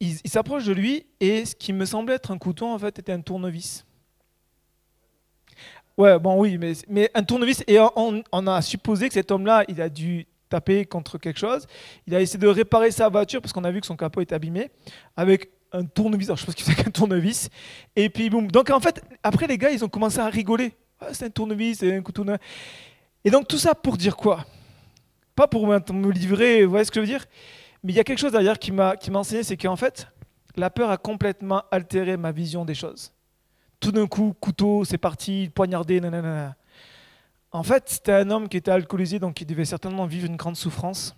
il, 0.00 0.16
s'approche 0.30 0.64
de 0.64 0.72
lui 0.72 1.06
et 1.20 1.44
ce 1.44 1.54
qui 1.54 1.72
me 1.72 1.84
semblait 1.84 2.14
être 2.14 2.30
un 2.30 2.38
couteau, 2.38 2.66
en 2.66 2.78
fait, 2.78 2.98
était 2.98 3.12
un 3.12 3.20
tournevis. 3.20 3.84
Ouais, 5.96 6.18
bon, 6.18 6.40
oui, 6.40 6.56
mais, 6.56 6.72
mais 6.88 7.10
un 7.14 7.22
tournevis. 7.22 7.62
Et 7.66 7.78
on, 7.78 8.46
a 8.46 8.62
supposé 8.62 9.08
que 9.08 9.14
cet 9.14 9.30
homme-là, 9.30 9.64
il 9.68 9.80
a 9.82 9.90
dû 9.90 10.26
taper 10.48 10.86
contre 10.86 11.18
quelque 11.18 11.38
chose. 11.38 11.66
Il 12.06 12.14
a 12.14 12.20
essayé 12.20 12.38
de 12.38 12.48
réparer 12.48 12.90
sa 12.90 13.08
voiture 13.08 13.42
parce 13.42 13.52
qu'on 13.52 13.64
a 13.64 13.70
vu 13.70 13.80
que 13.80 13.86
son 13.86 13.96
capot 13.96 14.22
est 14.22 14.32
abîmé 14.32 14.70
avec 15.16 15.50
un 15.72 15.84
tournevis. 15.84 16.28
Alors, 16.28 16.36
je 16.36 16.46
pense 16.46 16.54
que 16.54 16.62
c'est 16.62 16.74
qu'un 16.74 16.90
tournevis. 16.90 17.48
Et 17.96 18.10
puis, 18.10 18.30
boum. 18.30 18.50
Donc, 18.50 18.70
en 18.70 18.80
fait, 18.80 19.02
après, 19.22 19.46
les 19.46 19.58
gars, 19.58 19.70
ils 19.70 19.84
ont 19.84 19.88
commencé 19.88 20.18
à 20.18 20.28
rigoler. 20.28 20.74
c'est 21.12 21.26
un 21.26 21.30
tournevis, 21.30 21.78
c'est 21.78 21.96
un 21.96 22.02
couteau. 22.02 22.24
Et 23.24 23.30
donc, 23.30 23.48
tout 23.48 23.58
ça 23.58 23.74
pour 23.74 23.96
dire 23.96 24.16
quoi? 24.16 24.44
Pas 25.34 25.46
pour 25.46 25.66
me 25.66 26.10
livrer, 26.10 26.64
vous 26.64 26.70
voyez 26.70 26.84
ce 26.84 26.90
que 26.90 26.96
je 26.96 27.00
veux 27.00 27.06
dire? 27.06 27.26
Mais 27.82 27.92
il 27.92 27.96
y 27.96 28.00
a 28.00 28.04
quelque 28.04 28.18
chose 28.18 28.32
derrière 28.32 28.58
qui 28.58 28.72
m'a 28.72 28.96
enseigné, 29.14 29.42
c'est 29.42 29.56
qu'en 29.56 29.76
fait, 29.76 30.06
la 30.56 30.70
peur 30.70 30.90
a 30.90 30.98
complètement 30.98 31.62
altéré 31.70 32.16
ma 32.16 32.32
vision 32.32 32.64
des 32.64 32.74
choses. 32.74 33.12
Tout 33.78 33.92
d'un 33.92 34.06
coup, 34.06 34.34
couteau, 34.38 34.84
c'est 34.84 34.98
parti, 34.98 35.50
poignardé, 35.54 36.00
nanana. 36.00 36.56
En 37.52 37.62
fait, 37.62 37.84
c'était 37.86 38.12
un 38.12 38.30
homme 38.30 38.48
qui 38.48 38.58
était 38.58 38.70
alcoolisé, 38.70 39.18
donc 39.18 39.34
qui 39.34 39.46
devait 39.46 39.64
certainement 39.64 40.06
vivre 40.06 40.26
une 40.26 40.36
grande 40.36 40.56
souffrance, 40.56 41.16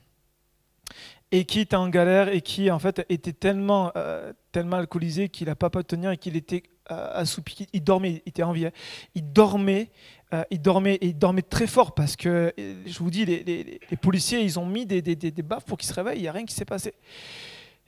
et 1.33 1.45
qui 1.45 1.61
était 1.61 1.77
en 1.77 1.89
galère, 1.89 2.29
et 2.29 2.43
qui 2.43 2.71
en 2.71 2.79
fait 2.79 3.05
était 3.09 3.33
tellement, 3.33 3.91
euh, 3.97 4.33
tellement 4.53 4.77
alcoolisé 4.77 5.29
qu'il 5.29 5.49
n'a 5.49 5.57
pas 5.57 5.71
pu 5.71 5.83
tenir 5.83 6.11
et 6.11 6.19
qu'il 6.19 6.37
était 6.37 6.63
euh, 6.91 7.09
assoupi. 7.15 7.67
Il 7.73 7.83
dormait, 7.83 8.23
il 8.25 8.29
était 8.29 8.43
en 8.43 8.53
vie. 8.53 8.67
Hein. 8.67 8.73
Il 9.15 9.33
dormait, 9.33 9.91
euh, 10.35 10.45
il 10.51 10.61
dormait, 10.61 10.97
et 10.97 11.07
il 11.07 11.19
dormait 11.19 11.43
très 11.43 11.67
fort 11.67 11.95
parce 11.95 12.17
que, 12.17 12.53
je 12.59 12.99
vous 12.99 13.11
dis, 13.11 13.25
les, 13.25 13.81
policiers, 14.01 14.41
ils 14.41 14.61
ont 14.61 14.67
mis 14.67 14.87
des, 14.87 15.03
des, 15.03 15.17
des 15.17 15.43
baffes 15.43 15.65
pour 15.65 15.79
qu'il 15.79 15.89
se 15.89 15.95
réveille, 15.95 16.19
il 16.19 16.23
n'y 16.23 16.29
a 16.29 16.33
rien 16.33 16.45
qui 16.45 16.55
s'est 16.55 16.65
passé. 16.67 16.95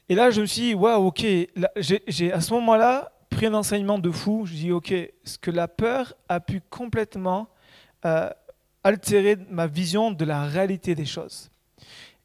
Et 0.09 0.15
là, 0.15 0.31
je 0.31 0.41
me 0.41 0.47
suis 0.47 0.63
dit, 0.63 0.75
waouh, 0.75 1.07
ok, 1.07 1.25
j'ai 1.77 2.33
à 2.33 2.41
ce 2.41 2.53
moment-là 2.55 3.13
pris 3.31 3.47
un 3.47 3.55
enseignement 3.55 3.99
de 3.99 4.11
fou. 4.11 4.45
Je 4.47 4.55
dis, 4.55 4.73
ok, 4.73 4.93
ce 5.25 5.39
que 5.39 5.51
la 5.51 5.69
peur 5.69 6.15
a 6.29 6.41
pu 6.41 6.61
complètement 6.71 7.49
euh, 8.05 8.29
altérer 8.83 9.37
ma 9.51 9.67
vision 9.67 10.11
de 10.11 10.25
la 10.25 10.45
réalité 10.45 10.95
des 10.95 11.07
choses. 11.07 11.51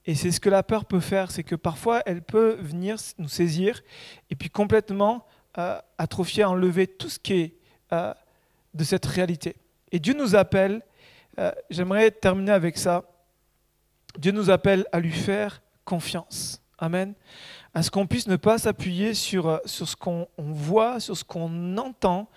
Et 0.09 0.15
c'est 0.15 0.31
ce 0.31 0.39
que 0.39 0.49
la 0.49 0.63
peur 0.63 0.85
peut 0.85 1.01
faire, 1.01 1.29
c'est 1.29 1.43
que 1.43 1.53
parfois 1.53 2.01
elle 2.07 2.23
peut 2.23 2.57
venir 2.59 2.95
nous 3.19 3.29
saisir 3.29 3.83
et 4.31 4.35
puis 4.35 4.49
complètement 4.49 5.23
euh, 5.59 5.79
atrophier, 5.99 6.43
enlever 6.43 6.87
tout 6.87 7.09
ce 7.09 7.19
qui 7.19 7.33
est 7.33 7.53
de 8.73 8.83
cette 8.83 9.05
réalité. 9.05 9.55
Et 9.91 9.99
Dieu 9.99 10.15
nous 10.15 10.35
appelle, 10.35 10.81
euh, 11.37 11.51
j'aimerais 11.69 12.09
terminer 12.09 12.53
avec 12.53 12.79
ça, 12.79 13.03
Dieu 14.17 14.31
nous 14.31 14.49
appelle 14.49 14.87
à 14.91 14.99
lui 14.99 15.11
faire 15.11 15.61
confiance. 15.85 16.59
Amen. 16.79 17.13
À 17.75 17.83
ce 17.83 17.91
qu'on 17.91 18.07
puisse 18.07 18.27
ne 18.27 18.35
pas 18.35 18.57
s'appuyer 18.57 19.13
sur, 19.13 19.47
euh, 19.47 19.57
sur 19.65 19.87
ce 19.87 19.95
qu'on 19.95 20.27
voit, 20.39 20.99
sur 20.99 21.15
ce 21.15 21.23
qu'on 21.23 21.77
entend, 21.77 22.29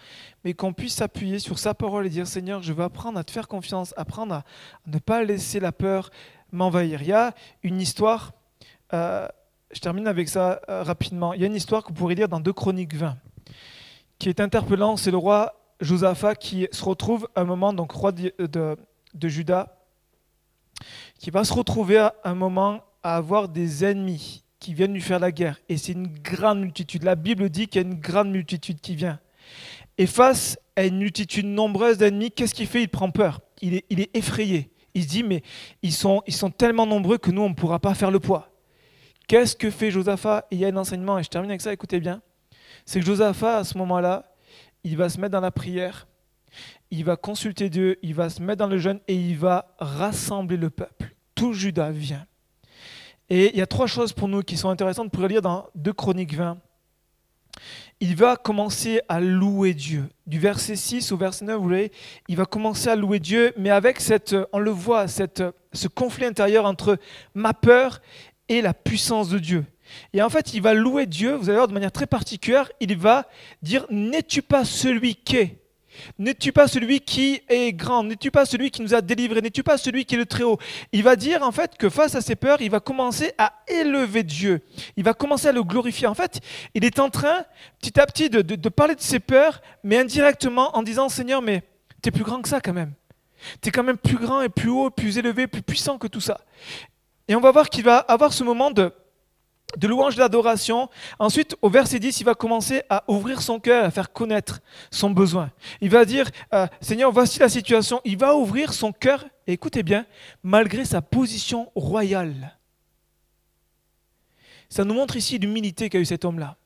mais 0.45 0.53
qu'on 0.53 0.75
puisse 0.75 0.97
s'appuyer 0.97 1.39
sur 1.39 1.59
sa 1.59 1.73
parole 1.73 2.05
et 2.05 2.11
dire 2.11 2.27
Seigneur, 2.27 2.63
je 2.63 2.75
veux 2.75 2.85
apprendre 2.85 3.19
à 3.19 3.25
te 3.25 3.31
faire 3.31 3.49
confiance, 3.49 3.95
apprendre 3.97 4.35
à 4.35 4.45
ne 4.87 4.99
pas 4.99 5.25
laisser 5.25 5.59
la 5.59 5.73
peur 5.73 6.11
Il 6.53 7.05
y 7.07 7.13
a 7.13 7.35
une 7.63 7.81
histoire, 7.81 8.33
euh, 8.93 9.27
je 9.73 9.81
termine 9.81 10.07
avec 10.07 10.29
ça 10.29 10.61
rapidement. 10.69 11.33
Il 11.33 11.41
y 11.41 11.45
a 11.45 11.47
une 11.47 11.55
histoire 11.55 11.83
que 11.83 11.89
vous 11.89 11.95
pourrez 11.95 12.15
lire 12.15 12.29
dans 12.29 12.41
2 12.41 12.53
Chroniques 12.53 12.95
20, 12.95 13.17
qui 14.19 14.29
est 14.29 14.39
interpellant. 14.39 14.97
C'est 14.97 15.11
le 15.11 15.17
roi 15.17 15.55
Josaphat 15.81 16.37
qui 16.37 16.69
se 16.71 16.85
retrouve 16.85 17.29
un 17.37 17.45
moment, 17.45 17.73
donc 17.73 17.93
roi 17.93 18.13
de, 18.13 18.77
Juda, 19.23 19.79
qui 21.19 21.31
va 21.31 21.45
se 21.45 21.55
retrouver 21.55 21.99
à 21.99 22.15
un 22.25 22.35
moment 22.35 22.85
à 23.03 23.17
avoir 23.17 23.49
des 23.49 23.85
ennemis 23.85 24.45
qui 24.61 24.75
viennent 24.75 24.95
lui 24.95 25.01
faire 25.01 25.19
la 25.19 25.33
guerre. 25.33 25.59
Et 25.69 25.77
c'est 25.77 25.93
une 25.93 26.07
grande 26.07 26.61
multitude. 26.61 27.03
La 27.03 27.17
Bible 27.17 27.51
dit 27.51 27.67
qu'il 27.67 27.83
y 27.83 27.85
a 27.85 27.89
une 27.89 27.99
grande 27.99 28.31
multitude 28.31 28.81
qui 28.81 28.95
vient. 28.95 29.19
Et 29.99 30.07
face 30.07 30.59
à 30.77 30.85
une 30.85 30.99
multitude 30.99 31.47
nombreuse 31.47 31.99
d'ennemis, 31.99 32.31
qu'est-ce 32.31 32.55
qu'il 32.55 32.67
fait? 32.67 32.83
Il 32.83 32.89
prend 32.89 33.11
peur. 33.11 33.41
Il 33.61 33.75
est, 33.75 34.11
effrayé. 34.15 34.72
Il 34.95 35.05
se 35.05 35.09
dit, 35.09 35.23
mais 35.23 35.43
ils 35.83 35.93
sont, 35.93 36.23
tellement 36.57 36.87
nombreux 36.87 37.19
que 37.19 37.31
nous, 37.31 37.43
on 37.43 37.49
ne 37.49 37.55
pourra 37.55 37.79
pas 37.79 37.95
faire 37.95 38.11
le 38.11 38.21
poids. 38.21 38.51
Qu'est-ce 39.27 39.57
que 39.57 39.71
fait 39.71 39.91
Josaphat 39.91 40.47
il 40.51 40.59
y 40.59 40.65
a 40.65 40.69
un 40.69 40.77
enseignement, 40.77 41.19
et 41.19 41.23
je 41.23 41.29
termine 41.29 41.51
avec 41.51 41.61
ça, 41.61 41.73
écoutez 41.73 42.01
bien. 42.01 42.21
C'est 42.85 43.01
que 43.01 43.07
Josaphat, 43.07 43.59
à 43.59 43.65
ce 43.65 43.79
moment-là, 43.79 44.35
il 44.85 44.97
va 44.97 45.09
se 45.09 45.21
mettre 45.21 45.33
dans 45.33 45.41
la 45.41 45.51
prière, 45.51 46.07
il 46.91 47.05
va 47.05 47.17
consulter 47.17 47.71
Dieu, 47.71 47.99
il 48.03 48.15
va 48.15 48.29
se 48.29 48.43
mettre 48.43 48.59
dans 48.59 48.67
le 48.67 48.79
jeûne 48.79 49.01
et 49.09 49.15
il 49.15 49.39
va 49.39 49.75
rassembler 49.79 50.57
le 50.57 50.71
peuple. 50.71 51.15
Tout 51.35 51.55
Judas 51.55 51.91
vient. 51.91 52.27
Et 53.31 53.51
il 53.55 53.59
y 53.59 53.63
a 53.63 53.67
trois 53.67 53.87
choses 53.87 54.13
pour 54.13 54.29
nous 54.29 54.43
qui 54.43 54.59
sont 54.59 54.69
intéressantes 54.69 55.11
pour 55.11 55.27
lire 55.27 55.41
dans 55.41 55.69
2 55.75 55.93
Chroniques 55.95 56.35
20. 56.35 56.59
Il 58.01 58.17
va 58.17 58.37
commencer 58.37 59.01
à 59.09 59.21
louer 59.21 59.75
Dieu. 59.75 60.09
Du 60.27 60.39
verset 60.39 60.77
6 60.77 61.13
au 61.13 61.17
verset 61.17 61.45
9, 61.45 61.57
vous 61.61 61.69
voyez, 61.69 61.93
il 62.29 62.37
va 62.37 62.45
commencer 62.45 62.89
à 62.89 62.97
louer 62.97 63.21
Dieu, 63.21 63.53
mais 63.57 63.71
avec 63.71 64.01
cette, 64.01 64.35
on 64.53 64.59
le 64.59 64.71
voit, 64.71 65.07
cette, 65.09 65.43
ce 65.73 65.89
conflit 65.89 66.25
intérieur 66.25 66.65
entre 66.65 66.99
ma 67.35 67.55
peur 67.55 68.01
et 68.49 68.61
la 68.61 68.75
puissance 68.75 69.29
de 69.29 69.39
Dieu. 69.39 69.65
Et 70.13 70.23
en 70.23 70.31
fait, 70.31 70.55
il 70.55 70.63
va 70.63 70.75
louer 70.75 71.07
Dieu, 71.07 71.35
vous 71.35 71.49
allez 71.49 71.59
voir 71.59 71.69
de 71.69 71.75
manière 71.75 71.93
très 71.93 72.07
particulière, 72.07 72.71
il 72.81 72.97
va 72.97 73.29
dire, 73.63 73.87
n'es-tu 73.91 74.43
pas 74.43 74.65
celui 74.65 75.15
qui 75.15 75.37
est? 75.37 75.62
N'es-tu 76.19 76.53
pas 76.53 76.69
celui 76.69 77.01
qui 77.01 77.43
est 77.49 77.73
grand? 77.73 78.05
N'es-tu 78.05 78.31
pas 78.31 78.45
celui 78.45 78.71
qui 78.71 78.83
nous 78.83 78.95
a 78.95 79.01
délivrés? 79.01 79.41
N'es-tu 79.41 79.63
pas 79.63 79.79
celui 79.79 80.05
qui 80.05 80.15
est 80.15 80.19
le 80.19 80.27
Très-Haut? 80.27 80.59
Il 80.93 81.03
va 81.03 81.17
dire 81.17 81.43
en 81.43 81.53
fait 81.53 81.77
que 81.77 81.89
face 81.89 82.15
à 82.15 82.21
ses 82.21 82.37
peurs, 82.37 82.61
il 82.61 82.71
va 82.71 82.81
commencer 82.81 83.33
à 83.39 83.53
élever 83.69 84.23
Dieu. 84.23 84.63
Il 84.97 85.05
va 85.05 85.15
commencer 85.15 85.49
à 85.49 85.53
le 85.53 85.63
glorifier. 85.63 86.07
En 86.07 86.15
fait, 86.15 86.41
il 86.75 86.85
est 86.85 86.99
en 86.99 87.11
train 87.11 87.45
petit 87.81 87.99
à 88.01 88.07
petit 88.07 88.31
de, 88.31 88.69
parler 88.69 88.95
de 88.95 89.01
ses 89.01 89.21
peurs, 89.21 89.61
mais 89.83 89.99
indirectement 89.99 90.77
en 90.77 90.83
disant 90.83 91.09
Seigneur, 91.09 91.43
mais 91.43 91.63
tu 92.03 92.09
es 92.09 92.13
plus 92.13 92.25
grand 92.25 92.41
que 92.43 92.49
ça 92.49 92.61
quand 92.61 92.73
même. 92.73 92.93
Tu 93.61 93.69
es 93.69 93.73
quand 93.73 93.83
même 93.83 93.99
plus 93.99 94.17
grand 94.17 94.43
et 94.43 94.49
plus 94.49 94.71
haut, 94.71 94.91
plus 94.91 95.19
élevé, 95.19 95.47
plus 95.47 95.63
puissant 95.63 95.99
que 95.99 96.07
tout 96.07 96.21
ça. 96.21 96.41
Et 97.29 97.35
on 97.35 97.41
va 97.41 97.51
voir 97.51 97.69
qu'il 97.69 97.85
va 97.85 97.99
avoir 97.99 98.33
ce 98.33 98.45
moment 98.45 98.71
de, 98.71 98.93
de 99.77 99.89
louange 99.89 100.17
d'adoration. 100.17 100.89
Ensuite, 101.19 101.57
au 101.63 101.69
verset 101.69 101.99
10, 101.99 102.21
il 102.21 102.25
va 102.25 102.35
commencer 102.35 102.83
à 102.91 103.05
ouvrir 103.09 103.43
son 103.43 103.61
cœur, 103.61 103.85
à 103.85 103.91
faire 103.91 104.13
connaître 104.13 104.61
son 104.91 105.11
besoin. 105.11 105.51
Il 105.81 105.91
va 105.91 106.05
dire, 106.05 106.31
euh, 106.53 106.67
Seigneur, 106.81 107.13
voici 107.13 107.39
la 107.39 107.49
situation. 107.49 108.01
Il 108.05 108.19
va 108.19 108.37
ouvrir 108.37 108.73
son 108.73 108.93
cœur, 108.93 109.25
écoutez 109.47 109.83
bien, 109.83 110.07
malgré 110.43 110.85
sa 110.85 111.03
position 111.03 111.71
royale. 111.75 112.59
Ça 114.69 114.85
nous 114.85 114.95
montre 114.95 115.17
ici 115.17 115.39
l'humilité 115.39 115.89
qu'a 115.89 115.99
eu 115.99 116.05
cet 116.05 116.25
homme-là. 116.25 116.57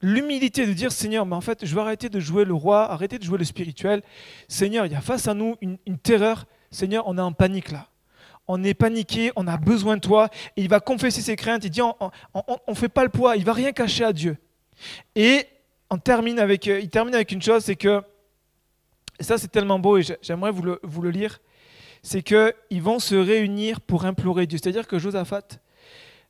L'humilité 0.00 0.66
de 0.66 0.72
dire, 0.72 0.92
Seigneur, 0.92 1.26
mais 1.26 1.34
en 1.34 1.40
fait, 1.40 1.66
je 1.66 1.74
vais 1.74 1.80
arrêter 1.80 2.08
de 2.08 2.20
jouer 2.20 2.44
le 2.44 2.54
roi, 2.54 2.90
arrêter 2.90 3.18
de 3.18 3.24
jouer 3.24 3.38
le 3.38 3.44
spirituel. 3.44 4.02
Seigneur, 4.46 4.86
il 4.86 4.92
y 4.92 4.94
a 4.94 5.00
face 5.00 5.26
à 5.26 5.34
nous 5.34 5.56
une, 5.60 5.78
une 5.86 5.98
terreur. 5.98 6.46
Seigneur, 6.70 7.04
on 7.06 7.18
est 7.18 7.22
en 7.22 7.32
panique 7.32 7.72
là 7.72 7.88
on 8.48 8.64
est 8.64 8.74
paniqué, 8.74 9.30
on 9.36 9.46
a 9.46 9.56
besoin 9.58 9.96
de 9.96 10.00
toi. 10.00 10.28
Et 10.56 10.62
il 10.62 10.68
va 10.68 10.80
confesser 10.80 11.20
ses 11.20 11.36
craintes, 11.36 11.64
il 11.64 11.70
dit 11.70 11.82
on 11.82 11.94
ne 12.66 12.74
fait 12.74 12.88
pas 12.88 13.04
le 13.04 13.10
poids, 13.10 13.36
il 13.36 13.44
va 13.44 13.52
rien 13.52 13.72
cacher 13.72 14.04
à 14.04 14.12
Dieu. 14.12 14.36
Et 15.14 15.46
on 15.90 15.98
termine 15.98 16.38
avec, 16.38 16.66
euh, 16.68 16.80
il 16.80 16.88
termine 16.88 17.14
avec 17.14 17.32
une 17.32 17.42
chose, 17.42 17.64
c'est 17.64 17.76
que, 17.76 18.02
et 19.18 19.22
ça 19.22 19.38
c'est 19.38 19.48
tellement 19.48 19.78
beau 19.78 19.98
et 19.98 20.02
j'aimerais 20.22 20.50
vous 20.50 20.62
le, 20.62 20.80
vous 20.82 21.02
le 21.02 21.10
lire, 21.10 21.40
c'est 22.02 22.22
qu'ils 22.22 22.82
vont 22.82 22.98
se 22.98 23.14
réunir 23.14 23.80
pour 23.80 24.04
implorer 24.04 24.46
Dieu. 24.46 24.58
C'est-à-dire 24.62 24.86
que 24.86 24.98
Josaphat 24.98 25.42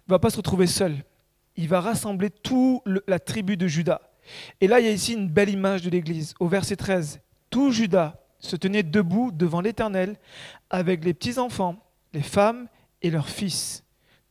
ne 0.09 0.12
va 0.12 0.19
pas 0.19 0.31
se 0.31 0.37
retrouver 0.37 0.66
seul. 0.66 0.97
Il 1.57 1.69
va 1.69 1.81
rassembler 1.81 2.31
toute 2.31 2.83
la 3.07 3.19
tribu 3.19 3.57
de 3.57 3.66
Judas. 3.66 4.01
Et 4.61 4.69
là, 4.69 4.81
il 4.81 4.87
y 4.87 4.89
a 4.89 4.93
ici 4.93 5.14
une 5.14 5.29
belle 5.29 5.51
image 5.51 5.83
de 5.83 5.91
l'Église. 5.91 6.35
Au 6.39 6.49
verset 6.49 6.77
13, 6.77 7.21
tout 7.51 7.73
Judas 7.73 8.14
se 8.39 8.57
tenait 8.57 8.83
debout 8.83 9.31
devant 9.33 9.61
l'Éternel 9.61 10.16
avec 10.71 11.05
les 11.05 11.14
petits-enfants 11.14 11.77
les 12.13 12.23
femmes 12.23 12.69
et 13.03 13.11
leurs 13.11 13.29
fils, 13.29 13.85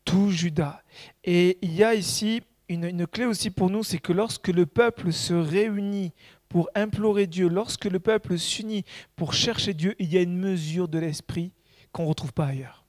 tout 0.06 0.32
Judas. 0.32 0.82
Et 1.24 1.58
il 1.62 1.74
y 1.74 1.84
a 1.84 1.94
ici 1.94 2.42
une, 2.70 3.08
clé 3.08 3.26
aussi 3.26 3.50
pour 3.50 3.70
nous, 3.70 3.84
c'est 3.84 4.00
que 4.00 4.12
lorsque 4.12 4.50
le 4.50 4.66
peuple 4.66 5.14
se 5.14 5.34
réunit 5.34 6.14
pour 6.50 6.70
implorer 6.76 7.28
Dieu, 7.28 7.48
lorsque 7.48 7.86
le 7.86 8.00
peuple 8.00 8.38
s'unit 8.38 8.84
pour 9.16 9.34
chercher 9.34 9.74
Dieu, 9.74 9.96
il 10.00 10.12
y 10.12 10.18
a 10.18 10.22
une 10.22 10.38
mesure 10.38 10.88
de 10.88 11.00
l'esprit 11.00 11.52
qu'on 11.92 12.04
ne 12.04 12.10
retrouve 12.10 12.34
pas 12.34 12.48
ailleurs. 12.48 12.84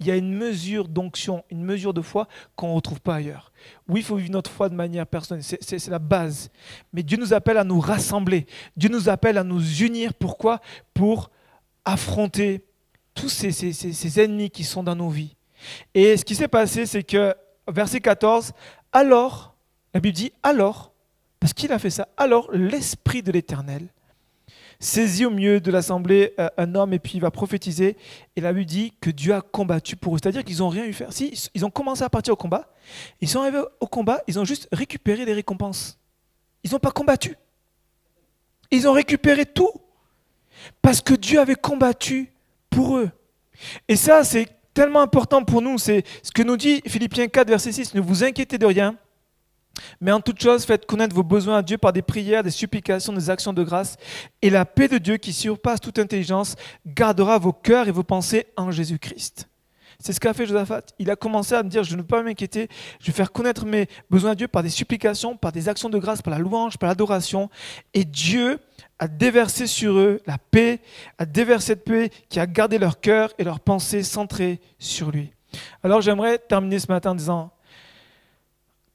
Il 0.00 0.06
y 0.06 0.10
a 0.10 0.16
une 0.16 0.34
mesure 0.34 0.88
d'onction, 0.88 1.44
une 1.50 1.62
mesure 1.62 1.94
de 1.94 2.02
foi 2.02 2.26
qu'on 2.56 2.70
ne 2.70 2.74
retrouve 2.74 3.00
pas 3.00 3.16
ailleurs. 3.16 3.52
Oui, 3.88 4.00
il 4.00 4.04
faut 4.04 4.16
vivre 4.16 4.32
notre 4.32 4.50
foi 4.50 4.68
de 4.68 4.74
manière 4.74 5.06
personnelle, 5.06 5.44
c'est 5.44 5.88
la 5.88 6.00
base. 6.00 6.50
Mais 6.92 7.02
Dieu 7.02 7.16
nous 7.16 7.32
appelle 7.32 7.58
à 7.58 7.64
nous 7.64 7.78
rassembler. 7.78 8.46
Dieu 8.76 8.88
nous 8.88 9.08
appelle 9.08 9.38
à 9.38 9.44
nous 9.44 9.82
unir. 9.82 10.12
Pourquoi? 10.14 10.60
Pour 10.94 11.30
affronter 11.84 12.64
tous 13.14 13.28
ces, 13.28 14.20
ennemis 14.20 14.50
qui 14.50 14.64
sont 14.64 14.82
dans 14.82 14.96
nos 14.96 15.08
vies. 15.08 15.36
Et 15.94 16.16
ce 16.16 16.24
qui 16.24 16.34
s'est 16.34 16.48
passé, 16.48 16.86
c'est 16.86 17.02
que, 17.02 17.34
verset 17.68 18.00
14, 18.00 18.52
alors, 18.92 19.54
la 19.92 20.00
Bible 20.00 20.14
dit 20.14 20.32
alors, 20.42 20.92
parce 21.40 21.52
qu'il 21.52 21.72
a 21.72 21.78
fait 21.78 21.90
ça, 21.90 22.08
alors 22.16 22.50
l'Esprit 22.52 23.22
de 23.22 23.32
l'Éternel 23.32 23.88
saisit 24.80 25.24
au 25.24 25.30
milieu 25.30 25.60
de 25.60 25.70
l'assemblée 25.70 26.34
euh, 26.38 26.48
un 26.56 26.74
homme 26.74 26.92
et 26.92 26.98
puis 26.98 27.14
il 27.14 27.20
va 27.20 27.30
prophétiser. 27.30 27.96
Et 28.36 28.40
la 28.40 28.52
Bible 28.52 28.66
dit 28.66 28.92
que 29.00 29.10
Dieu 29.10 29.34
a 29.34 29.40
combattu 29.40 29.96
pour 29.96 30.14
eux. 30.14 30.18
C'est-à-dire 30.22 30.44
qu'ils 30.44 30.58
n'ont 30.58 30.68
rien 30.68 30.84
eu 30.84 30.92
faire. 30.92 31.12
Si, 31.12 31.50
ils 31.54 31.64
ont 31.64 31.70
commencé 31.70 32.02
à 32.02 32.10
partir 32.10 32.34
au 32.34 32.36
combat, 32.36 32.68
ils 33.20 33.28
sont 33.28 33.40
arrivés 33.40 33.62
au 33.80 33.86
combat, 33.86 34.22
ils 34.26 34.38
ont 34.38 34.44
juste 34.44 34.68
récupéré 34.72 35.24
les 35.24 35.32
récompenses. 35.32 35.98
Ils 36.62 36.72
n'ont 36.72 36.78
pas 36.78 36.90
combattu. 36.90 37.36
Ils 38.70 38.88
ont 38.88 38.92
récupéré 38.92 39.46
tout. 39.46 39.70
Parce 40.80 41.00
que 41.00 41.14
Dieu 41.14 41.40
avait 41.40 41.56
combattu 41.56 42.32
pour 42.74 42.98
eux. 42.98 43.10
Et 43.88 43.96
ça, 43.96 44.24
c'est 44.24 44.48
tellement 44.74 45.00
important 45.00 45.44
pour 45.44 45.62
nous. 45.62 45.78
C'est 45.78 46.04
ce 46.22 46.32
que 46.32 46.42
nous 46.42 46.56
dit 46.56 46.82
Philippiens 46.86 47.28
4, 47.28 47.48
verset 47.48 47.72
6. 47.72 47.94
Ne 47.94 48.00
vous 48.00 48.24
inquiétez 48.24 48.58
de 48.58 48.66
rien, 48.66 48.96
mais 50.00 50.12
en 50.12 50.20
toute 50.20 50.40
chose, 50.40 50.64
faites 50.64 50.86
connaître 50.86 51.14
vos 51.14 51.22
besoins 51.22 51.58
à 51.58 51.62
Dieu 51.62 51.78
par 51.78 51.92
des 51.92 52.02
prières, 52.02 52.42
des 52.42 52.50
supplications, 52.50 53.12
des 53.12 53.30
actions 53.30 53.52
de 53.52 53.62
grâce. 53.62 53.96
Et 54.42 54.50
la 54.50 54.64
paix 54.64 54.88
de 54.88 54.98
Dieu, 54.98 55.16
qui 55.16 55.32
surpasse 55.32 55.80
toute 55.80 55.98
intelligence, 55.98 56.56
gardera 56.86 57.38
vos 57.38 57.52
cœurs 57.52 57.88
et 57.88 57.92
vos 57.92 58.02
pensées 58.02 58.46
en 58.56 58.70
Jésus-Christ. 58.70 59.48
C'est 59.98 60.12
ce 60.12 60.20
qu'a 60.20 60.34
fait 60.34 60.46
Josaphat. 60.46 60.82
Il 60.98 61.10
a 61.10 61.16
commencé 61.16 61.54
à 61.54 61.62
me 61.62 61.68
dire, 61.68 61.84
je 61.84 61.96
ne 61.96 62.02
peux 62.02 62.08
pas 62.08 62.22
m'inquiéter, 62.22 62.68
je 63.00 63.06
vais 63.06 63.12
faire 63.12 63.32
connaître 63.32 63.64
mes 63.66 63.88
besoins 64.10 64.32
à 64.32 64.34
Dieu 64.34 64.48
par 64.48 64.62
des 64.62 64.70
supplications, 64.70 65.36
par 65.36 65.52
des 65.52 65.68
actions 65.68 65.88
de 65.88 65.98
grâce, 65.98 66.22
par 66.22 66.32
la 66.32 66.38
louange, 66.38 66.78
par 66.78 66.88
l'adoration. 66.88 67.50
Et 67.92 68.04
Dieu 68.04 68.58
a 68.98 69.08
déversé 69.08 69.66
sur 69.66 69.94
eux 69.94 70.20
la 70.26 70.38
paix, 70.38 70.80
a 71.18 71.26
déversé 71.26 71.66
cette 71.68 71.84
paix 71.84 72.10
qui 72.28 72.40
a 72.40 72.46
gardé 72.46 72.78
leur 72.78 73.00
cœur 73.00 73.32
et 73.38 73.44
leurs 73.44 73.60
pensées 73.60 74.02
centrées 74.02 74.60
sur 74.78 75.10
lui. 75.10 75.32
Alors 75.82 76.00
j'aimerais 76.00 76.38
terminer 76.38 76.78
ce 76.78 76.88
matin 76.88 77.12
en 77.12 77.14
disant, 77.14 77.50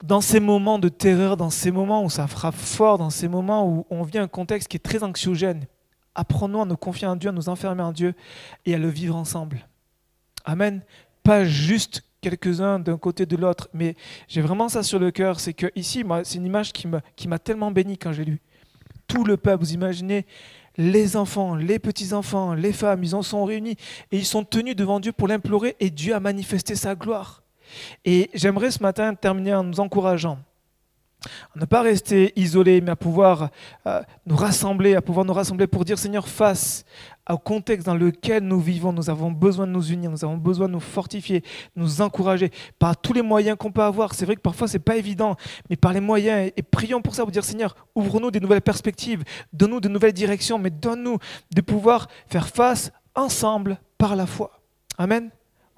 dans 0.03 0.21
ces 0.21 0.39
moments 0.39 0.79
de 0.79 0.89
terreur, 0.89 1.35
dans 1.35 1.49
ces 1.49 1.71
moments 1.71 2.03
où 2.03 2.09
ça 2.09 2.27
frappe 2.27 2.55
fort, 2.55 2.97
dans 2.97 3.09
ces 3.09 3.27
moments 3.27 3.67
où 3.67 3.85
on 3.89 4.03
vit 4.03 4.17
un 4.17 4.27
contexte 4.27 4.69
qui 4.69 4.77
est 4.77 4.79
très 4.79 5.03
anxiogène, 5.03 5.65
apprenons 6.15 6.61
à 6.61 6.65
nous 6.65 6.77
confier 6.77 7.07
en 7.07 7.15
Dieu, 7.15 7.29
à 7.29 7.33
nous 7.33 7.49
enfermer 7.49 7.83
en 7.83 7.91
Dieu 7.91 8.13
et 8.65 8.75
à 8.75 8.77
le 8.77 8.89
vivre 8.89 9.15
ensemble. 9.15 9.67
Amen. 10.49 10.81
Pas 11.21 11.45
juste 11.45 12.01
quelques-uns 12.21 12.79
d'un 12.79 12.97
côté 12.97 13.27
de 13.27 13.35
l'autre, 13.35 13.69
mais 13.71 13.95
j'ai 14.27 14.41
vraiment 14.41 14.67
ça 14.67 14.81
sur 14.81 14.97
le 14.97 15.11
cœur. 15.11 15.39
C'est 15.39 15.53
que 15.53 15.67
ici, 15.75 16.03
c'est 16.23 16.39
une 16.39 16.45
image 16.47 16.73
qui 16.73 17.27
m'a 17.27 17.37
tellement 17.37 17.69
béni 17.69 17.99
quand 17.99 18.13
j'ai 18.13 18.25
lu. 18.25 18.41
Tout 19.07 19.23
le 19.25 19.37
peuple, 19.37 19.63
vous 19.63 19.73
imaginez, 19.73 20.25
les 20.75 21.17
enfants, 21.17 21.53
les 21.53 21.77
petits-enfants, 21.77 22.55
les 22.55 22.73
femmes, 22.73 23.03
ils 23.03 23.13
en 23.13 23.21
sont 23.21 23.45
réunis 23.45 23.75
et 24.11 24.17
ils 24.17 24.25
sont 24.25 24.43
tenus 24.43 24.75
devant 24.75 24.99
Dieu 24.99 25.11
pour 25.11 25.27
l'implorer 25.27 25.75
et 25.79 25.91
Dieu 25.91 26.15
a 26.15 26.19
manifesté 26.19 26.73
sa 26.73 26.95
gloire. 26.95 27.43
Et 28.03 28.31
j'aimerais 28.33 28.71
ce 28.71 28.81
matin 28.81 29.13
terminer 29.13 29.53
en 29.53 29.63
nous 29.63 29.79
encourageant 29.79 30.39
ne 31.55 31.65
pas 31.65 31.81
rester 31.81 32.33
isolés, 32.35 32.81
mais 32.81 32.91
à 32.91 32.95
pouvoir 32.95 33.49
euh, 33.85 34.01
nous 34.25 34.35
rassembler, 34.35 34.95
à 34.95 35.01
pouvoir 35.01 35.25
nous 35.25 35.33
rassembler 35.33 35.67
pour 35.67 35.85
dire 35.85 35.99
Seigneur, 35.99 36.27
face 36.27 36.85
au 37.29 37.37
contexte 37.37 37.85
dans 37.85 37.95
lequel 37.95 38.43
nous 38.43 38.59
vivons, 38.59 38.91
nous 38.91 39.09
avons 39.09 39.31
besoin 39.31 39.67
de 39.67 39.71
nous 39.71 39.91
unir, 39.91 40.09
nous 40.09 40.23
avons 40.23 40.37
besoin 40.37 40.67
de 40.67 40.73
nous 40.73 40.79
fortifier, 40.79 41.43
nous 41.75 42.01
encourager 42.01 42.51
par 42.79 42.97
tous 42.97 43.13
les 43.13 43.21
moyens 43.21 43.57
qu'on 43.57 43.71
peut 43.71 43.83
avoir. 43.83 44.13
C'est 44.15 44.25
vrai 44.25 44.35
que 44.35 44.41
parfois 44.41 44.67
c'est 44.67 44.79
pas 44.79 44.97
évident, 44.97 45.35
mais 45.69 45.75
par 45.75 45.93
les 45.93 45.99
moyens, 45.99 46.51
et, 46.55 46.63
prions 46.63 47.01
pour 47.01 47.15
ça, 47.15 47.23
pour 47.23 47.31
dire 47.31 47.43
Seigneur, 47.43 47.75
ouvre-nous 47.95 48.31
des 48.31 48.39
nouvelles 48.39 48.61
perspectives, 48.61 49.23
donne-nous 49.53 49.81
de 49.81 49.89
nouvelles 49.89 50.13
directions, 50.13 50.57
mais 50.57 50.71
donne-nous 50.71 51.17
de 51.53 51.61
pouvoir 51.61 52.07
faire 52.27 52.47
face 52.47 52.91
ensemble 53.15 53.79
par 53.97 54.15
la 54.15 54.25
foi. 54.25 54.61
Amen. 54.97 55.29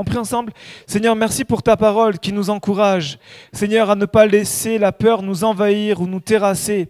On 0.02 0.04
prie 0.04 0.18
ensemble. 0.18 0.52
Seigneur, 0.88 1.16
merci 1.16 1.46
pour 1.46 1.62
ta 1.62 1.78
parole 1.78 2.18
qui 2.18 2.34
nous 2.34 2.50
encourage. 2.50 3.20
Seigneur, 3.54 3.92
à 3.92 3.96
ne 3.96 4.08
pas 4.08 4.26
laisser 4.26 4.80
la 4.80 4.92
peur 4.92 5.22
nous 5.22 5.44
envahir 5.44 6.02
ou 6.02 6.08
nous 6.08 6.20
terrasser, 6.20 6.90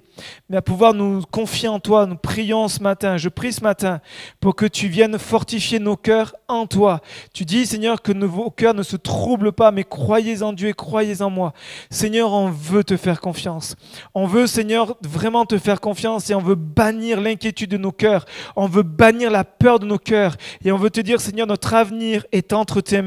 mais 0.49 0.55
à 0.55 0.61
pouvoir 0.61 0.93
nous 0.93 1.21
confier 1.29 1.67
en 1.67 1.81
toi. 1.81 2.05
Nous 2.05 2.15
prions 2.15 2.69
ce 2.69 2.81
matin. 2.81 3.17
Je 3.17 3.27
prie 3.27 3.51
ce 3.51 3.61
matin 3.63 3.99
pour 4.39 4.55
que 4.55 4.65
tu 4.65 4.87
viennes 4.87 5.19
fortifier 5.19 5.79
nos 5.79 5.97
cœurs 5.97 6.33
en 6.47 6.67
toi. 6.67 7.01
Tu 7.33 7.43
dis, 7.43 7.65
Seigneur, 7.65 8.01
que 8.01 8.13
vos 8.13 8.49
cœurs 8.49 8.75
ne 8.75 8.83
se 8.83 8.95
troublent 8.95 9.51
pas, 9.51 9.71
mais 9.71 9.83
croyez 9.83 10.41
en 10.41 10.53
Dieu 10.53 10.69
et 10.69 10.73
croyez 10.73 11.21
en 11.21 11.29
moi. 11.29 11.51
Seigneur, 11.89 12.31
on 12.31 12.49
veut 12.49 12.85
te 12.85 12.95
faire 12.95 13.19
confiance. 13.19 13.75
On 14.13 14.25
veut, 14.25 14.47
Seigneur, 14.47 14.95
vraiment 15.01 15.45
te 15.45 15.57
faire 15.57 15.81
confiance 15.81 16.29
et 16.29 16.33
on 16.33 16.41
veut 16.41 16.55
bannir 16.55 17.19
l'inquiétude 17.19 17.71
de 17.71 17.77
nos 17.77 17.91
cœurs. 17.91 18.23
On 18.55 18.67
veut 18.67 18.83
bannir 18.83 19.31
la 19.31 19.43
peur 19.43 19.79
de 19.79 19.85
nos 19.85 19.97
cœurs. 19.97 20.37
Et 20.63 20.71
on 20.71 20.77
veut 20.77 20.91
te 20.91 21.01
dire, 21.01 21.19
Seigneur, 21.19 21.45
notre 21.45 21.73
avenir 21.73 22.25
est 22.31 22.53
entre 22.53 22.79
tes 22.79 23.00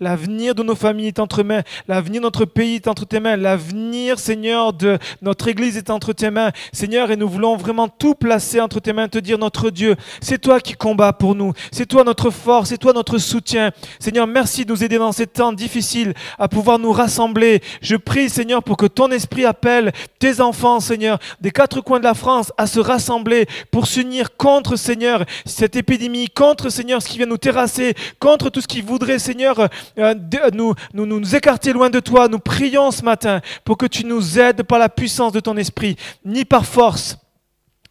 L'avenir 0.00 0.54
de 0.54 0.62
nos 0.62 0.74
familles 0.74 1.08
est 1.08 1.18
entre 1.18 1.42
mains. 1.42 1.62
L'avenir 1.88 2.20
de 2.20 2.26
notre 2.26 2.44
pays 2.44 2.76
est 2.76 2.88
entre 2.88 3.04
tes 3.04 3.20
mains. 3.20 3.36
L'avenir, 3.36 4.18
Seigneur, 4.18 4.72
de 4.72 4.98
notre 5.22 5.48
Église 5.48 5.76
est 5.76 5.90
entre 5.90 6.12
tes 6.12 6.30
mains. 6.30 6.50
Seigneur, 6.72 7.10
et 7.10 7.16
nous 7.16 7.28
voulons 7.28 7.56
vraiment 7.56 7.88
tout 7.88 8.14
placer 8.14 8.60
entre 8.60 8.80
tes 8.80 8.92
mains, 8.92 9.08
te 9.08 9.18
dire, 9.18 9.38
notre 9.38 9.70
Dieu, 9.70 9.96
c'est 10.20 10.40
toi 10.40 10.60
qui 10.60 10.74
combats 10.74 11.12
pour 11.12 11.34
nous. 11.34 11.52
C'est 11.72 11.86
toi 11.86 12.04
notre 12.04 12.30
force, 12.30 12.70
c'est 12.70 12.78
toi 12.78 12.92
notre 12.92 13.18
soutien. 13.18 13.70
Seigneur, 13.98 14.26
merci 14.26 14.64
de 14.64 14.72
nous 14.72 14.84
aider 14.84 14.98
dans 14.98 15.12
ces 15.12 15.26
temps 15.26 15.52
difficiles 15.52 16.14
à 16.38 16.48
pouvoir 16.48 16.78
nous 16.78 16.92
rassembler. 16.92 17.62
Je 17.80 17.96
prie, 17.96 18.28
Seigneur, 18.28 18.62
pour 18.62 18.76
que 18.76 18.86
ton 18.86 19.10
esprit 19.10 19.44
appelle 19.44 19.92
tes 20.18 20.40
enfants, 20.40 20.80
Seigneur, 20.80 21.18
des 21.40 21.50
quatre 21.50 21.80
coins 21.80 21.98
de 21.98 22.04
la 22.04 22.14
France 22.14 22.52
à 22.56 22.66
se 22.66 22.80
rassembler 22.80 23.46
pour 23.70 23.86
s'unir 23.86 24.36
contre, 24.36 24.76
Seigneur, 24.76 25.24
cette 25.44 25.76
épidémie, 25.76 26.28
contre, 26.28 26.68
Seigneur, 26.68 27.02
ce 27.02 27.08
qui 27.08 27.18
vient 27.18 27.26
nous 27.26 27.36
terrasser, 27.36 27.94
contre 28.18 28.50
tout 28.50 28.60
ce 28.60 28.68
qui 28.68 28.80
voudrait, 28.80 29.18
Seigneur, 29.18 29.35
Seigneur, 29.36 29.68
euh, 29.98 30.14
nous, 30.54 30.74
nous, 30.94 31.04
nous 31.04 31.36
écarter 31.36 31.74
loin 31.74 31.90
de 31.90 32.00
toi. 32.00 32.26
Nous 32.26 32.38
prions 32.38 32.90
ce 32.90 33.04
matin 33.04 33.42
pour 33.64 33.76
que 33.76 33.84
tu 33.84 34.06
nous 34.06 34.38
aides 34.38 34.62
par 34.62 34.78
la 34.78 34.88
puissance 34.88 35.32
de 35.32 35.40
ton 35.40 35.58
esprit, 35.58 35.96
ni 36.24 36.46
par 36.46 36.64
force 36.64 37.18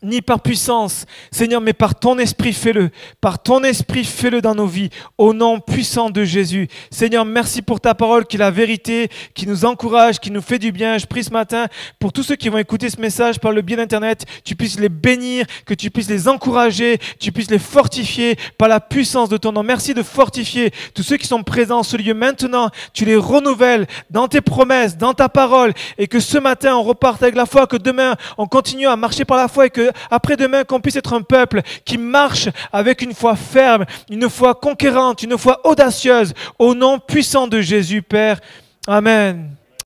ni 0.04 0.22
par 0.22 0.41
puissance, 0.41 1.06
Seigneur, 1.32 1.62
mais 1.62 1.74
par 1.74 1.96
ton 1.96 2.18
esprit, 2.20 2.54
fais-le. 2.54 2.89
Par 3.22 3.41
ton 3.41 3.64
esprit, 3.64 4.04
fais-le 4.04 4.41
dans 4.41 4.56
nos 4.56 4.68
vies, 4.68 4.89
au 5.18 5.34
nom 5.34 5.60
puissant 5.60 6.10
de 6.10 6.24
Jésus. 6.24 6.68
Seigneur, 6.91 7.26
merci 7.26 7.62
pour 7.62 7.80
ta 7.80 7.96
parole 7.96 8.26
qui 8.26 8.38
est 8.38 8.39
la 8.39 8.52
vérité, 8.52 9.10
qui 9.34 9.48
nous 9.48 9.66
encourage, 9.66 10.20
qui 10.20 10.32
nous 10.32 10.41
fait 10.41 10.60
du 10.60 10.72
bien. 10.72 10.98
Je 10.98 11.06
prie 11.06 11.24
ce 11.24 11.32
matin 11.32 11.68
pour 12.00 12.14
tous 12.14 12.24
ceux 12.24 12.36
qui 12.36 12.50
vont 12.50 12.58
écouter 12.58 12.89
ce 12.89 13.00
message 13.00 13.39
par 13.39 13.52
le 13.52 13.62
biais 13.62 13.78
d'Internet, 13.78 14.26
tu 14.43 14.56
puisses 14.56 14.80
les 14.80 14.89
bénir, 14.89 15.46
que 15.66 15.74
tu 15.74 15.89
puisses 15.89 16.10
les 16.10 16.28
encourager, 16.28 17.00
tu 17.20 17.32
puisses 17.32 17.50
les 17.50 17.60
fortifier 17.60 18.38
par 18.58 18.68
la 18.68 18.80
puissance 18.80 19.30
de 19.30 19.38
ton 19.38 19.52
nom. 19.52 19.64
Merci 19.64 19.93
de 19.93 20.04
fortifier 20.04 20.72
tous 20.93 21.04
ceux 21.04 21.18
qui 21.18 21.28
sont 21.28 21.43
présents 21.43 21.80
en 21.80 21.84
ce 21.84 21.98
lieu 21.98 22.14
maintenant. 22.14 22.70
Tu 22.93 23.06
les 23.06 23.16
renouvelles 23.16 23.88
dans 24.10 24.28
tes 24.28 24.41
promesses, 24.41 24.98
dans 24.98 25.14
ta 25.14 25.30
parole, 25.30 25.74
et 25.98 26.08
que 26.08 26.20
ce 26.20 26.38
matin, 26.38 26.76
on 26.76 26.84
reparte 26.84 27.24
avec 27.24 27.36
la 27.36 27.46
foi, 27.46 27.68
que 27.68 27.78
demain, 27.78 28.16
on 28.38 28.48
continue 28.48 28.88
à 28.88 28.96
marcher 28.96 29.26
par 29.26 29.38
la 29.38 29.48
foi 29.48 29.68
et 29.68 29.70
que 29.70 29.91
après-demain, 30.12 30.64
qu'on 30.64 30.80
puisse 30.80 30.96
être 30.96 31.14
un 31.14 31.22
peuple 31.22 31.62
qui 31.84 31.98
marche 31.98 32.50
avec 32.72 33.02
une 33.02 33.14
foi 33.14 33.36
ferme, 33.36 33.86
une 34.10 34.30
foi 34.30 34.56
conquérante, 34.56 35.24
une 35.24 35.38
foi 35.38 35.62
audacieuse, 35.66 36.34
au 36.60 36.76
nom 36.76 37.00
puissant 37.00 37.48
de 37.48 37.62
Jésus, 37.62 38.02
Père. 38.02 38.39
Amen. 38.88 39.56